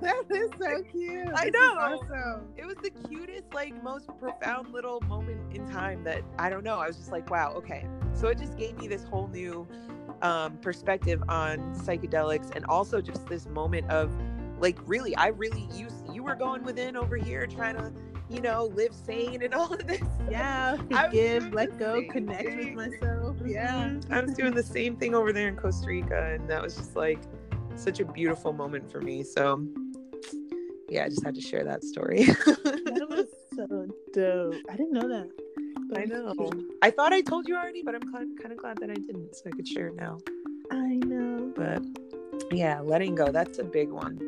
that 0.00 0.24
is 0.30 0.50
so 0.60 0.82
cute. 0.90 1.28
I 1.34 1.50
know. 1.50 1.74
Awesome. 1.78 2.48
It 2.56 2.66
was 2.66 2.76
the 2.82 2.90
cutest, 2.90 3.54
like 3.54 3.80
most 3.82 4.08
profound 4.18 4.72
little 4.72 5.00
moment 5.02 5.40
in 5.54 5.68
time 5.70 6.02
that 6.04 6.22
I 6.38 6.50
don't 6.50 6.64
know. 6.64 6.78
I 6.78 6.88
was 6.88 6.96
just 6.96 7.12
like, 7.12 7.30
wow, 7.30 7.52
okay. 7.56 7.86
So 8.12 8.28
it 8.28 8.38
just 8.38 8.56
gave 8.56 8.76
me 8.78 8.88
this 8.88 9.04
whole 9.04 9.28
new 9.28 9.68
um, 10.22 10.56
perspective 10.58 11.22
on 11.28 11.58
psychedelics, 11.74 12.54
and 12.56 12.64
also 12.64 13.00
just 13.00 13.26
this 13.26 13.46
moment 13.46 13.88
of 13.90 14.10
like, 14.58 14.78
really, 14.86 15.14
I 15.16 15.28
really 15.28 15.68
you 15.72 15.88
you 16.12 16.22
were 16.22 16.34
going 16.34 16.64
within 16.64 16.96
over 16.96 17.16
here 17.16 17.46
trying 17.46 17.76
to 17.76 17.92
you 18.30 18.40
know, 18.40 18.66
live 18.74 18.94
sane 18.94 19.42
and 19.42 19.54
all 19.54 19.72
of 19.72 19.86
this. 19.86 20.02
Yeah, 20.30 20.76
forgive, 20.90 21.52
let 21.52 21.78
go, 21.78 22.02
connect 22.10 22.44
thing. 22.44 22.76
with 22.76 23.00
myself. 23.00 23.36
Yeah. 23.44 23.84
Mm-hmm. 23.84 24.12
I 24.12 24.20
was 24.20 24.34
doing 24.34 24.54
the 24.54 24.62
same 24.62 24.96
thing 24.96 25.14
over 25.14 25.32
there 25.32 25.48
in 25.48 25.56
Costa 25.56 25.86
Rica, 25.86 26.34
and 26.34 26.48
that 26.48 26.62
was 26.62 26.76
just 26.76 26.96
like 26.96 27.20
such 27.76 28.00
a 28.00 28.04
beautiful 28.04 28.52
moment 28.52 28.90
for 28.90 29.00
me. 29.00 29.22
So, 29.22 29.64
yeah, 30.88 31.04
I 31.04 31.08
just 31.08 31.24
had 31.24 31.34
to 31.34 31.40
share 31.40 31.64
that 31.64 31.84
story. 31.84 32.24
that 32.24 33.06
was 33.08 33.26
so 33.54 33.86
dope. 34.12 34.54
I 34.70 34.76
didn't 34.76 34.92
know 34.92 35.08
that. 35.08 35.30
I 35.96 36.04
know. 36.04 36.50
I 36.82 36.90
thought 36.90 37.14
I 37.14 37.22
told 37.22 37.48
you 37.48 37.56
already, 37.56 37.82
but 37.82 37.94
I'm 37.94 38.12
kind 38.12 38.52
of 38.52 38.58
glad 38.58 38.76
that 38.78 38.90
I 38.90 38.94
didn't, 38.94 39.34
so 39.34 39.44
I 39.46 39.50
could 39.50 39.66
share 39.66 39.88
it 39.88 39.96
now. 39.96 40.18
I 40.70 40.96
know. 40.96 41.50
But 41.56 41.82
yeah, 42.52 42.80
letting 42.80 43.14
go, 43.14 43.32
that's 43.32 43.58
a 43.58 43.64
big 43.64 43.90
one 43.90 44.20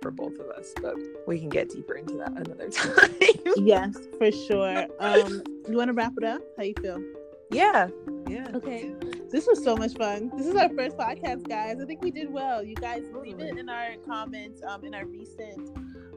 for 0.00 0.10
both 0.10 0.38
of 0.38 0.46
us, 0.50 0.72
but 0.80 0.94
we 1.26 1.38
can 1.38 1.48
get 1.48 1.70
deeper 1.70 1.94
into 1.94 2.14
that 2.18 2.30
another 2.32 2.68
time. 2.70 3.10
yes, 3.56 3.96
for 4.18 4.30
sure. 4.46 4.86
Um, 5.00 5.42
you 5.68 5.76
want 5.76 5.88
to 5.88 5.94
wrap 5.94 6.12
it 6.16 6.24
up? 6.24 6.40
How 6.56 6.62
you 6.64 6.74
feel? 6.80 7.02
Yeah. 7.50 7.88
Yeah. 8.28 8.46
Okay. 8.54 8.92
This 9.30 9.46
was 9.46 9.62
so 9.64 9.74
much 9.76 9.94
fun. 9.94 10.30
This 10.36 10.46
is 10.46 10.54
our 10.54 10.68
first 10.70 10.96
podcast, 10.96 11.48
guys. 11.48 11.80
I 11.80 11.86
think 11.86 12.02
we 12.02 12.10
did 12.10 12.30
well. 12.30 12.62
You 12.62 12.74
guys 12.74 13.04
leave 13.14 13.40
it 13.40 13.56
in 13.56 13.68
our 13.68 13.96
comments, 14.06 14.62
um, 14.62 14.84
in 14.84 14.94
our 14.94 15.06
recent 15.06 15.70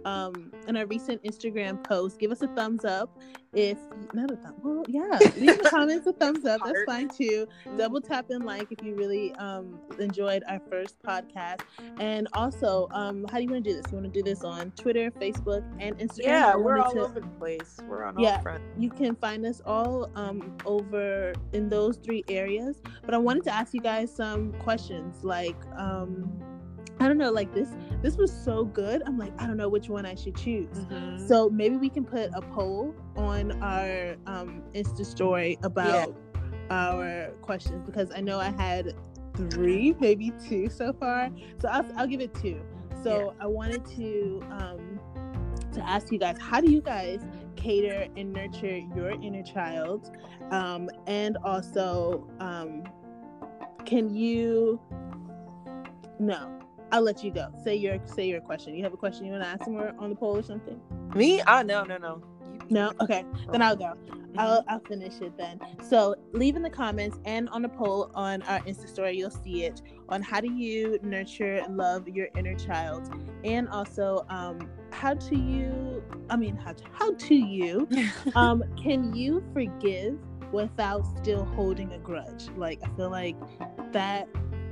um 0.06 0.52
in 0.68 0.78
our 0.78 0.86
recent 0.86 1.24
Instagram 1.24 1.84
post. 1.84 2.20
Give 2.20 2.32
us 2.32 2.42
a 2.42 2.48
thumbs 2.50 2.86
up 2.86 3.18
if 3.54 3.78
not 4.14 4.32
a 4.32 4.38
thumb. 4.38 4.56
Well, 4.64 4.84
yeah, 4.88 5.20
leave 5.38 5.62
the 5.62 5.70
comments 5.70 6.08
a 6.08 6.14
thumbs 6.14 6.46
up. 6.46 6.62
That's 6.64 6.84
fine 6.86 7.10
too. 7.10 7.48
Double 7.78 8.00
tap 8.00 8.30
and 8.30 8.46
like 8.46 8.72
if 8.72 8.84
you 8.86 8.96
really 8.96 9.34
um 9.36 9.80
enjoyed 10.00 10.44
our 10.48 10.62
first 10.70 11.02
podcast. 11.04 11.62
And 12.00 12.28
also, 12.34 12.88
um, 12.92 13.26
how 13.30 13.38
do 13.38 13.44
you 13.44 13.50
want 13.50 13.64
to 13.64 13.70
do 13.70 13.76
this? 13.76 13.92
You 13.92 13.98
want 13.98 14.14
to 14.14 14.20
do 14.20 14.24
this 14.24 14.44
on 14.44 14.72
Twitter, 14.72 15.12
Facebook, 15.12 15.64
and 15.80 15.98
Instagram? 15.98 16.24
Yeah, 16.24 16.56
we're 16.56 16.80
all 16.80 16.94
to... 16.94 17.02
over 17.02 17.20
the 17.20 17.28
place. 17.28 17.78
We're 17.88 18.04
on 18.04 18.18
yeah, 18.18 18.36
all 18.36 18.42
fronts. 18.42 18.66
You 18.78 18.90
can 18.90 19.16
find 19.16 19.46
us 19.46 19.62
all 19.66 20.10
um 20.16 20.58
over 20.66 21.34
in 21.54 21.70
those 21.70 21.98
three 21.98 22.24
areas. 22.30 22.82
But 23.04 23.14
I 23.14 23.18
wanted 23.18 23.44
to 23.46 23.54
ask 23.54 23.74
you 23.74 23.82
guys 23.82 24.14
some 24.14 24.54
questions 24.54 25.24
like 25.24 25.58
um 25.76 26.42
I 27.02 27.08
don't 27.08 27.18
know, 27.18 27.32
like 27.32 27.52
this 27.56 27.70
this 28.04 28.16
was 28.16 28.32
so 28.32 28.64
good. 28.64 29.02
I'm 29.08 29.18
like, 29.18 29.34
I 29.42 29.48
don't 29.48 29.58
know 29.58 29.70
which 29.70 29.90
one 29.90 30.06
I 30.06 30.14
should 30.14 30.36
choose. 30.36 30.70
Mm-hmm. 30.70 31.28
So 31.28 31.50
maybe 31.50 31.76
we 31.78 31.90
can 31.90 32.06
put 32.06 32.30
a 32.36 32.42
poll 32.42 32.94
on 33.16 33.60
our 33.64 34.18
um 34.28 34.62
Insta 34.76 35.04
story 35.04 35.58
about 35.64 36.14
yeah. 36.36 36.42
our 36.70 37.32
questions 37.42 37.82
because 37.88 38.12
I 38.16 38.22
know 38.22 38.40
I 38.40 38.52
had 38.52 38.94
three, 39.36 39.96
maybe 40.00 40.32
two 40.48 40.70
so 40.70 40.94
far. 40.94 41.32
So 41.60 41.70
I'll 41.70 41.86
I'll 41.98 42.08
give 42.08 42.22
it 42.22 42.36
two. 42.36 42.62
So 43.02 43.34
yeah. 43.36 43.46
I 43.46 43.48
wanted 43.48 43.84
to 43.98 44.44
um 44.52 45.00
to 45.74 45.82
ask 45.82 46.12
you 46.12 46.20
guys, 46.20 46.38
how 46.40 46.62
do 46.62 46.70
you 46.70 46.82
guys 46.82 47.26
cater 47.56 48.08
and 48.16 48.32
nurture 48.32 48.78
your 48.96 49.10
inner 49.10 49.42
child? 49.42 50.16
Um 50.52 50.88
and 51.08 51.36
also 51.44 52.28
um 52.40 52.84
can 53.86 54.14
you 54.14 54.80
no 56.20 56.61
I'll 56.92 57.02
let 57.02 57.24
you 57.24 57.32
go. 57.32 57.48
Say 57.64 57.76
your 57.76 58.00
say 58.06 58.28
your 58.28 58.42
question. 58.42 58.76
You 58.76 58.84
have 58.84 58.94
a 58.94 58.98
question 58.98 59.26
you 59.26 59.32
want 59.32 59.44
to 59.44 59.50
ask 59.50 59.64
somewhere 59.64 59.94
on 59.98 60.10
the 60.10 60.16
poll 60.16 60.38
or 60.38 60.44
something? 60.44 60.80
Me? 61.16 61.42
Ah, 61.48 61.64
no, 61.64 61.84
no, 61.84 61.98
no. 61.98 62.22
No. 62.70 62.94
Okay. 63.02 63.26
Then 63.52 63.62
I'll 63.62 63.76
go. 63.76 63.94
Mm-hmm. 64.32 64.40
I'll 64.40 64.64
I'll 64.68 64.80
finish 64.80 65.20
it 65.22 65.38
then. 65.38 65.60
So 65.90 66.16
leave 66.32 66.56
in 66.56 66.62
the 66.62 66.70
comments 66.70 67.20
and 67.26 67.50
on 67.50 67.62
the 67.62 67.70
poll 67.70 68.12
on 68.16 68.42
our 68.44 68.60
Insta 68.62 68.88
story, 68.88 69.18
you'll 69.18 69.30
see 69.30 69.66
it 69.66 69.82
on 70.10 70.22
how 70.22 70.40
do 70.40 70.52
you 70.52 70.98
nurture 71.04 71.58
and 71.58 71.76
love 71.78 72.08
your 72.08 72.28
inner 72.38 72.56
child, 72.56 73.10
and 73.44 73.68
also 73.70 74.26
um 74.30 74.70
how 74.92 75.14
to 75.14 75.38
you 75.38 76.04
I 76.30 76.36
mean 76.38 76.56
how 76.56 76.74
to, 76.74 76.84
how 76.94 77.14
to 77.14 77.36
you 77.36 77.88
um 78.36 78.64
can 78.82 79.14
you 79.14 79.44
forgive 79.54 80.18
without 80.54 81.06
still 81.18 81.46
holding 81.46 81.92
a 81.94 81.98
grudge? 81.98 82.48
Like 82.56 82.80
I 82.84 82.96
feel 82.96 83.10
like 83.10 83.36
that 83.92 84.30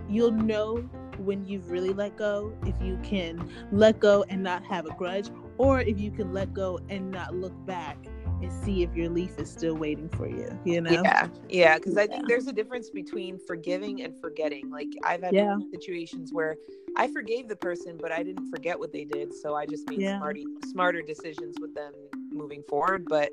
you'll 0.09 0.31
know 0.31 0.89
when 1.19 1.45
you've 1.45 1.69
really 1.69 1.93
let 1.93 2.17
go, 2.17 2.53
if 2.65 2.75
you 2.81 2.99
can 3.03 3.49
let 3.71 3.99
go 3.99 4.25
and 4.29 4.41
not 4.41 4.63
have 4.65 4.85
a 4.85 4.91
grudge, 4.91 5.29
or 5.57 5.81
if 5.81 5.99
you 5.99 6.11
can 6.11 6.33
let 6.33 6.53
go 6.53 6.79
and 6.89 7.11
not 7.11 7.35
look 7.35 7.53
back 7.65 7.97
and 8.41 8.51
see 8.63 8.83
if 8.83 8.95
your 8.95 9.09
leaf 9.09 9.37
is 9.37 9.51
still 9.51 9.75
waiting 9.75 10.07
for 10.09 10.27
you, 10.27 10.57
you 10.63 10.79
know? 10.79 11.01
Yeah. 11.03 11.27
Yeah. 11.49 11.77
Cause 11.77 11.97
I 11.97 12.07
think 12.07 12.27
there's 12.27 12.47
a 12.47 12.53
difference 12.53 12.89
between 12.89 13.37
forgiving 13.45 14.01
and 14.01 14.17
forgetting. 14.19 14.69
Like 14.69 14.87
I've 15.03 15.23
had 15.23 15.33
yeah. 15.33 15.57
situations 15.71 16.31
where 16.31 16.55
I 16.95 17.07
forgave 17.09 17.49
the 17.49 17.57
person, 17.57 17.97
but 18.01 18.11
I 18.11 18.23
didn't 18.23 18.49
forget 18.49 18.79
what 18.79 18.93
they 18.93 19.03
did. 19.03 19.33
So 19.33 19.55
I 19.55 19.65
just 19.65 19.89
made 19.89 19.99
yeah. 19.99 20.17
smarty, 20.17 20.45
smarter 20.71 21.01
decisions 21.01 21.55
with 21.59 21.75
them 21.75 21.91
moving 22.31 22.63
forward. 22.69 23.05
But 23.09 23.31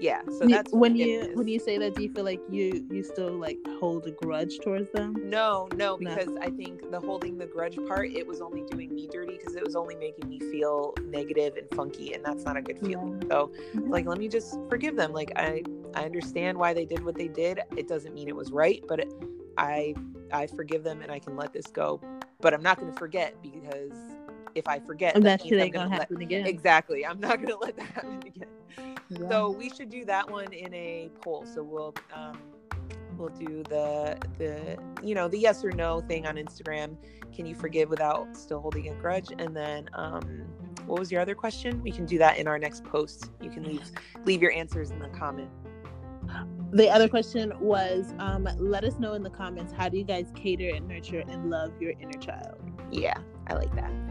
yeah 0.00 0.22
so 0.38 0.46
that's 0.46 0.72
when 0.72 0.94
you 0.96 1.30
when 1.34 1.48
you 1.48 1.58
say 1.58 1.78
that 1.78 1.94
do 1.94 2.02
you 2.02 2.12
feel 2.12 2.24
like 2.24 2.40
you 2.48 2.86
you 2.90 3.02
still 3.02 3.32
like 3.32 3.58
hold 3.80 4.06
a 4.06 4.10
grudge 4.10 4.58
towards 4.60 4.90
them 4.92 5.14
no 5.24 5.68
no 5.74 5.96
because 5.96 6.28
no. 6.28 6.40
i 6.40 6.50
think 6.50 6.90
the 6.90 7.00
holding 7.00 7.36
the 7.36 7.46
grudge 7.46 7.76
part 7.86 8.10
it 8.10 8.26
was 8.26 8.40
only 8.40 8.62
doing 8.70 8.94
me 8.94 9.08
dirty 9.10 9.36
because 9.36 9.56
it 9.56 9.64
was 9.64 9.74
only 9.74 9.96
making 9.96 10.28
me 10.28 10.38
feel 10.38 10.94
negative 11.04 11.56
and 11.56 11.68
funky 11.74 12.14
and 12.14 12.24
that's 12.24 12.44
not 12.44 12.56
a 12.56 12.62
good 12.62 12.78
feeling 12.78 13.20
yeah. 13.22 13.28
so 13.28 13.50
mm-hmm. 13.74 13.90
like 13.90 14.06
let 14.06 14.18
me 14.18 14.28
just 14.28 14.58
forgive 14.68 14.96
them 14.96 15.12
like 15.12 15.32
i 15.36 15.62
i 15.94 16.04
understand 16.04 16.56
why 16.56 16.72
they 16.72 16.84
did 16.84 17.04
what 17.04 17.14
they 17.14 17.28
did 17.28 17.60
it 17.76 17.88
doesn't 17.88 18.14
mean 18.14 18.28
it 18.28 18.36
was 18.36 18.52
right 18.52 18.84
but 18.88 19.00
it, 19.00 19.12
i 19.56 19.94
i 20.32 20.46
forgive 20.46 20.84
them 20.84 21.02
and 21.02 21.10
i 21.10 21.18
can 21.18 21.36
let 21.36 21.52
this 21.52 21.66
go 21.66 22.00
but 22.40 22.54
i'm 22.54 22.62
not 22.62 22.78
going 22.78 22.90
to 22.92 22.98
forget 22.98 23.34
because 23.42 24.17
if 24.54 24.66
I 24.66 24.78
forget, 24.80 25.14
And 25.14 25.24
that 25.24 25.40
that 25.40 25.44
means 25.44 25.50
shit 25.50 25.58
I'm 25.58 25.64
ain't 25.66 25.74
gonna 25.74 25.90
happen 25.90 26.20
again. 26.22 26.46
Exactly. 26.46 27.04
I'm 27.06 27.20
not 27.20 27.40
gonna 27.40 27.56
let 27.60 27.76
that 27.76 27.86
happen 27.86 28.22
again. 28.26 28.48
Yeah. 29.08 29.28
So 29.28 29.50
we 29.50 29.70
should 29.70 29.90
do 29.90 30.04
that 30.04 30.30
one 30.30 30.52
in 30.52 30.72
a 30.74 31.10
poll. 31.22 31.46
So 31.46 31.62
we'll 31.62 31.94
um, 32.14 32.38
we'll 33.16 33.30
do 33.30 33.62
the 33.64 34.18
the 34.38 34.78
you 35.02 35.14
know 35.14 35.28
the 35.28 35.38
yes 35.38 35.64
or 35.64 35.72
no 35.72 36.00
thing 36.00 36.26
on 36.26 36.36
Instagram. 36.36 36.96
Can 37.34 37.46
you 37.46 37.54
forgive 37.54 37.90
without 37.90 38.36
still 38.36 38.60
holding 38.60 38.88
a 38.88 38.94
grudge? 38.94 39.30
And 39.38 39.56
then 39.56 39.88
um, 39.94 40.46
what 40.86 40.98
was 40.98 41.12
your 41.12 41.20
other 41.20 41.34
question? 41.34 41.82
We 41.82 41.90
can 41.90 42.06
do 42.06 42.18
that 42.18 42.38
in 42.38 42.48
our 42.48 42.58
next 42.58 42.84
post. 42.84 43.30
You 43.42 43.50
can 43.50 43.64
leave 43.64 43.90
leave 44.24 44.42
your 44.42 44.52
answers 44.52 44.90
in 44.90 44.98
the 44.98 45.08
comment. 45.08 45.50
the 46.72 46.90
other 46.90 47.08
question 47.08 47.52
was 47.60 48.12
um, 48.18 48.48
let 48.58 48.84
us 48.84 48.98
know 48.98 49.14
in 49.14 49.22
the 49.22 49.30
comments 49.30 49.72
how 49.72 49.88
do 49.88 49.96
you 49.96 50.04
guys 50.04 50.30
cater 50.34 50.74
and 50.74 50.86
nurture 50.86 51.24
and 51.26 51.48
love 51.48 51.72
your 51.80 51.92
inner 52.00 52.18
child 52.20 52.58
Yeah, 52.90 53.16
I 53.46 53.54
like 53.54 53.74
that. 53.76 54.07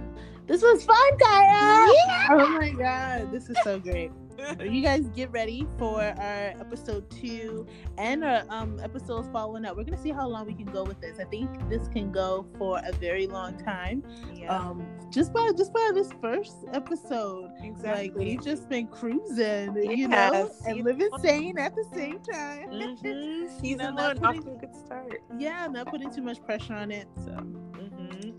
This 0.47 0.61
was 0.61 0.83
fun 0.85 1.17
Kaya! 1.19 1.87
oh 2.31 2.57
my 2.59 2.71
god 2.71 3.31
this 3.31 3.49
is 3.49 3.57
so 3.63 3.79
great 3.79 4.11
you 4.61 4.83
guys 4.83 5.07
get 5.15 5.31
ready 5.31 5.65
for 5.79 5.99
our 5.99 6.53
episode 6.59 7.09
two 7.09 7.65
and 7.97 8.23
our 8.23 8.43
um 8.49 8.79
episodes 8.83 9.27
following 9.33 9.65
up 9.65 9.75
we're 9.75 9.83
gonna 9.83 9.97
see 10.01 10.11
how 10.11 10.27
long 10.27 10.45
we 10.45 10.53
can 10.53 10.65
go 10.65 10.83
with 10.83 10.99
this 11.01 11.17
i 11.19 11.23
think 11.23 11.49
this 11.69 11.87
can 11.87 12.11
go 12.11 12.45
for 12.57 12.79
a 12.85 12.91
very 12.93 13.25
long 13.25 13.57
time 13.57 14.03
Yeah, 14.35 14.55
um 14.55 14.85
just 15.09 15.33
by 15.33 15.51
just 15.57 15.73
by 15.73 15.89
this 15.93 16.11
first 16.21 16.55
episode 16.71 17.49
exactly. 17.63 18.09
like 18.09 18.15
we've 18.15 18.43
just 18.43 18.69
been 18.69 18.87
cruising 18.87 19.75
you 19.75 20.07
know 20.07 20.51
and 20.67 20.77
you 20.77 20.83
living 20.83 21.09
know. 21.11 21.17
sane 21.17 21.57
at 21.57 21.75
the 21.75 21.85
same 21.95 22.19
time 22.19 22.69
Mhm. 22.69 23.59
Season 23.61 23.95
not 23.95 24.19
one 24.21 24.37
off 24.37 24.43
to 24.45 24.51
a 24.51 24.55
good 24.55 24.75
start. 24.75 25.19
yeah 25.39 25.65
not 25.67 25.87
putting 25.87 26.11
too 26.13 26.21
much 26.21 26.41
pressure 26.43 26.75
on 26.75 26.91
it 26.91 27.07
so. 27.25 27.35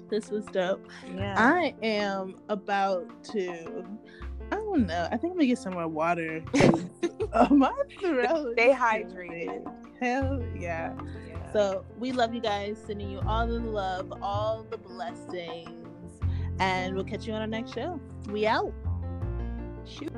This 0.08 0.30
was 0.30 0.44
dope 0.46 0.86
Yeah. 1.14 1.34
i 1.36 1.74
am 1.82 2.36
about 2.48 3.06
to 3.32 3.84
i 4.52 4.56
don't 4.56 4.86
know 4.86 5.06
i 5.10 5.16
think 5.16 5.32
i'm 5.32 5.38
gonna 5.38 5.46
get 5.46 5.58
some 5.58 5.74
more 5.74 5.88
water 5.88 6.42
uh, 7.32 7.48
my 7.50 7.72
throat 8.00 8.52
Stay 8.54 8.72
hydrated. 8.72 9.64
hell 10.00 10.42
yeah 10.58 10.92
Yeah. 11.28 11.52
so 11.52 11.84
we 11.98 12.12
love 12.12 12.34
you 12.34 12.40
guys 12.40 12.78
sending 12.86 13.10
you 13.10 13.20
all 13.26 13.46
the 13.46 13.58
love 13.60 14.12
all 14.22 14.66
the 14.70 14.78
blessings 14.78 16.20
and 16.60 16.94
we'll 16.94 17.04
catch 17.04 17.26
you 17.26 17.32
on 17.34 17.40
our 17.40 17.46
next 17.46 17.74
show 17.74 18.00
we 18.30 18.46
out 18.46 18.72
shoot. 19.86 20.12